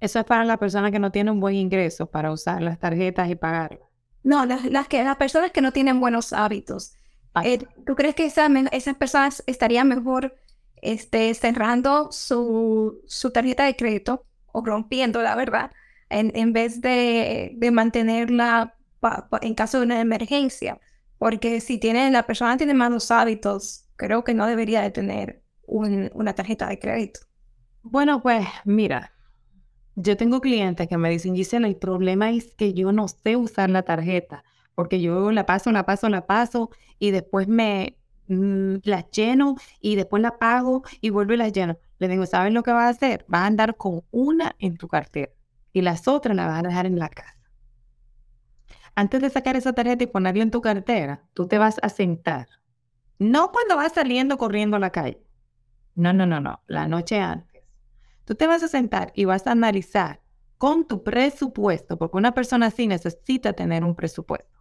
Eso 0.00 0.18
es 0.18 0.24
para 0.24 0.44
la 0.44 0.56
persona 0.56 0.90
que 0.90 0.98
no 0.98 1.10
tiene 1.10 1.30
un 1.30 1.40
buen 1.40 1.54
ingreso 1.54 2.06
para 2.06 2.32
usar 2.32 2.62
las 2.62 2.78
tarjetas 2.78 3.28
y 3.30 3.34
pagarlas. 3.34 3.88
No, 4.22 4.44
las, 4.44 4.88
que, 4.88 5.04
las 5.04 5.16
personas 5.16 5.52
que 5.52 5.60
no 5.60 5.72
tienen 5.72 6.00
buenos 6.00 6.32
hábitos 6.32 6.95
eh, 7.44 7.58
¿Tú 7.84 7.94
crees 7.94 8.14
que 8.14 8.26
esas 8.26 8.96
personas 8.96 9.42
estarían 9.46 9.88
mejor 9.88 10.36
este, 10.82 11.32
cerrando 11.34 12.10
su, 12.12 13.00
su 13.06 13.30
tarjeta 13.30 13.64
de 13.64 13.76
crédito 13.76 14.24
o 14.52 14.64
rompiendo, 14.64 15.22
la 15.22 15.34
verdad, 15.34 15.70
en, 16.08 16.32
en 16.34 16.52
vez 16.52 16.80
de, 16.80 17.52
de 17.56 17.70
mantenerla 17.70 18.76
en 19.40 19.54
caso 19.54 19.78
de 19.78 19.86
una 19.86 20.00
emergencia. 20.00 20.80
Porque 21.18 21.60
si 21.60 21.78
tiene, 21.78 22.10
la 22.10 22.26
persona 22.26 22.56
tiene 22.56 22.74
malos 22.74 23.10
hábitos, 23.10 23.86
creo 23.96 24.24
que 24.24 24.34
no 24.34 24.46
debería 24.46 24.82
de 24.82 24.90
tener 24.90 25.42
una 25.66 26.34
tarjeta 26.34 26.68
de 26.68 26.78
crédito. 26.78 27.20
Bueno, 27.82 28.22
pues 28.22 28.46
mira, 28.64 29.12
yo 29.94 30.16
tengo 30.16 30.40
clientes 30.40 30.88
que 30.88 30.98
me 30.98 31.10
dicen, 31.10 31.34
Gisela, 31.34 31.66
el 31.66 31.76
problema 31.76 32.30
es 32.30 32.54
que 32.54 32.74
yo 32.74 32.92
no 32.92 33.08
sé 33.08 33.36
usar 33.36 33.70
la 33.70 33.82
tarjeta, 33.82 34.44
porque 34.76 35.00
yo 35.00 35.32
la 35.32 35.44
paso, 35.44 35.72
la 35.72 35.84
paso, 35.84 36.08
la 36.08 36.26
paso 36.26 36.70
y 37.00 37.10
después 37.10 37.48
me 37.48 37.98
mm, 38.28 38.76
la 38.84 39.10
lleno 39.10 39.56
y 39.80 39.96
después 39.96 40.22
la 40.22 40.38
pago 40.38 40.84
y 41.00 41.10
vuelvo 41.10 41.32
y 41.32 41.38
la 41.38 41.48
lleno. 41.48 41.76
Le 41.98 42.06
digo, 42.06 42.26
¿sabes 42.26 42.52
lo 42.52 42.62
que 42.62 42.70
vas 42.70 42.84
a 42.84 42.90
hacer? 42.90 43.24
Vas 43.26 43.42
a 43.42 43.46
andar 43.46 43.76
con 43.76 44.04
una 44.12 44.54
en 44.60 44.76
tu 44.76 44.86
cartera 44.86 45.32
y 45.72 45.82
las 45.82 46.06
otras 46.06 46.36
las 46.36 46.46
vas 46.46 46.60
a 46.60 46.68
dejar 46.68 46.86
en 46.86 47.00
la 47.00 47.08
casa 47.08 47.36
antes 48.96 49.20
de 49.20 49.30
sacar 49.30 49.56
esa 49.56 49.74
tarjeta 49.74 50.02
y 50.02 50.08
ponerla 50.08 50.42
en 50.42 50.50
tu 50.50 50.60
cartera, 50.60 51.22
tú 51.34 51.46
te 51.46 51.58
vas 51.58 51.76
a 51.82 51.90
sentar. 51.90 52.48
No 53.18 53.52
cuando 53.52 53.76
vas 53.76 53.92
saliendo 53.92 54.38
corriendo 54.38 54.76
a 54.76 54.80
la 54.80 54.90
calle. 54.90 55.22
No, 55.94 56.12
no, 56.12 56.26
no, 56.26 56.40
no. 56.40 56.62
La 56.66 56.88
noche 56.88 57.20
antes. 57.20 57.62
Tú 58.24 58.34
te 58.34 58.46
vas 58.46 58.62
a 58.62 58.68
sentar 58.68 59.12
y 59.14 59.26
vas 59.26 59.46
a 59.46 59.52
analizar 59.52 60.22
con 60.58 60.86
tu 60.86 61.04
presupuesto, 61.04 61.98
porque 61.98 62.16
una 62.16 62.32
persona 62.32 62.66
así 62.66 62.86
necesita 62.86 63.52
tener 63.52 63.84
un 63.84 63.94
presupuesto. 63.94 64.55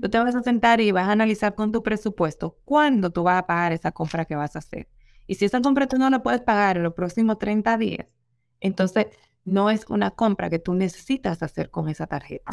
Tú 0.00 0.08
te 0.08 0.18
vas 0.18 0.34
a 0.34 0.42
sentar 0.42 0.80
y 0.80 0.90
vas 0.90 1.08
a 1.08 1.12
analizar 1.12 1.54
con 1.54 1.72
tu 1.72 1.82
presupuesto 1.82 2.58
cuándo 2.64 3.10
tú 3.10 3.22
vas 3.22 3.38
a 3.38 3.46
pagar 3.46 3.72
esa 3.72 3.92
compra 3.92 4.24
que 4.24 4.36
vas 4.36 4.56
a 4.56 4.60
hacer. 4.60 4.88
Y 5.26 5.36
si 5.36 5.44
esa 5.44 5.60
compra 5.60 5.86
tú 5.86 5.96
no 5.96 6.08
la 6.10 6.22
puedes 6.22 6.40
pagar 6.40 6.76
en 6.76 6.84
los 6.84 6.94
próximos 6.94 7.38
30 7.38 7.78
días, 7.78 8.14
entonces 8.60 9.06
no 9.44 9.70
es 9.70 9.86
una 9.88 10.10
compra 10.10 10.50
que 10.50 10.58
tú 10.58 10.74
necesitas 10.74 11.42
hacer 11.42 11.70
con 11.70 11.88
esa 11.88 12.06
tarjeta. 12.06 12.52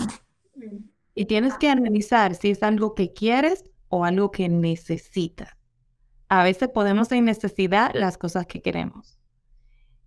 Y 1.16 1.26
tienes 1.26 1.56
que 1.56 1.70
analizar 1.70 2.36
si 2.36 2.52
es 2.52 2.64
algo 2.64 2.96
que 2.96 3.14
quieres 3.14 3.64
o 3.90 4.06
algo 4.06 4.32
que 4.32 4.50
necesitas. 4.50 5.50
A 6.30 6.44
veces 6.44 6.70
podemos 6.70 7.12
en 7.12 7.26
necesidad 7.26 7.92
las 7.94 8.18
cosas 8.18 8.48
que 8.48 8.62
queremos. 8.62 9.20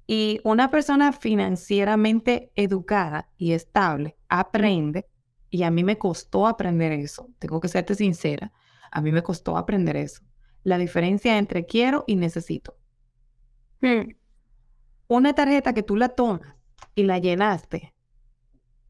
Y 0.07 0.41
una 0.45 0.71
persona 0.71 1.13
financieramente 1.13 2.53
educada 2.55 3.29
y 3.37 3.53
estable 3.53 4.17
aprende, 4.29 5.07
y 5.51 5.63
a 5.63 5.71
mí 5.71 5.85
me 5.85 5.99
costó 5.99 6.47
aprender 6.47 6.93
eso, 6.93 7.29
tengo 7.39 7.61
que 7.61 7.69
serte 7.69 7.95
sincera, 7.95 8.53
a 8.91 9.01
mí 9.01 9.13
me 9.13 9.23
costó 9.23 9.57
aprender 9.57 9.97
eso, 9.97 10.23
la 10.65 10.79
diferencia 10.79 11.39
entre 11.39 11.67
quiero 11.67 12.05
y 12.07 12.17
necesito. 12.17 12.77
Hmm. 13.81 14.15
Una 15.09 15.35
tarjeta 15.35 15.73
que 15.73 15.83
tú 15.83 15.97
la 15.97 16.11
tomas 16.11 16.57
y 16.95 17.05
la 17.05 17.19
llenaste 17.19 17.95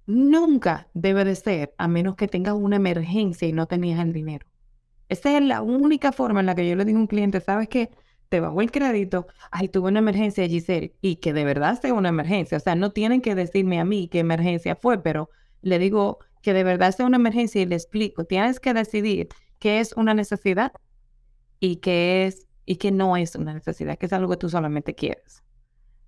nunca 0.07 0.88
debe 0.94 1.24
de 1.24 1.34
ser 1.34 1.74
a 1.78 1.88
menos 1.88 2.16
que 2.16 2.28
tengas 2.28 2.54
una 2.54 2.76
emergencia 2.76 3.46
y 3.46 3.52
no 3.52 3.66
tenías 3.66 4.00
el 4.00 4.12
dinero. 4.12 4.46
Esa 5.09 5.36
es 5.36 5.42
la 5.42 5.62
única 5.62 6.12
forma 6.12 6.40
en 6.40 6.46
la 6.46 6.54
que 6.54 6.68
yo 6.68 6.74
le 6.76 6.84
digo 6.84 6.98
a 6.98 7.02
un 7.02 7.07
cliente, 7.07 7.40
¿sabes 7.40 7.68
qué? 7.68 7.90
Te 8.28 8.40
bajó 8.40 8.61
el 8.61 8.72
crédito, 8.72 9.26
ay, 9.52 9.68
tuve 9.68 9.88
una 9.88 10.00
emergencia, 10.00 10.48
Giselle, 10.48 10.94
y 11.00 11.16
que 11.16 11.32
de 11.32 11.44
verdad 11.44 11.80
sea 11.80 11.94
una 11.94 12.09
emergencia. 12.09 12.57
O 12.57 12.61
sea, 12.61 12.74
no 12.74 12.90
tienen 12.90 13.20
que 13.20 13.34
decirme 13.34 13.78
a 13.78 13.84
mí 13.84 14.09
qué 14.09 14.18
emergencia 14.20 14.74
fue, 14.74 15.02
pero 15.02 15.30
le 15.62 15.78
digo 15.78 16.18
que 16.47 16.55
de 16.55 16.62
verdad 16.62 16.94
sea 16.94 17.07
una 17.07 17.16
emergencia 17.16 17.61
y 17.61 17.66
le 17.66 17.74
explico. 17.74 18.24
Tienes 18.24 18.61
que 18.61 18.72
decidir 18.72 19.30
qué 19.59 19.80
es 19.80 19.94
una 19.94 20.14
necesidad 20.14 20.70
y 21.59 21.78
qué 21.78 22.26
es 22.26 22.47
y 22.64 22.76
qué 22.76 22.92
no 22.92 23.16
es 23.16 23.34
una 23.34 23.53
necesidad, 23.53 23.99
que 23.99 24.07
es 24.07 24.12
algo 24.12 24.30
que 24.30 24.36
tú 24.36 24.49
solamente 24.49 24.94
quieres. 24.94 25.42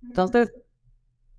Entonces, 0.01 0.53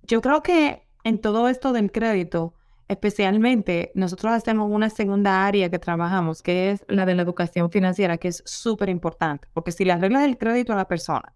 yo 0.03 0.21
creo 0.21 0.43
que 0.43 0.87
en 1.03 1.19
todo 1.19 1.47
esto 1.47 1.73
del 1.73 1.91
crédito, 1.91 2.53
especialmente 2.89 3.91
nosotros 3.95 4.33
hacemos 4.33 4.69
una 4.69 4.91
segunda 4.91 5.47
área 5.47 5.71
que 5.71 5.79
trabajamos, 5.79 6.43
que 6.43 6.69
es 6.69 6.85
la 6.87 7.07
de 7.07 7.15
la 7.15 7.23
educación 7.23 7.71
financiera, 7.71 8.19
que 8.19 8.27
es 8.27 8.43
súper 8.45 8.89
importante, 8.89 9.47
porque 9.55 9.71
si 9.71 9.83
le 9.83 9.93
arreglas 9.93 10.25
el 10.25 10.37
crédito 10.37 10.73
a 10.73 10.75
la 10.75 10.87
persona 10.87 11.33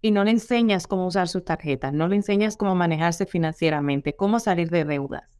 y 0.00 0.10
no 0.10 0.24
le 0.24 0.32
enseñas 0.32 0.88
cómo 0.88 1.06
usar 1.06 1.28
sus 1.28 1.44
tarjetas, 1.44 1.92
no 1.92 2.08
le 2.08 2.16
enseñas 2.16 2.56
cómo 2.56 2.74
manejarse 2.74 3.26
financieramente, 3.26 4.16
cómo 4.16 4.40
salir 4.40 4.70
de 4.70 4.84
deudas, 4.84 5.33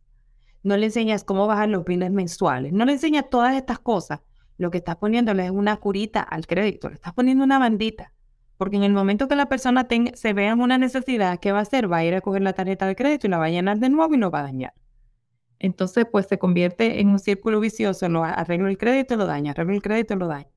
no 0.64 0.76
le 0.76 0.86
enseñas 0.86 1.22
cómo 1.22 1.46
bajar 1.46 1.68
los 1.68 1.84
bienes 1.84 2.10
mensuales, 2.10 2.72
no 2.72 2.84
le 2.84 2.92
enseñas 2.92 3.30
todas 3.30 3.54
estas 3.54 3.78
cosas, 3.78 4.20
lo 4.58 4.72
que 4.72 4.78
estás 4.78 4.96
poniéndole 4.96 5.44
es 5.44 5.52
una 5.52 5.76
curita 5.76 6.20
al 6.20 6.46
crédito, 6.48 6.88
le 6.88 6.96
estás 6.96 7.12
poniendo 7.12 7.44
una 7.44 7.60
bandita 7.60 8.10
porque 8.56 8.76
en 8.76 8.84
el 8.84 8.92
momento 8.92 9.28
que 9.28 9.36
la 9.36 9.46
persona 9.46 9.86
se 10.14 10.32
vea 10.32 10.52
en 10.52 10.60
una 10.60 10.78
necesidad, 10.78 11.38
¿qué 11.40 11.52
va 11.52 11.58
a 11.58 11.62
hacer? 11.62 11.90
Va 11.90 11.98
a 11.98 12.04
ir 12.04 12.14
a 12.14 12.20
coger 12.20 12.42
la 12.42 12.52
tarjeta 12.52 12.86
de 12.86 12.94
crédito 12.94 13.26
y 13.26 13.30
la 13.30 13.38
va 13.38 13.46
a 13.46 13.50
llenar 13.50 13.78
de 13.78 13.88
nuevo 13.88 14.14
y 14.14 14.18
lo 14.18 14.30
va 14.30 14.40
a 14.40 14.44
dañar. 14.44 14.72
Entonces, 15.58 16.06
pues 16.10 16.26
se 16.26 16.38
convierte 16.38 17.00
en 17.00 17.08
un 17.08 17.18
círculo 17.18 17.58
vicioso, 17.58 18.08
lo 18.08 18.22
arreglo 18.22 18.68
el 18.68 18.78
crédito, 18.78 19.16
lo 19.16 19.26
daña, 19.26 19.52
arreglo 19.52 19.74
el 19.74 19.82
crédito, 19.82 20.14
lo 20.16 20.28
daña. 20.28 20.48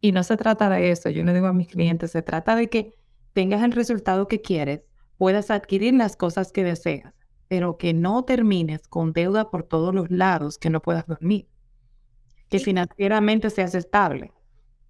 Y 0.00 0.12
no 0.12 0.22
se 0.22 0.36
trata 0.36 0.68
de 0.68 0.90
eso, 0.90 1.10
yo 1.10 1.24
le 1.24 1.32
digo 1.32 1.46
a 1.46 1.52
mis 1.52 1.68
clientes, 1.68 2.12
se 2.12 2.22
trata 2.22 2.54
de 2.54 2.68
que 2.68 2.94
tengas 3.32 3.62
el 3.62 3.72
resultado 3.72 4.28
que 4.28 4.40
quieres, 4.40 4.82
puedas 5.16 5.50
adquirir 5.50 5.94
las 5.94 6.16
cosas 6.16 6.52
que 6.52 6.64
deseas, 6.64 7.14
pero 7.48 7.76
que 7.76 7.94
no 7.94 8.24
termines 8.24 8.86
con 8.88 9.12
deuda 9.12 9.50
por 9.50 9.62
todos 9.62 9.94
los 9.94 10.10
lados, 10.10 10.58
que 10.58 10.70
no 10.70 10.80
puedas 10.80 11.06
dormir, 11.06 11.48
que 12.48 12.58
financieramente 12.58 13.50
seas 13.50 13.74
estable. 13.74 14.32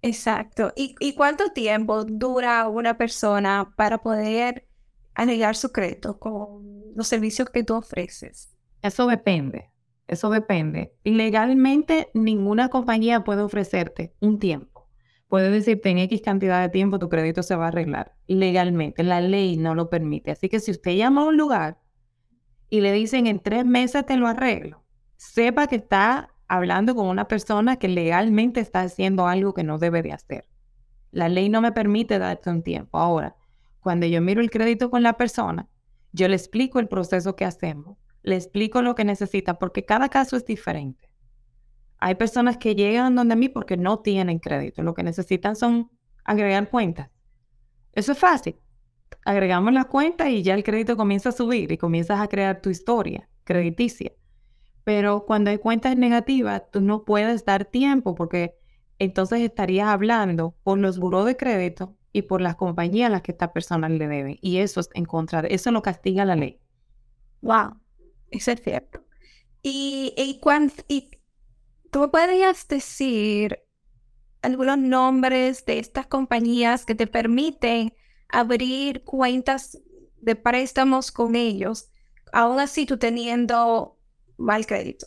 Exacto. 0.03 0.73
¿Y, 0.77 1.15
cuánto 1.15 1.51
tiempo 1.51 2.05
dura 2.05 2.69
una 2.69 2.97
persona 2.97 3.73
para 3.77 3.99
poder 3.99 4.67
anegar 5.15 5.57
su 5.57 5.73
crédito 5.73 6.19
con 6.19 6.95
los 6.95 7.09
servicios 7.09 7.51
que 7.51 7.65
tú 7.65 7.75
ofreces? 7.75 8.55
Eso 8.83 9.07
depende. 9.07 9.71
Eso 10.07 10.31
depende. 10.31 10.95
Legalmente, 11.03 12.11
ninguna 12.15 12.69
compañía 12.69 13.25
puede 13.25 13.43
ofrecerte 13.43 14.15
un 14.21 14.39
tiempo. 14.39 14.89
Puede 15.29 15.51
decirte 15.51 15.91
en 15.91 15.99
X 15.99 16.23
cantidad 16.23 16.61
de 16.63 16.69
tiempo 16.69 17.01
tu 17.01 17.09
crédito 17.09 17.43
se 17.43 17.57
va 17.57 17.65
a 17.65 17.69
arreglar. 17.69 18.15
Legalmente, 18.29 19.03
la 19.03 19.21
ley 19.21 19.57
no 19.57 19.75
lo 19.75 19.91
permite. 19.91 20.31
Así 20.31 20.49
que 20.49 20.61
si 20.61 20.71
usted 20.71 20.93
llama 20.93 21.23
a 21.23 21.25
un 21.25 21.37
lugar 21.37 21.79
y 22.69 22.81
le 22.81 22.93
dicen 22.93 23.27
en 23.27 23.41
tres 23.41 23.64
meses 23.64 24.05
te 24.07 24.17
lo 24.17 24.27
arreglo, 24.27 24.85
sepa 25.17 25.67
que 25.67 25.77
está 25.77 26.31
hablando 26.49 26.95
con 26.95 27.07
una 27.07 27.29
persona 27.29 27.77
que 27.77 27.89
legalmente 27.89 28.61
está 28.61 28.83
haciendo 28.83 29.27
algo 29.27 29.55
que 29.55 29.64
no 29.64 29.79
debe 29.79 30.03
de 30.03 30.12
hacer. 30.12 30.49
La 31.11 31.29
ley 31.29 31.49
no 31.49 31.61
me 31.61 31.73
permite 31.73 32.19
darte 32.19 32.51
un 32.51 32.62
tiempo. 32.62 32.99
Ahora, 32.99 33.37
cuando 33.81 34.07
yo 34.07 34.21
miro 34.21 34.41
el 34.41 34.51
crédito 34.51 34.91
con 34.91 35.03
la 35.03 35.17
persona, 35.17 35.69
yo 36.12 36.29
le 36.29 36.37
explico 36.37 36.79
el 36.79 36.89
proceso 36.89 37.37
que 37.37 37.45
hacemos, 37.45 37.99
le 38.23 38.37
explico 38.37 38.83
lo 38.83 38.95
que 38.95 39.05
necesita, 39.05 39.59
porque 39.59 39.85
cada 39.85 40.09
caso 40.09 40.37
es 40.37 40.45
diferente. 40.45 41.09
Hay 41.99 42.17
personas 42.17 42.59
que 42.59 42.75
llegan 42.75 43.14
donde 43.14 43.37
mí 43.37 43.49
porque 43.49 43.77
no 43.77 44.01
tienen 44.01 44.39
crédito, 44.39 44.83
lo 44.83 44.95
que 44.95 45.03
necesitan 45.03 45.57
son 45.57 45.91
agregar 46.25 46.69
cuentas. 46.69 47.11
Eso 47.93 48.12
es 48.12 48.19
fácil. 48.19 48.57
Agregamos 49.27 49.72
las 49.72 49.87
cuentas 49.87 50.29
y 50.29 50.45
ya 50.45 50.55
el 50.55 50.62
crédito 50.62 50.97
comienza 50.97 51.31
a 51.31 51.33
subir 51.33 51.72
y 51.72 51.79
comienzas 51.79 52.20
a 52.20 52.29
crear 52.29 52.62
tu 52.62 52.70
historia 52.70 53.29
crediticia. 53.43 54.12
Pero 54.85 55.24
cuando 55.27 55.51
hay 55.51 55.59
cuentas 55.59 55.97
negativas, 55.97 56.62
tú 56.70 56.81
no 56.81 57.05
puedes 57.05 57.45
dar 57.45 57.64
tiempo 57.64 58.14
porque 58.14 58.55
entonces 59.01 59.41
estarías 59.41 59.89
hablando 59.89 60.55
por 60.62 60.79
los 60.79 61.01
buros 61.01 61.27
de 61.27 61.37
crédito 61.37 61.97
y 62.12 62.22
por 62.22 62.41
las 62.41 62.55
compañías 62.55 63.09
a 63.09 63.11
las 63.11 63.22
que 63.22 63.33
esta 63.33 63.53
persona 63.53 63.89
le 63.89 64.07
debe. 64.07 64.39
Y 64.43 64.59
eso 64.59 64.79
es 64.79 64.91
en 64.95 65.07
contra 65.07 65.43
de, 65.43 65.49
eso 65.53 65.72
lo 65.72 65.83
castiga 65.83 66.24
la 66.24 66.37
ley. 66.37 66.61
Wow, 67.43 67.81
eso 68.31 68.53
es 68.53 68.62
cierto. 68.62 69.05
Y, 69.61 70.14
y, 70.16 70.41
y 70.87 71.11
tú 71.91 72.09
podrías 72.12 72.68
decir 72.68 73.59
algunos 74.41 74.79
nombres 74.79 75.66
de 75.66 75.81
estas 75.81 76.07
compañías 76.07 76.87
que 76.87 76.95
te 76.95 77.09
permiten 77.09 77.93
abrir 78.29 79.05
cuentas 79.05 79.79
de 80.20 80.37
préstamos 80.37 81.12
con 81.12 81.37
ellos, 81.37 81.91
aún 82.33 82.61
así 82.61 82.87
tú 82.87 82.99
teniendo 82.99 83.99
mal 84.37 84.66
crédito? 84.66 85.07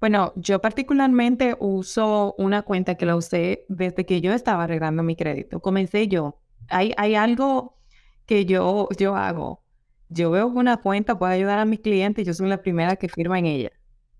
Bueno, 0.00 0.32
yo 0.34 0.60
particularmente 0.60 1.56
uso 1.60 2.34
una 2.38 2.62
cuenta 2.62 2.94
que 2.94 3.04
la 3.04 3.16
usé 3.16 3.66
desde 3.68 4.06
que 4.06 4.22
yo 4.22 4.32
estaba 4.32 4.64
arreglando 4.64 5.02
mi 5.02 5.14
crédito. 5.14 5.60
Comencé 5.60 6.08
yo. 6.08 6.40
Hay, 6.68 6.94
hay 6.96 7.14
algo 7.14 7.76
que 8.24 8.46
yo, 8.46 8.88
yo 8.98 9.14
hago. 9.14 9.62
Yo 10.08 10.30
veo 10.30 10.50
que 10.50 10.58
una 10.58 10.78
cuenta 10.78 11.18
puede 11.18 11.34
ayudar 11.34 11.58
a 11.58 11.66
mis 11.66 11.80
clientes 11.80 12.22
y 12.22 12.26
yo 12.26 12.32
soy 12.32 12.48
la 12.48 12.62
primera 12.62 12.96
que 12.96 13.08
firma 13.08 13.38
en 13.38 13.46
ella. 13.46 13.72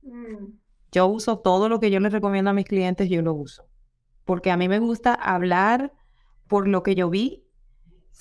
Mm. 0.02 0.58
Yo 0.92 1.06
uso 1.06 1.38
todo 1.38 1.68
lo 1.68 1.80
que 1.80 1.90
yo 1.90 1.98
les 2.00 2.12
recomiendo 2.12 2.50
a 2.50 2.54
mis 2.54 2.66
clientes, 2.66 3.08
yo 3.08 3.22
lo 3.22 3.32
uso. 3.32 3.64
Porque 4.24 4.50
a 4.50 4.56
mí 4.56 4.68
me 4.68 4.80
gusta 4.80 5.14
hablar 5.14 5.92
por 6.46 6.68
lo 6.68 6.82
que 6.82 6.94
yo 6.94 7.08
vi. 7.08 7.44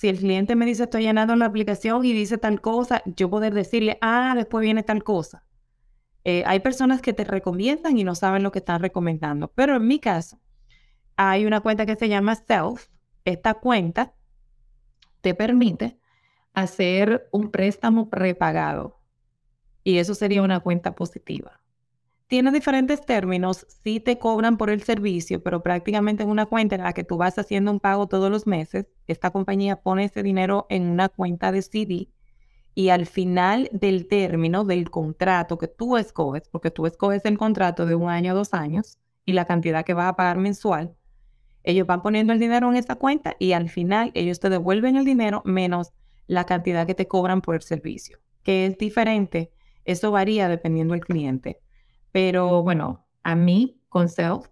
Si 0.00 0.08
el 0.08 0.16
cliente 0.16 0.56
me 0.56 0.64
dice 0.64 0.84
estoy 0.84 1.02
llenando 1.02 1.36
la 1.36 1.44
aplicación 1.44 2.02
y 2.06 2.14
dice 2.14 2.38
tal 2.38 2.62
cosa, 2.62 3.02
yo 3.04 3.28
poder 3.28 3.52
decirle, 3.52 3.98
ah, 4.00 4.32
después 4.34 4.62
viene 4.62 4.82
tal 4.82 5.04
cosa. 5.04 5.44
Eh, 6.24 6.42
hay 6.46 6.60
personas 6.60 7.02
que 7.02 7.12
te 7.12 7.22
recomiendan 7.22 7.98
y 7.98 8.02
no 8.04 8.14
saben 8.14 8.42
lo 8.42 8.50
que 8.50 8.60
están 8.60 8.80
recomendando, 8.80 9.52
pero 9.54 9.76
en 9.76 9.86
mi 9.86 9.98
caso, 9.98 10.40
hay 11.16 11.44
una 11.44 11.60
cuenta 11.60 11.84
que 11.84 11.96
se 11.96 12.08
llama 12.08 12.34
Self. 12.34 12.88
Esta 13.26 13.52
cuenta 13.52 14.14
te 15.20 15.34
permite 15.34 15.98
hacer 16.54 17.28
un 17.30 17.50
préstamo 17.50 18.08
prepagado. 18.08 19.02
Y 19.84 19.98
eso 19.98 20.14
sería 20.14 20.40
una 20.40 20.60
cuenta 20.60 20.94
positiva. 20.94 21.60
Tiene 22.30 22.52
diferentes 22.52 23.04
términos, 23.04 23.66
sí 23.82 23.98
te 23.98 24.20
cobran 24.20 24.56
por 24.56 24.70
el 24.70 24.84
servicio, 24.84 25.42
pero 25.42 25.64
prácticamente 25.64 26.22
es 26.22 26.28
una 26.28 26.46
cuenta 26.46 26.76
en 26.76 26.84
la 26.84 26.92
que 26.92 27.02
tú 27.02 27.16
vas 27.16 27.36
haciendo 27.40 27.72
un 27.72 27.80
pago 27.80 28.06
todos 28.06 28.30
los 28.30 28.46
meses. 28.46 28.86
Esta 29.08 29.30
compañía 29.32 29.82
pone 29.82 30.04
ese 30.04 30.22
dinero 30.22 30.64
en 30.70 30.88
una 30.88 31.08
cuenta 31.08 31.50
de 31.50 31.60
CD 31.60 32.08
y 32.72 32.90
al 32.90 33.06
final 33.06 33.68
del 33.72 34.06
término 34.06 34.62
del 34.64 34.90
contrato 34.92 35.58
que 35.58 35.66
tú 35.66 35.96
escoges, 35.96 36.48
porque 36.48 36.70
tú 36.70 36.86
escoges 36.86 37.24
el 37.24 37.36
contrato 37.36 37.84
de 37.84 37.96
un 37.96 38.08
año 38.08 38.32
o 38.32 38.36
dos 38.36 38.54
años 38.54 38.96
y 39.24 39.32
la 39.32 39.44
cantidad 39.44 39.84
que 39.84 39.94
vas 39.94 40.10
a 40.10 40.14
pagar 40.14 40.38
mensual, 40.38 40.94
ellos 41.64 41.88
van 41.88 42.00
poniendo 42.00 42.32
el 42.32 42.38
dinero 42.38 42.70
en 42.70 42.76
esa 42.76 42.94
cuenta 42.94 43.34
y 43.40 43.54
al 43.54 43.68
final 43.68 44.12
ellos 44.14 44.38
te 44.38 44.50
devuelven 44.50 44.94
el 44.94 45.04
dinero 45.04 45.42
menos 45.44 45.92
la 46.28 46.46
cantidad 46.46 46.86
que 46.86 46.94
te 46.94 47.08
cobran 47.08 47.40
por 47.40 47.56
el 47.56 47.62
servicio, 47.62 48.20
que 48.44 48.66
es 48.66 48.78
diferente. 48.78 49.50
Eso 49.84 50.12
varía 50.12 50.48
dependiendo 50.48 50.94
del 50.94 51.04
cliente. 51.04 51.58
Pero 52.12 52.62
bueno, 52.62 53.06
a 53.22 53.34
mí 53.34 53.80
con 53.88 54.08
Self, 54.08 54.46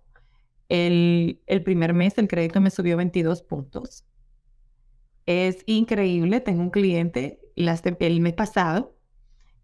el, 0.68 1.40
primer 1.64 1.94
mes 1.94 2.18
el 2.18 2.28
crédito 2.28 2.60
me 2.60 2.70
subió 2.70 2.96
22 2.96 3.42
puntos. 3.42 4.04
Es 5.26 5.62
increíble, 5.66 6.40
tengo 6.40 6.62
un 6.62 6.70
cliente 6.70 7.40
el 7.56 8.20
mes 8.20 8.34
pasado, 8.34 8.94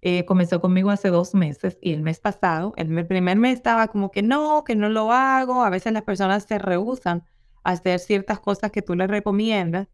eh, 0.02 0.24
comenzó 0.26 0.60
conmigo 0.60 0.90
hace 0.90 1.08
dos 1.08 1.34
meses 1.34 1.78
y 1.80 1.92
el 1.92 2.02
mes 2.02 2.20
pasado, 2.20 2.74
el 2.76 3.06
primer 3.06 3.38
mes 3.38 3.54
estaba 3.54 3.88
como 3.88 4.10
que 4.10 4.22
no, 4.22 4.64
que 4.64 4.74
no 4.74 4.88
lo 4.88 5.12
hago, 5.12 5.62
a 5.62 5.70
veces 5.70 5.92
las 5.92 6.02
personas 6.02 6.42
se 6.44 6.58
rehusan 6.58 7.24
a 7.62 7.70
hacer 7.70 8.00
ciertas 8.00 8.40
cosas 8.40 8.70
que 8.70 8.82
tú 8.82 8.94
les 8.94 9.08
recomiendas, 9.08 9.88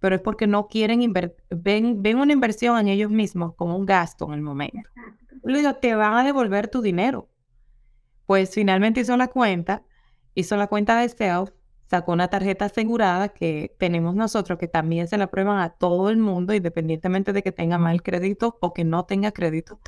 pero 0.00 0.16
es 0.16 0.20
porque 0.20 0.46
no 0.46 0.66
quieren 0.66 1.00
invertir, 1.00 1.42
ven, 1.48 2.02
ven 2.02 2.18
una 2.18 2.32
inversión 2.32 2.78
en 2.78 2.88
ellos 2.88 3.10
mismos 3.10 3.54
como 3.54 3.76
un 3.76 3.86
gasto 3.86 4.26
en 4.26 4.34
el 4.34 4.42
momento. 4.42 4.90
Le 5.44 5.58
digo, 5.58 5.74
te 5.76 5.94
van 5.94 6.14
a 6.14 6.24
devolver 6.24 6.68
tu 6.68 6.82
dinero. 6.82 7.30
Pues 8.26 8.54
finalmente 8.54 9.00
hizo 9.00 9.16
la 9.16 9.28
cuenta, 9.28 9.82
hizo 10.34 10.56
la 10.56 10.66
cuenta 10.66 10.98
de 11.00 11.08
Self, 11.08 11.50
sacó 11.86 12.12
una 12.12 12.28
tarjeta 12.28 12.66
asegurada 12.66 13.28
que 13.28 13.74
tenemos 13.78 14.14
nosotros, 14.14 14.58
que 14.58 14.68
también 14.68 15.08
se 15.08 15.18
la 15.18 15.28
prueban 15.28 15.58
a 15.58 15.70
todo 15.70 16.10
el 16.10 16.16
mundo, 16.16 16.54
independientemente 16.54 17.32
de 17.32 17.42
que 17.42 17.52
tenga 17.52 17.78
mal 17.78 18.02
crédito 18.02 18.58
o 18.60 18.72
que 18.72 18.84
no 18.84 19.04
tenga 19.04 19.32
crédito. 19.32 19.80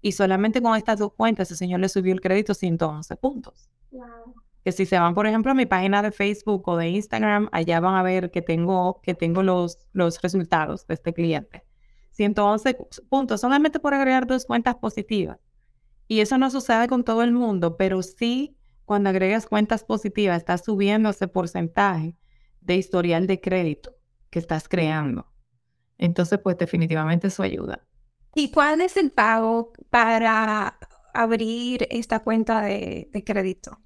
Y 0.00 0.12
solamente 0.12 0.62
con 0.62 0.76
estas 0.76 0.98
dos 0.98 1.12
cuentas, 1.14 1.48
ese 1.48 1.56
señor 1.56 1.80
le 1.80 1.88
subió 1.88 2.12
el 2.12 2.20
crédito 2.20 2.54
111 2.54 3.16
puntos. 3.16 3.68
Que 4.64 4.72
si 4.72 4.86
se 4.86 4.98
van, 4.98 5.14
por 5.14 5.26
ejemplo, 5.26 5.50
a 5.50 5.54
mi 5.54 5.66
página 5.66 6.02
de 6.02 6.12
Facebook 6.12 6.68
o 6.68 6.76
de 6.76 6.90
Instagram, 6.90 7.48
allá 7.52 7.80
van 7.80 7.94
a 7.94 8.02
ver 8.02 8.30
que 8.30 8.42
tengo, 8.42 9.00
que 9.02 9.14
tengo 9.14 9.42
los, 9.42 9.88
los 9.92 10.20
resultados 10.20 10.86
de 10.86 10.94
este 10.94 11.12
cliente. 11.12 11.64
111 12.12 12.76
puntos, 13.08 13.40
solamente 13.40 13.80
por 13.80 13.94
agregar 13.94 14.26
dos 14.26 14.44
cuentas 14.44 14.76
positivas. 14.76 15.38
Y 16.08 16.20
eso 16.20 16.38
no 16.38 16.50
sucede 16.50 16.88
con 16.88 17.04
todo 17.04 17.22
el 17.22 17.32
mundo, 17.32 17.76
pero 17.76 18.02
sí 18.02 18.56
cuando 18.86 19.10
agregas 19.10 19.46
cuentas 19.46 19.84
positivas, 19.84 20.38
estás 20.38 20.64
subiendo 20.64 21.10
ese 21.10 21.28
porcentaje 21.28 22.16
de 22.62 22.76
historial 22.76 23.26
de 23.26 23.38
crédito 23.38 23.94
que 24.30 24.38
estás 24.38 24.66
creando. 24.66 25.26
Entonces, 25.98 26.38
pues 26.42 26.56
definitivamente 26.56 27.26
eso 27.26 27.42
ayuda. 27.42 27.86
¿Y 28.34 28.50
cuál 28.50 28.80
es 28.80 28.96
el 28.96 29.10
pago 29.10 29.74
para 29.90 30.78
abrir 31.12 31.86
esta 31.90 32.20
cuenta 32.20 32.62
de, 32.62 33.10
de 33.12 33.24
crédito? 33.24 33.78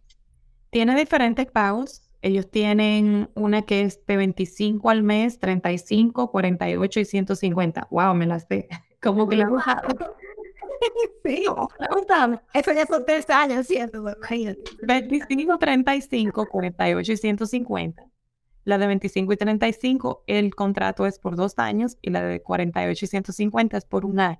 Tiene 0.70 0.94
diferentes 0.94 1.46
pagos. 1.46 2.08
Ellos 2.20 2.48
tienen 2.48 3.28
una 3.34 3.62
que 3.62 3.82
es 3.82 4.06
de 4.06 4.16
25 4.16 4.88
al 4.88 5.02
mes, 5.02 5.40
35, 5.40 6.30
48 6.30 7.00
y 7.00 7.04
150. 7.04 7.88
Wow, 7.90 8.14
me 8.14 8.26
las 8.26 8.46
sé. 8.48 8.68
Como 9.02 9.28
que 9.28 9.36
la 9.36 9.48
sí, 11.24 11.44
eso 12.54 12.72
ya 12.72 12.86
son 12.86 13.04
tres 13.04 13.28
años, 13.30 13.66
¿cierto? 13.66 14.04
25, 14.82 15.58
35, 15.58 16.46
48 16.46 17.12
y 17.12 17.16
150. 17.16 18.04
La 18.64 18.78
de 18.78 18.86
25 18.86 19.32
y 19.32 19.36
35, 19.36 20.24
el 20.26 20.54
contrato 20.54 21.06
es 21.06 21.18
por 21.18 21.36
dos 21.36 21.54
años 21.58 21.98
y 22.00 22.10
la 22.10 22.22
de 22.22 22.42
48 22.42 23.04
y 23.04 23.08
150 23.08 23.76
es 23.76 23.84
por 23.84 24.04
un 24.04 24.20
año. 24.20 24.38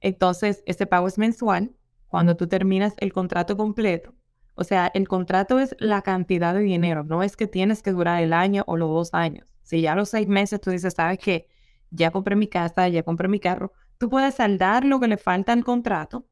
Entonces, 0.00 0.62
ese 0.66 0.86
pago 0.86 1.08
es 1.08 1.18
mensual 1.18 1.74
cuando 2.06 2.36
tú 2.36 2.46
terminas 2.46 2.94
el 2.98 3.12
contrato 3.12 3.56
completo. 3.56 4.14
O 4.54 4.64
sea, 4.64 4.90
el 4.94 5.08
contrato 5.08 5.58
es 5.58 5.76
la 5.80 6.02
cantidad 6.02 6.54
de 6.54 6.60
dinero, 6.60 7.04
no 7.04 7.22
es 7.22 7.36
que 7.36 7.46
tienes 7.46 7.82
que 7.82 7.92
durar 7.92 8.22
el 8.22 8.32
año 8.32 8.64
o 8.66 8.76
los 8.76 8.88
dos 8.88 9.10
años. 9.12 9.52
Si 9.62 9.82
ya 9.82 9.94
los 9.94 10.08
seis 10.08 10.28
meses 10.28 10.60
tú 10.60 10.70
dices, 10.70 10.94
sabes 10.94 11.18
que 11.18 11.48
ya 11.90 12.10
compré 12.10 12.36
mi 12.36 12.46
casa, 12.46 12.88
ya 12.88 13.02
compré 13.02 13.28
mi 13.28 13.40
carro, 13.40 13.72
Tú 13.98 14.10
puedes 14.10 14.34
saldar 14.34 14.84
lo 14.84 15.00
que 15.00 15.08
le 15.08 15.16
falta 15.16 15.52
al 15.52 15.64
contrato 15.64 16.26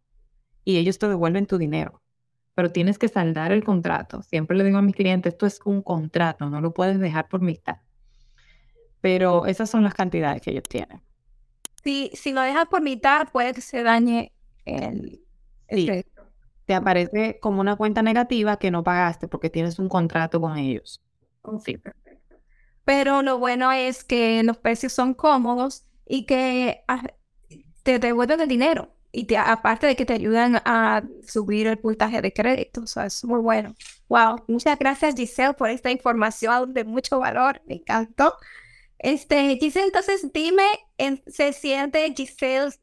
y 0.65 0.77
ellos 0.79 0.99
te 0.99 1.09
devuelven 1.09 1.47
tu 1.47 1.59
dinero. 1.59 2.03
Pero 2.55 2.71
tienes 2.71 2.99
que 2.99 3.09
saldar 3.09 3.53
el 3.53 3.65
contrato. 3.65 4.23
Siempre 4.23 4.57
le 4.57 4.65
digo 4.65 4.79
a 4.79 4.83
mis 4.83 4.95
clientes, 4.95 5.33
esto 5.33 5.47
es 5.47 5.61
un 5.65 5.83
contrato, 5.83 6.49
no 6.49 6.61
lo 6.61 6.73
puedes 6.73 7.01
dejar 7.01 7.29
por 7.29 7.41
mitad. 7.41 7.79
Pero 9.01 9.47
esas 9.47 9.69
son 9.69 9.83
las 9.83 9.95
cantidades 9.95 10.41
que 10.41 10.51
ellos 10.51 10.65
tienen. 10.69 11.03
Si, 11.83 12.11
si 12.15 12.33
lo 12.33 12.41
dejas 12.41 12.67
por 12.67 12.81
mitad, 12.81 13.29
puede 13.31 13.53
que 13.53 13.61
se 13.61 13.83
dañe 13.83 14.33
el, 14.65 15.21
el 15.69 16.07
Te 16.65 16.75
aparece 16.75 17.39
como 17.41 17.61
una 17.61 17.77
cuenta 17.77 18.03
negativa 18.03 18.59
que 18.59 18.71
no 18.71 18.85
pagaste 18.85 19.29
porque 19.29 19.51
tienes 19.51 19.79
un 19.79 19.89
contrato 19.89 20.41
con 20.41 20.57
ellos. 20.57 21.03
Sí, 21.63 21.77
perfecto. 21.77 22.37
Pero 22.85 23.23
lo 23.23 23.39
bueno 23.39 23.73
es 23.73 24.05
que 24.05 24.43
los 24.43 24.59
precios 24.59 24.93
son 24.93 25.15
cómodos 25.15 25.87
y 26.07 26.27
que 26.27 26.85
ah, 26.89 27.03
te 27.85 28.01
devuelven 28.01 28.41
el 28.41 28.49
dinero. 28.49 28.91
Y 29.13 29.27
te, 29.27 29.37
aparte 29.37 29.87
de 29.87 29.95
que 29.95 30.05
te 30.05 30.15
ayudan 30.15 30.57
a 30.65 31.05
subir 31.25 31.69
el 31.69 31.79
puntaje 31.79 32.21
de 32.21 32.33
crédito, 32.33 32.83
o 32.83 33.01
es 33.01 33.25
muy 33.25 33.41
bueno. 33.41 33.77
Wow, 34.09 34.43
muchas 34.49 34.77
gracias 34.77 35.15
Giselle 35.15 35.55
por 35.55 35.71
esta 35.71 35.93
información 35.93 36.75
de 36.75 36.83
mucho 36.83 37.21
valor, 37.21 37.63
me 37.69 37.77
encantó. 37.77 38.35
Este, 38.99 39.57
Giselle, 39.61 39.87
entonces 39.87 40.33
dime, 40.33 40.65
¿se 41.29 41.53
siente 41.53 42.13
Giselle 42.17 42.75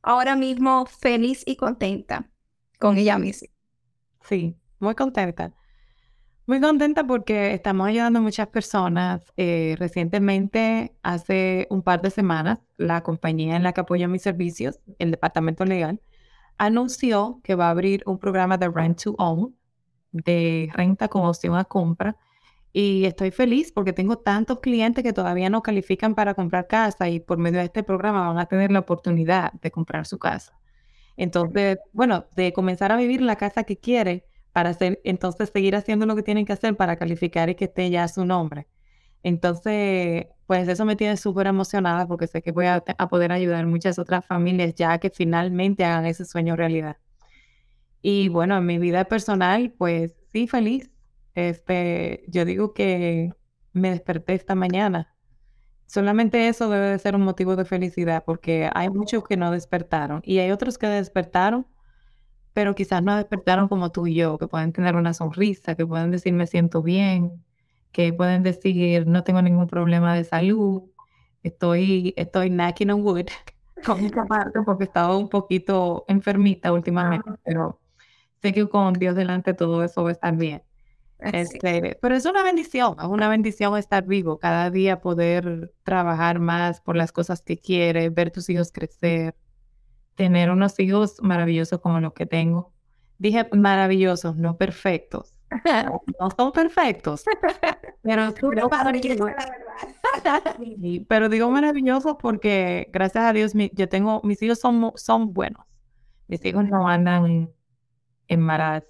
ahora 0.00 0.34
mismo 0.34 0.86
feliz 0.86 1.42
y 1.44 1.56
contenta 1.56 2.30
con 2.78 2.96
ella 2.96 3.18
misma? 3.18 3.48
Sí, 4.22 4.56
muy 4.78 4.94
contenta. 4.94 5.52
Muy 6.46 6.60
contenta 6.60 7.04
porque 7.04 7.54
estamos 7.54 7.88
ayudando 7.88 8.20
a 8.20 8.22
muchas 8.22 8.46
personas. 8.48 9.32
Eh, 9.36 9.74
recientemente, 9.78 10.94
hace 11.02 11.66
un 11.70 11.82
par 11.82 12.02
de 12.02 12.10
semanas, 12.10 12.60
la 12.76 13.02
compañía 13.02 13.56
en 13.56 13.64
la 13.64 13.72
que 13.72 13.80
apoyo 13.80 14.08
mis 14.08 14.22
servicios, 14.22 14.78
el 15.00 15.10
departamento 15.10 15.64
legal, 15.64 16.00
anunció 16.58 17.40
que 17.42 17.56
va 17.56 17.66
a 17.66 17.70
abrir 17.70 18.02
un 18.06 18.18
programa 18.20 18.58
de 18.58 18.68
rent 18.68 19.02
to 19.02 19.16
own, 19.18 19.56
de 20.12 20.70
renta 20.72 21.08
con 21.08 21.24
opción 21.26 21.56
a 21.56 21.64
compra. 21.64 22.16
Y 22.72 23.06
estoy 23.06 23.32
feliz 23.32 23.72
porque 23.72 23.92
tengo 23.92 24.18
tantos 24.18 24.60
clientes 24.60 25.02
que 25.02 25.12
todavía 25.12 25.50
no 25.50 25.62
califican 25.62 26.14
para 26.14 26.34
comprar 26.34 26.68
casa 26.68 27.08
y 27.08 27.20
por 27.20 27.38
medio 27.38 27.58
de 27.58 27.66
este 27.66 27.82
programa 27.82 28.28
van 28.28 28.38
a 28.38 28.46
tener 28.46 28.70
la 28.70 28.80
oportunidad 28.80 29.52
de 29.54 29.70
comprar 29.72 30.06
su 30.06 30.18
casa. 30.18 30.52
Entonces, 31.16 31.78
bueno, 31.92 32.26
de 32.36 32.52
comenzar 32.52 32.92
a 32.92 32.96
vivir 32.96 33.22
la 33.22 33.36
casa 33.36 33.64
que 33.64 33.78
quiere 33.78 34.26
para 34.56 34.70
hacer, 34.70 35.02
entonces 35.04 35.50
seguir 35.52 35.76
haciendo 35.76 36.06
lo 36.06 36.16
que 36.16 36.22
tienen 36.22 36.46
que 36.46 36.54
hacer 36.54 36.74
para 36.78 36.96
calificar 36.96 37.50
y 37.50 37.56
que 37.56 37.66
esté 37.66 37.90
ya 37.90 38.08
su 38.08 38.24
nombre. 38.24 38.66
Entonces, 39.22 40.28
pues 40.46 40.66
eso 40.66 40.86
me 40.86 40.96
tiene 40.96 41.18
súper 41.18 41.46
emocionada 41.46 42.08
porque 42.08 42.26
sé 42.26 42.40
que 42.40 42.52
voy 42.52 42.64
a, 42.64 42.80
poder 43.10 43.32
ayudar 43.32 43.66
muchas 43.66 43.98
otras 43.98 44.24
familias 44.24 44.74
ya 44.74 44.96
que 44.96 45.10
finalmente 45.10 45.84
hagan 45.84 46.06
ese 46.06 46.24
sueño 46.24 46.56
realidad. 46.56 46.96
Y 48.00 48.30
bueno, 48.30 48.56
en 48.56 48.64
mi 48.64 48.78
vida 48.78 49.04
personal, 49.04 49.74
pues 49.76 50.16
sí, 50.32 50.46
feliz. 50.48 50.90
Este, 51.34 52.24
yo 52.28 52.46
digo 52.46 52.72
que 52.72 53.34
me 53.74 53.90
desperté 53.90 54.32
esta 54.32 54.54
mañana. 54.54 55.14
Solamente 55.84 56.48
eso 56.48 56.70
debe 56.70 56.86
de 56.86 56.98
ser 56.98 57.14
un 57.14 57.24
motivo 57.24 57.56
de 57.56 57.66
felicidad 57.66 58.24
porque 58.24 58.70
hay 58.74 58.88
muchos 58.88 59.22
que 59.22 59.36
no 59.36 59.50
despertaron 59.50 60.22
y 60.24 60.38
hay 60.38 60.50
otros 60.50 60.78
que 60.78 60.86
despertaron 60.86 61.66
pero 62.56 62.74
quizás 62.74 63.02
no 63.02 63.14
despertaron 63.14 63.68
como 63.68 63.92
tú 63.92 64.06
y 64.06 64.14
yo, 64.14 64.38
que 64.38 64.48
pueden 64.48 64.72
tener 64.72 64.96
una 64.96 65.12
sonrisa, 65.12 65.74
que 65.74 65.86
pueden 65.86 66.10
decir 66.10 66.32
me 66.32 66.46
siento 66.46 66.82
bien, 66.82 67.44
que 67.92 68.14
pueden 68.14 68.42
decir 68.42 69.06
no 69.06 69.24
tengo 69.24 69.42
ningún 69.42 69.66
problema 69.66 70.14
de 70.14 70.24
salud, 70.24 70.84
estoy, 71.42 72.14
estoy 72.16 72.48
knocking 72.48 72.92
on 72.92 73.02
wood 73.02 73.26
con 73.84 74.02
esta 74.02 74.24
parte 74.24 74.58
porque 74.64 74.84
he 74.84 74.86
estado 74.86 75.18
un 75.18 75.28
poquito 75.28 76.06
enfermita 76.08 76.72
últimamente, 76.72 77.30
pero 77.44 77.78
sé 78.40 78.54
que 78.54 78.66
con 78.70 78.94
Dios 78.94 79.14
delante 79.16 79.52
todo 79.52 79.84
eso 79.84 80.04
va 80.04 80.08
a 80.08 80.12
estar 80.12 80.34
bien. 80.34 80.62
Este, 81.18 81.98
pero 82.00 82.14
es 82.14 82.24
una 82.24 82.42
bendición, 82.42 82.96
es 82.98 83.04
una 83.04 83.28
bendición 83.28 83.76
estar 83.76 84.06
vivo, 84.06 84.38
cada 84.38 84.70
día 84.70 85.02
poder 85.02 85.74
trabajar 85.82 86.38
más 86.38 86.80
por 86.80 86.96
las 86.96 87.12
cosas 87.12 87.42
que 87.42 87.58
quieres, 87.58 88.14
ver 88.14 88.30
tus 88.30 88.48
hijos 88.48 88.72
crecer, 88.72 89.34
tener 90.16 90.50
unos 90.50 90.78
hijos 90.80 91.22
maravillosos 91.22 91.80
como 91.80 92.00
los 92.00 92.12
que 92.12 92.26
tengo. 92.26 92.72
Dije 93.18 93.48
maravillosos, 93.52 94.36
no 94.36 94.56
perfectos. 94.56 95.34
No 96.18 96.30
son 96.36 96.52
perfectos. 96.52 97.24
Pero, 98.02 98.32
pero 101.08 101.28
digo 101.28 101.50
maravillosos 101.50 102.16
porque 102.20 102.88
gracias 102.92 103.24
a 103.24 103.32
Dios 103.32 103.52
yo 103.72 103.88
tengo, 103.88 104.20
mis 104.22 104.40
hijos 104.42 104.60
son, 104.60 104.92
son 104.94 105.32
buenos. 105.32 105.66
Mis 106.28 106.44
hijos 106.44 106.64
no 106.68 106.86
andan 106.86 107.50
en 108.28 108.40
maras 108.40 108.84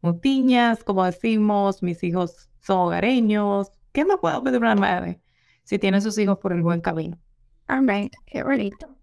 mutiñas, 0.00 0.84
como 0.84 1.04
decimos, 1.04 1.82
mis 1.82 2.02
hijos 2.04 2.48
son 2.60 2.78
hogareños. 2.78 3.72
¿Qué 3.90 4.04
me 4.04 4.16
puedo 4.18 4.40
pedir 4.42 4.60
una 4.60 4.76
madre 4.76 5.20
si 5.64 5.78
tiene 5.80 6.00
sus 6.00 6.16
hijos 6.16 6.38
por 6.38 6.52
el 6.52 6.62
buen 6.62 6.80
camino? 6.80 7.18
Amén, 7.66 8.10
qué 8.24 8.44
bonito. 8.44 8.97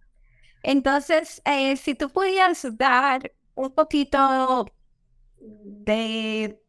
Entonces, 0.68 1.44
eh, 1.46 1.78
si 1.78 1.94
tú 1.94 2.10
pudieras 2.10 2.66
dar 2.76 3.32
un 3.54 3.70
poquito 3.70 4.66
de, 5.40 6.60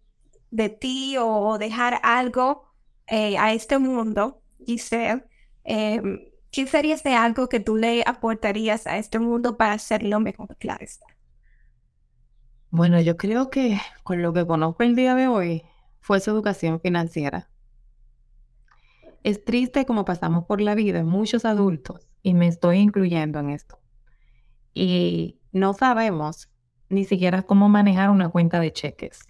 de 0.51 0.69
ti 0.69 1.17
o 1.19 1.57
dejar 1.57 1.99
algo 2.03 2.75
eh, 3.07 3.39
a 3.39 3.55
este 3.55 3.79
mundo, 3.79 4.43
Giselle, 4.67 5.25
eh, 5.65 6.03
¿qué 6.51 6.67
sería 6.67 6.95
ese 6.95 7.15
algo 7.15 7.49
que 7.49 7.59
tú 7.59 7.77
le 7.77 8.03
aportarías 8.05 8.87
a 8.87 8.99
este 8.99 9.19
mundo 9.19 9.57
para 9.57 9.73
hacerlo 9.73 10.21
mejor? 10.21 10.55
Claro 10.59 10.85
está. 10.85 11.07
Bueno, 12.69 13.01
yo 13.01 13.17
creo 13.17 13.49
que 13.49 13.81
con 14.03 14.21
lo 14.21 14.35
que 14.35 14.47
conozco 14.47 14.83
el 14.83 14.95
día 14.95 15.15
de 15.15 15.27
hoy 15.27 15.63
fue 16.01 16.21
su 16.21 16.31
educación 16.33 16.81
financiera. 16.81 17.49
Es 19.23 19.43
triste 19.43 19.87
como 19.87 20.05
pasamos 20.05 20.45
por 20.45 20.61
la 20.61 20.75
vida 20.75 21.03
muchos 21.03 21.47
adultos, 21.47 22.07
y 22.23 22.35
me 22.35 22.47
estoy 22.47 22.77
incluyendo 22.77 23.39
en 23.39 23.49
esto. 23.51 23.79
Y 24.79 25.39
no 25.53 25.73
sabemos 25.73 26.51
ni 26.91 27.05
siquiera 27.05 27.43
cómo 27.43 27.71
manejar 27.71 28.11
una 28.11 28.29
cuenta 28.29 28.61
de 28.61 28.75
cheques. 28.75 29.21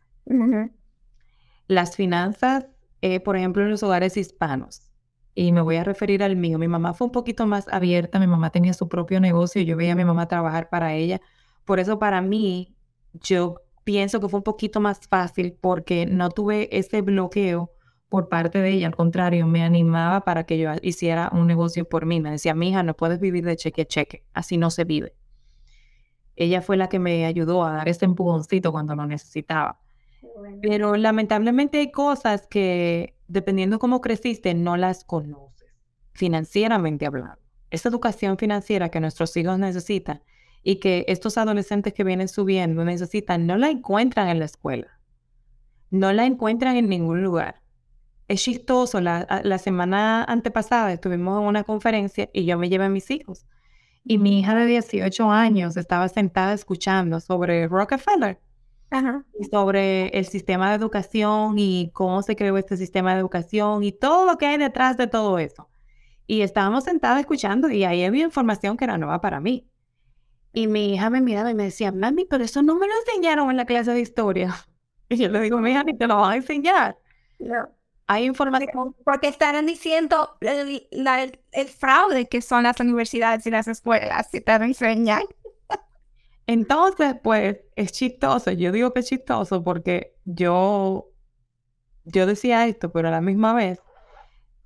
Las 1.69 1.95
finanzas, 1.95 2.67
eh, 3.01 3.21
por 3.21 3.37
ejemplo, 3.37 3.63
en 3.63 3.71
los 3.71 3.85
hogares 3.85 4.17
hispanos, 4.17 4.91
y 5.37 5.53
me 5.53 5.61
voy 5.61 5.77
a 5.77 5.85
referir 5.85 6.25
al 6.25 6.35
mío, 6.35 6.59
mi 6.59 6.67
mamá 6.67 6.95
fue 6.95 7.07
un 7.07 7.13
poquito 7.13 7.47
más 7.47 7.69
abierta, 7.69 8.19
mi 8.19 8.27
mamá 8.27 8.51
tenía 8.51 8.73
su 8.73 8.89
propio 8.89 9.21
negocio, 9.21 9.63
yo 9.63 9.77
veía 9.77 9.93
a 9.93 9.97
mi 9.97 10.05
mamá 10.05 10.27
trabajar 10.27 10.69
para 10.69 10.95
ella. 10.95 11.21
Por 11.65 11.79
eso 11.79 12.01
para 12.01 12.21
mí, 12.23 12.75
yo 13.13 13.61
pienso 13.85 14.19
que 14.19 14.29
fue 14.29 14.41
un 14.41 14.45
poquito 14.45 14.81
más 14.81 14.99
fácil 15.09 15.57
porque 15.61 16.07
no 16.07 16.31
tuve 16.31 16.77
ese 16.77 17.03
bloqueo 17.03 17.71
por 18.09 18.29
parte 18.29 18.59
de 18.59 18.71
ella. 18.71 18.89
Al 18.89 18.97
contrario, 18.97 19.47
me 19.47 19.63
animaba 19.63 20.23
para 20.25 20.45
que 20.45 20.59
yo 20.59 20.73
hiciera 20.83 21.31
un 21.33 21.47
negocio 21.47 21.89
por 21.89 22.05
mí. 22.05 22.21
Me 22.21 22.33
decía, 22.33 22.53
mija, 22.53 22.83
no 22.83 22.95
puedes 22.95 23.21
vivir 23.21 23.45
de 23.45 23.55
cheque 23.55 23.83
a 23.83 23.87
cheque. 23.87 24.25
Así 24.35 24.57
no 24.57 24.71
se 24.71 24.83
vive. 24.83 25.15
Ella 26.37 26.61
fue 26.61 26.77
la 26.77 26.89
que 26.89 26.99
me 26.99 27.25
ayudó 27.25 27.65
a 27.65 27.73
dar 27.73 27.89
ese 27.89 28.05
empujoncito 28.05 28.71
cuando 28.71 28.95
lo 28.95 29.07
necesitaba. 29.07 29.81
Pero 30.61 30.97
lamentablemente 30.97 31.79
hay 31.79 31.91
cosas 31.91 32.47
que, 32.47 33.17
dependiendo 33.27 33.79
cómo 33.79 34.03
creciste, 34.03 34.53
no 34.55 34.77
las 34.77 35.05
conoces, 35.05 35.75
financieramente 36.13 37.07
hablando. 37.07 37.39
Esa 37.71 37.89
educación 37.89 38.37
financiera 38.37 38.91
que 38.91 39.01
nuestros 39.01 39.35
hijos 39.37 39.59
necesitan 39.59 40.23
y 40.63 40.77
que 40.77 41.07
estos 41.09 41.39
adolescentes 41.39 41.95
que 41.95 42.05
vienen 42.05 42.29
subiendo 42.29 42.85
necesitan, 42.85 43.47
no 43.47 43.57
la 43.57 43.71
encuentran 43.71 44.29
en 44.29 44.39
la 44.39 44.45
escuela, 44.45 45.01
no 45.91 46.13
la 46.13 46.27
encuentran 46.27 46.77
en 46.77 46.89
ningún 46.89 47.23
lugar. 47.23 47.63
Es 48.29 48.43
chistoso, 48.43 49.01
la, 49.01 49.41
la 49.43 49.59
semana 49.59 50.25
antepasada 50.25 50.93
estuvimos 50.93 51.41
en 51.41 51.47
una 51.47 51.65
conferencia 51.65 52.29
y 52.33 52.45
yo 52.45 52.59
me 52.59 52.69
llevé 52.69 52.85
a 52.85 52.89
mis 52.89 53.11
hijos 53.11 53.47
y 54.09 54.19
mi 54.19 54.39
hija 54.39 54.55
de 54.55 54.67
18 54.67 55.31
años 55.31 55.77
estaba 55.77 56.09
sentada 56.09 56.53
escuchando 56.53 57.19
sobre 57.19 57.67
Rockefeller 57.67 58.41
y 59.39 59.45
sobre 59.45 60.09
el 60.17 60.27
sistema 60.27 60.71
de 60.71 60.77
educación 60.77 61.59
y 61.59 61.91
cómo 61.93 62.23
se 62.23 62.37
creó 62.37 62.57
este 62.57 62.77
sistema 62.77 63.15
de 63.15 63.21
educación 63.21 63.83
y 63.83 63.91
todo 63.91 64.25
lo 64.25 64.39
que 64.39 64.47
hay 64.47 64.59
detrás 64.59 64.97
de 64.97 65.09
todo 65.09 65.41
eso. 65.41 65.69
Y 66.29 66.43
estábamos 66.43 66.85
sentadas 66.85 67.21
escuchando 67.21 67.69
y 67.69 67.83
ahí 67.83 68.05
había 68.05 68.25
información 68.25 68.77
que 68.77 68.85
era 68.85 68.97
nueva 68.97 69.21
para 69.21 69.41
mí. 69.41 69.69
Y 70.53 70.69
mi 70.69 70.95
hija 70.95 71.11
me 71.11 71.21
miraba 71.21 71.51
y 71.51 71.55
me 71.55 71.65
decía, 71.65 71.91
mami, 71.91 72.25
pero 72.27 72.45
eso 72.45 72.63
no 72.63 72.77
me 72.77 72.87
lo 72.87 72.95
enseñaron 73.07 73.51
en 73.51 73.57
la 73.57 73.67
clase 73.67 73.93
de 73.93 74.01
historia. 74.01 74.55
Y 75.09 75.19
yo 75.19 75.29
le 75.29 75.41
digo, 75.41 75.59
mi 75.59 75.71
hija, 75.71 75.85
ni 75.85 75.97
te 75.97 76.09
lo 76.09 76.17
van 76.17 76.33
a 76.33 76.37
enseñar. 76.37 76.99
No. 77.39 77.69
Hay 78.07 78.25
información. 78.25 78.95
Porque 79.05 79.29
estarán 79.29 79.67
diciendo 79.67 80.37
el, 80.41 80.89
el, 81.53 81.69
fraude 81.69 82.29
que 82.29 82.41
son 82.41 82.63
las 82.63 82.79
universidades 82.79 83.47
y 83.47 83.51
las 83.51 83.67
escuelas, 83.67 84.29
si 84.31 84.41
te 84.41 84.53
enseñan. 84.53 85.23
Entonces, 86.47 87.17
pues, 87.23 87.59
es 87.75 87.93
chistoso. 87.93 88.53
Yo 88.53 88.71
digo 88.71 88.93
que 88.93 89.01
es 89.01 89.07
chistoso 89.07 89.65
porque 89.65 90.15
yo, 90.25 91.11
yo 92.05 92.27
decía 92.27 92.67
esto, 92.67 92.93
pero 92.93 93.09
a 93.09 93.11
la 93.11 93.21
misma 93.21 93.53
vez, 93.53 93.81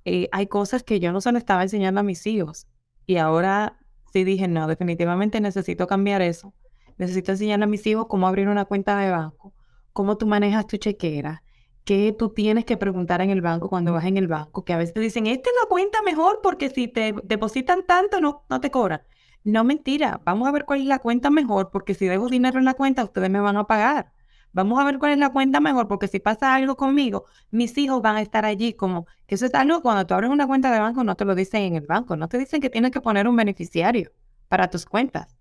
eh, 0.05 0.29
hay 0.31 0.47
cosas 0.47 0.83
que 0.83 0.99
yo 0.99 1.11
no 1.11 1.21
se 1.21 1.31
le 1.31 1.39
estaba 1.39 1.63
enseñando 1.63 2.01
a 2.01 2.03
mis 2.03 2.27
hijos. 2.27 2.67
Y 3.07 3.17
ahora 3.17 3.79
sí 4.13 4.23
dije, 4.23 4.47
no, 4.47 4.67
definitivamente 4.67 5.41
necesito 5.41 5.87
cambiar 5.87 6.21
eso. 6.21 6.53
Necesito 6.97 7.31
enseñarle 7.31 7.65
a 7.65 7.67
mis 7.67 7.85
hijos 7.87 8.05
cómo 8.07 8.27
abrir 8.27 8.47
una 8.47 8.65
cuenta 8.65 8.97
de 8.99 9.09
banco, 9.09 9.55
cómo 9.93 10.17
tú 10.17 10.27
manejas 10.27 10.67
tu 10.67 10.77
chequera, 10.77 11.43
que 11.83 12.15
tú 12.17 12.29
tienes 12.29 12.65
que 12.65 12.77
preguntar 12.77 13.21
en 13.21 13.29
el 13.29 13.41
banco 13.41 13.69
cuando 13.69 13.93
vas 13.93 14.05
en 14.05 14.17
el 14.17 14.27
banco, 14.27 14.63
que 14.63 14.73
a 14.73 14.77
veces 14.77 14.93
te 14.93 14.99
dicen, 14.99 15.27
esta 15.27 15.49
es 15.49 15.55
la 15.61 15.67
cuenta 15.67 16.01
mejor 16.01 16.39
porque 16.43 16.69
si 16.69 16.87
te 16.87 17.13
depositan 17.23 17.85
tanto 17.85 18.21
no, 18.21 18.43
no 18.49 18.61
te 18.61 18.71
cobran. 18.71 19.01
No 19.43 19.63
mentira, 19.63 20.21
vamos 20.23 20.47
a 20.47 20.51
ver 20.51 20.65
cuál 20.65 20.81
es 20.81 20.87
la 20.87 20.99
cuenta 20.99 21.31
mejor 21.31 21.71
porque 21.71 21.95
si 21.95 22.05
dejo 22.05 22.29
dinero 22.29 22.59
en 22.59 22.65
la 22.65 22.75
cuenta 22.75 23.03
ustedes 23.03 23.29
me 23.29 23.39
van 23.39 23.57
a 23.57 23.65
pagar. 23.65 24.13
Vamos 24.53 24.79
a 24.79 24.83
ver 24.83 24.99
cuál 24.99 25.13
es 25.13 25.17
la 25.17 25.31
cuenta 25.31 25.59
mejor 25.61 25.87
porque 25.87 26.07
si 26.07 26.19
pasa 26.19 26.53
algo 26.53 26.75
conmigo, 26.75 27.25
mis 27.51 27.77
hijos 27.77 28.01
van 28.01 28.17
a 28.17 28.21
estar 28.21 28.45
allí 28.45 28.73
como 28.73 29.07
que 29.25 29.35
eso 29.35 29.45
es 29.45 29.53
algo 29.55 29.81
cuando 29.81 30.05
tú 30.05 30.13
abres 30.13 30.29
una 30.29 30.45
cuenta 30.45 30.71
de 30.71 30.79
banco 30.79 31.03
no 31.03 31.15
te 31.15 31.25
lo 31.25 31.35
dicen 31.35 31.63
en 31.63 31.75
el 31.75 31.87
banco, 31.87 32.15
no 32.17 32.27
te 32.27 32.37
dicen 32.37 32.61
que 32.61 32.69
tienes 32.69 32.91
que 32.91 33.01
poner 33.01 33.27
un 33.27 33.35
beneficiario 33.35 34.11
para 34.49 34.69
tus 34.69 34.85
cuentas. 34.85 35.37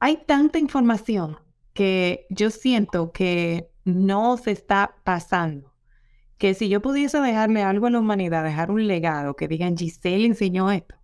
Hay 0.00 0.24
tanta 0.26 0.58
información 0.58 1.38
que 1.74 2.26
yo 2.30 2.50
siento 2.50 3.12
que 3.12 3.71
no 3.84 4.36
se 4.36 4.52
está 4.52 4.94
pasando. 5.04 5.72
Que 6.38 6.54
si 6.54 6.68
yo 6.68 6.82
pudiese 6.82 7.20
dejarle 7.20 7.62
algo 7.62 7.86
a 7.86 7.90
la 7.90 8.00
humanidad, 8.00 8.44
dejar 8.44 8.70
un 8.70 8.86
legado, 8.86 9.36
que 9.36 9.48
digan 9.48 9.76
Giselle 9.76 10.26
enseñó 10.26 10.70
esto, 10.70 10.96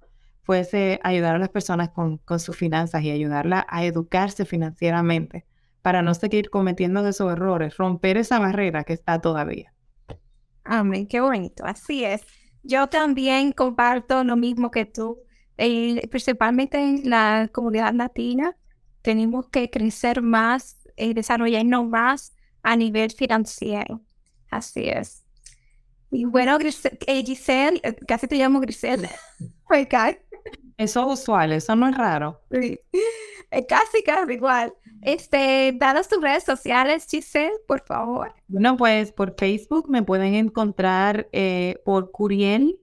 fuese 0.43 0.99
ayudar 1.05 1.37
a 1.37 1.39
las 1.39 1.51
personas 1.51 1.91
con, 1.91 2.21
sus 2.39 2.57
finanzas 2.57 3.03
y 3.03 3.11
ayudarla 3.11 3.67
a 3.69 3.85
educarse 3.85 4.45
financieramente 4.45 5.45
para 5.83 6.03
no 6.03 6.15
seguir 6.15 6.51
cometiendo 6.51 7.07
esos 7.07 7.33
errores, 7.33 7.77
romper 7.77 8.17
esa 8.17 8.39
barrera 8.39 8.85
que 8.85 8.95
está 8.95 9.21
todavía. 9.21 9.73
Amén, 10.65 11.07
qué 11.07 11.21
bonito, 11.21 11.65
así 11.65 12.05
es. 12.05 12.23
Yo 12.63 12.89
también 12.89 13.53
comparto 13.53 14.25
lo 14.25 14.37
mismo 14.37 14.71
que 14.71 14.85
tú, 14.85 15.19
principalmente 15.57 16.79
en 16.79 17.09
la 17.09 17.49
comunidad 17.53 17.95
latina, 17.95 18.57
tenemos 19.03 19.49
que 19.49 19.71
crecer 19.71 20.21
más 20.21 20.89
y 20.97 21.15
desarrollarnos 21.15 21.87
más 21.87 22.35
a 22.63 22.77
nivel 22.77 23.11
financiero. 23.11 24.01
Así 24.51 24.89
es. 24.89 25.25
Y 26.11 26.25
bueno, 26.25 26.59
eh, 26.61 27.25
Giselle, 27.25 27.81
eh, 27.83 27.97
casi 28.07 28.27
te 28.27 28.37
llamo 28.37 28.61
Grisel. 28.61 29.09
Eso 30.79 31.13
es 31.13 31.21
usual, 31.21 31.53
eso 31.53 31.75
no 31.75 31.89
es 31.89 31.97
raro. 31.97 32.41
Sí. 32.51 32.79
Casi, 33.69 34.03
casi 34.05 34.35
igual. 34.35 34.73
Este, 35.03 35.75
danos 35.77 36.09
tus 36.09 36.23
redes 36.23 36.45
sociales, 36.45 37.07
Giselle, 37.11 37.55
por 37.67 37.85
favor. 37.85 38.33
Bueno, 38.47 38.77
pues 38.77 39.11
por 39.11 39.35
Facebook 39.37 39.89
me 39.89 40.03
pueden 40.03 40.35
encontrar 40.35 41.29
eh, 41.33 41.81
por 41.85 42.11
Curiel 42.13 42.79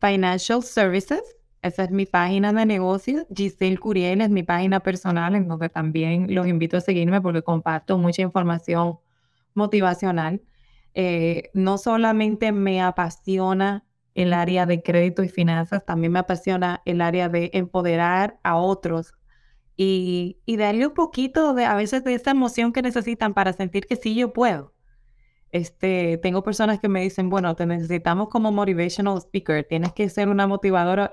Financial 0.00 0.62
Services. 0.62 1.22
Esa 1.62 1.84
es 1.84 1.90
mi 1.90 2.04
página 2.06 2.52
de 2.52 2.66
negocio. 2.66 3.26
Giselle 3.34 3.78
Curiel 3.78 4.20
es 4.20 4.30
mi 4.30 4.42
página 4.42 4.80
personal, 4.80 5.34
en 5.34 5.48
donde 5.48 5.68
también 5.68 6.34
los 6.34 6.46
invito 6.46 6.76
a 6.76 6.80
seguirme 6.80 7.20
porque 7.20 7.42
comparto 7.42 7.96
mucha 7.96 8.22
información 8.22 8.98
motivacional. 9.56 10.42
Eh, 10.94 11.50
no 11.54 11.78
solamente 11.78 12.52
me 12.52 12.80
apasiona 12.82 13.84
el 14.14 14.32
área 14.32 14.66
de 14.66 14.82
crédito 14.82 15.22
y 15.22 15.28
finanzas, 15.28 15.84
también 15.84 16.12
me 16.12 16.18
apasiona 16.20 16.82
el 16.86 17.02
área 17.02 17.28
de 17.28 17.50
empoderar 17.52 18.38
a 18.42 18.56
otros 18.56 19.12
y, 19.76 20.38
darle 20.46 20.86
un 20.86 20.94
poquito 20.94 21.54
de 21.54 21.66
a 21.66 21.74
veces 21.74 22.02
de 22.04 22.14
esa 22.14 22.30
emoción 22.30 22.72
que 22.72 22.82
necesitan 22.82 23.34
para 23.34 23.52
sentir 23.52 23.86
que 23.86 23.96
sí 23.96 24.14
yo 24.14 24.32
puedo. 24.32 24.74
Este, 25.52 26.18
tengo 26.18 26.42
personas 26.42 26.80
que 26.80 26.88
me 26.88 27.02
dicen, 27.02 27.30
bueno, 27.30 27.54
te 27.56 27.66
necesitamos 27.66 28.28
como 28.28 28.52
motivational 28.52 29.18
speaker, 29.18 29.64
tienes 29.64 29.92
que 29.92 30.08
ser 30.08 30.28
una 30.28 30.46
motivadora. 30.46 31.12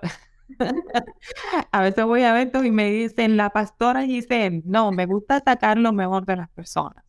a 1.72 1.82
veces 1.82 2.06
voy 2.06 2.24
a 2.24 2.32
eventos 2.32 2.66
y 2.66 2.72
me 2.72 2.90
dicen, 2.90 3.38
la 3.38 3.50
pastora 3.52 4.04
Giselle, 4.06 4.64
no, 4.66 4.92
me 4.92 5.06
gusta 5.06 5.42
sacar 5.46 5.78
lo 5.78 5.94
mejor 5.94 6.26
de 6.26 6.38
las 6.38 6.50
personas. 6.50 7.04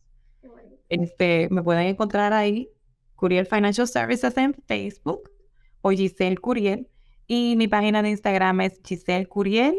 Este, 1.03 1.47
me 1.51 1.61
pueden 1.61 1.87
encontrar 1.87 2.33
ahí, 2.33 2.69
Curiel 3.15 3.45
Financial 3.45 3.87
Services 3.87 4.35
en 4.37 4.53
Facebook 4.65 5.29
o 5.81 5.91
Giselle 5.91 6.37
Curiel. 6.37 6.89
Y 7.27 7.55
mi 7.57 7.67
página 7.67 8.03
de 8.03 8.09
Instagram 8.09 8.61
es 8.61 8.79
Giselle 8.85 9.27
Curiel, 9.27 9.75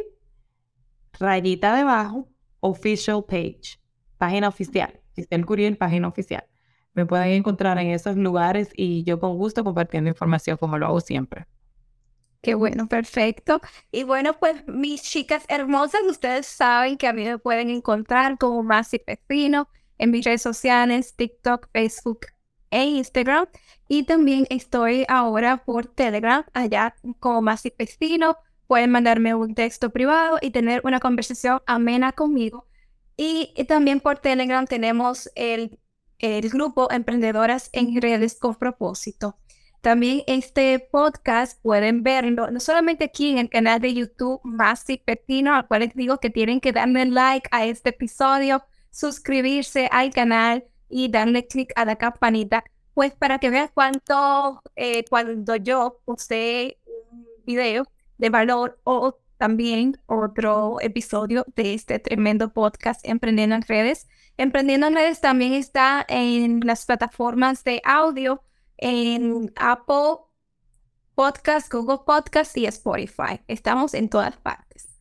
rayita 1.18 1.76
debajo, 1.76 2.28
official 2.60 3.24
page, 3.24 3.80
página 4.18 4.48
oficial. 4.48 5.00
Giselle 5.14 5.44
Curiel, 5.44 5.76
página 5.76 6.08
oficial. 6.08 6.44
Me 6.92 7.06
pueden 7.06 7.28
encontrar 7.28 7.78
en 7.78 7.90
esos 7.90 8.16
lugares 8.16 8.70
y 8.74 9.04
yo 9.04 9.20
con 9.20 9.36
gusto 9.36 9.62
compartiendo 9.62 10.08
información 10.08 10.56
como 10.56 10.78
lo 10.78 10.86
hago 10.86 11.00
siempre. 11.00 11.46
Qué 12.42 12.54
bueno, 12.54 12.86
perfecto. 12.86 13.60
Y 13.90 14.04
bueno, 14.04 14.34
pues 14.38 14.66
mis 14.66 15.02
chicas 15.02 15.44
hermosas, 15.48 16.02
ustedes 16.08 16.46
saben 16.46 16.96
que 16.96 17.06
a 17.06 17.12
mí 17.12 17.24
me 17.24 17.38
pueden 17.38 17.70
encontrar 17.70 18.38
como 18.38 18.62
Masi 18.62 18.98
Pepino 18.98 19.68
en 19.98 20.10
mis 20.10 20.24
redes 20.24 20.42
sociales, 20.42 21.14
TikTok, 21.16 21.68
Facebook 21.72 22.26
e 22.70 22.84
Instagram. 22.84 23.46
Y 23.88 24.04
también 24.04 24.46
estoy 24.50 25.04
ahora 25.08 25.64
por 25.64 25.86
Telegram, 25.86 26.44
allá 26.52 26.94
como 27.20 27.42
Masi 27.42 27.70
Pepino. 27.70 28.36
Pueden 28.66 28.90
mandarme 28.90 29.34
un 29.34 29.54
texto 29.54 29.90
privado 29.90 30.38
y 30.40 30.50
tener 30.50 30.80
una 30.84 31.00
conversación 31.00 31.60
amena 31.66 32.12
conmigo. 32.12 32.66
Y, 33.16 33.52
también 33.68 34.00
por 34.00 34.18
Telegram 34.18 34.66
tenemos 34.66 35.30
el, 35.34 35.78
el 36.18 36.50
grupo 36.50 36.90
Emprendedoras 36.90 37.70
en 37.72 38.00
Redes 38.00 38.38
con 38.38 38.56
Propósito. 38.56 39.38
También 39.80 40.22
este 40.26 40.80
podcast 40.80 41.62
pueden 41.62 42.02
verlo, 42.02 42.50
no 42.50 42.58
solamente 42.58 43.04
aquí 43.04 43.30
en 43.30 43.38
el 43.38 43.48
canal 43.48 43.80
de 43.80 43.94
YouTube 43.94 44.40
Masi 44.42 44.96
Pepino, 44.98 45.54
al 45.54 45.68
cual 45.68 45.82
les 45.82 45.94
digo 45.94 46.18
que 46.18 46.28
tienen 46.28 46.60
que 46.60 46.72
darle 46.72 47.06
like 47.06 47.48
a 47.52 47.66
este 47.66 47.90
episodio, 47.90 48.64
suscribirse 48.96 49.88
al 49.92 50.10
canal 50.10 50.64
y 50.88 51.10
darle 51.10 51.46
click 51.46 51.70
a 51.76 51.84
la 51.84 51.96
campanita, 51.96 52.64
pues 52.94 53.12
para 53.14 53.38
que 53.38 53.50
vean 53.50 53.70
cuánto, 53.74 54.62
eh, 54.74 55.04
cuando 55.10 55.56
yo 55.56 56.00
puse 56.06 56.78
un 56.86 57.26
video 57.44 57.84
de 58.16 58.30
valor 58.30 58.80
o 58.84 59.18
también 59.36 60.00
otro 60.06 60.78
episodio 60.80 61.44
de 61.54 61.74
este 61.74 61.98
tremendo 61.98 62.54
podcast 62.54 63.06
Emprendiendo 63.06 63.54
en 63.54 63.62
Redes. 63.62 64.08
Emprendiendo 64.38 64.86
en 64.86 64.94
Redes 64.94 65.20
también 65.20 65.52
está 65.52 66.06
en 66.08 66.60
las 66.60 66.86
plataformas 66.86 67.64
de 67.64 67.82
audio 67.84 68.42
en 68.78 69.52
Apple 69.56 70.24
Podcast, 71.14 71.70
Google 71.70 72.00
Podcast 72.06 72.56
y 72.56 72.64
Spotify. 72.64 73.42
Estamos 73.46 73.92
en 73.92 74.08
todas 74.08 74.38
partes. 74.38 74.95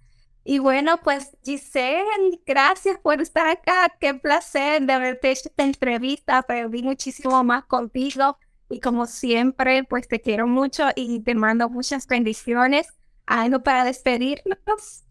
Y 0.47 0.59
bueno, 0.59 0.99
pues 1.03 1.35
Giselle, 1.43 2.39
gracias 2.45 2.99
por 2.99 3.19
estar 3.19 3.47
acá. 3.47 3.91
Qué 3.99 4.13
placer 4.13 4.85
de 4.85 4.93
haberte 4.93 5.31
hecho 5.31 5.49
esta 5.49 5.63
entrevista. 5.63 6.37
Aprendí 6.37 6.83
muchísimo 6.83 7.43
más 7.43 7.65
contigo. 7.65 8.37
Y 8.69 8.79
como 8.79 9.07
siempre, 9.07 9.83
pues 9.85 10.07
te 10.07 10.21
quiero 10.21 10.45
mucho 10.45 10.83
y 10.95 11.19
te 11.21 11.33
mando 11.33 11.67
muchas 11.67 12.05
bendiciones. 12.05 12.87
Algo 13.25 13.63
para 13.63 13.85
despedirnos. 13.85 15.07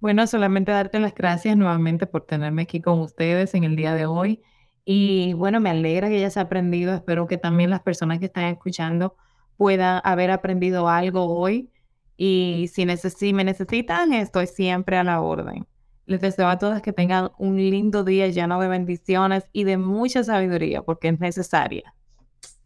Bueno, 0.00 0.26
solamente 0.26 0.72
darte 0.72 0.98
las 0.98 1.14
gracias 1.14 1.56
nuevamente 1.56 2.08
por 2.08 2.26
tenerme 2.26 2.62
aquí 2.62 2.80
con 2.80 2.98
ustedes 2.98 3.54
en 3.54 3.62
el 3.62 3.76
día 3.76 3.94
de 3.94 4.06
hoy. 4.06 4.42
Y 4.84 5.34
bueno, 5.34 5.60
me 5.60 5.70
alegra 5.70 6.08
que 6.08 6.16
hayas 6.16 6.36
aprendido. 6.36 6.92
Espero 6.94 7.28
que 7.28 7.38
también 7.38 7.70
las 7.70 7.80
personas 7.80 8.18
que 8.18 8.26
están 8.26 8.46
escuchando 8.46 9.14
puedan 9.56 10.00
haber 10.02 10.32
aprendido 10.32 10.88
algo 10.88 11.26
hoy. 11.26 11.70
Y 12.16 12.70
si, 12.72 12.86
si 12.96 13.32
me 13.32 13.44
necesitan, 13.44 14.12
estoy 14.12 14.46
siempre 14.46 14.96
a 14.96 15.04
la 15.04 15.20
orden. 15.20 15.66
Les 16.06 16.20
deseo 16.20 16.48
a 16.48 16.58
todas 16.58 16.82
que 16.82 16.92
tengan 16.92 17.30
un 17.38 17.56
lindo 17.56 18.04
día 18.04 18.28
lleno 18.28 18.60
de 18.60 18.68
bendiciones 18.68 19.46
y 19.52 19.64
de 19.64 19.78
mucha 19.78 20.22
sabiduría, 20.22 20.82
porque 20.82 21.08
es 21.08 21.18
necesaria. 21.18 21.94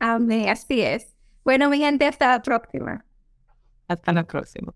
Amén, 0.01 0.49
así 0.49 0.83
es. 0.83 1.15
Bueno, 1.45 1.71
mi 1.71 1.79
gente, 1.79 2.07
hasta 2.07 2.29
la 2.29 2.43
próxima. 2.43 3.05
Hasta 3.87 4.13
la 4.13 4.25
próxima. 4.25 4.75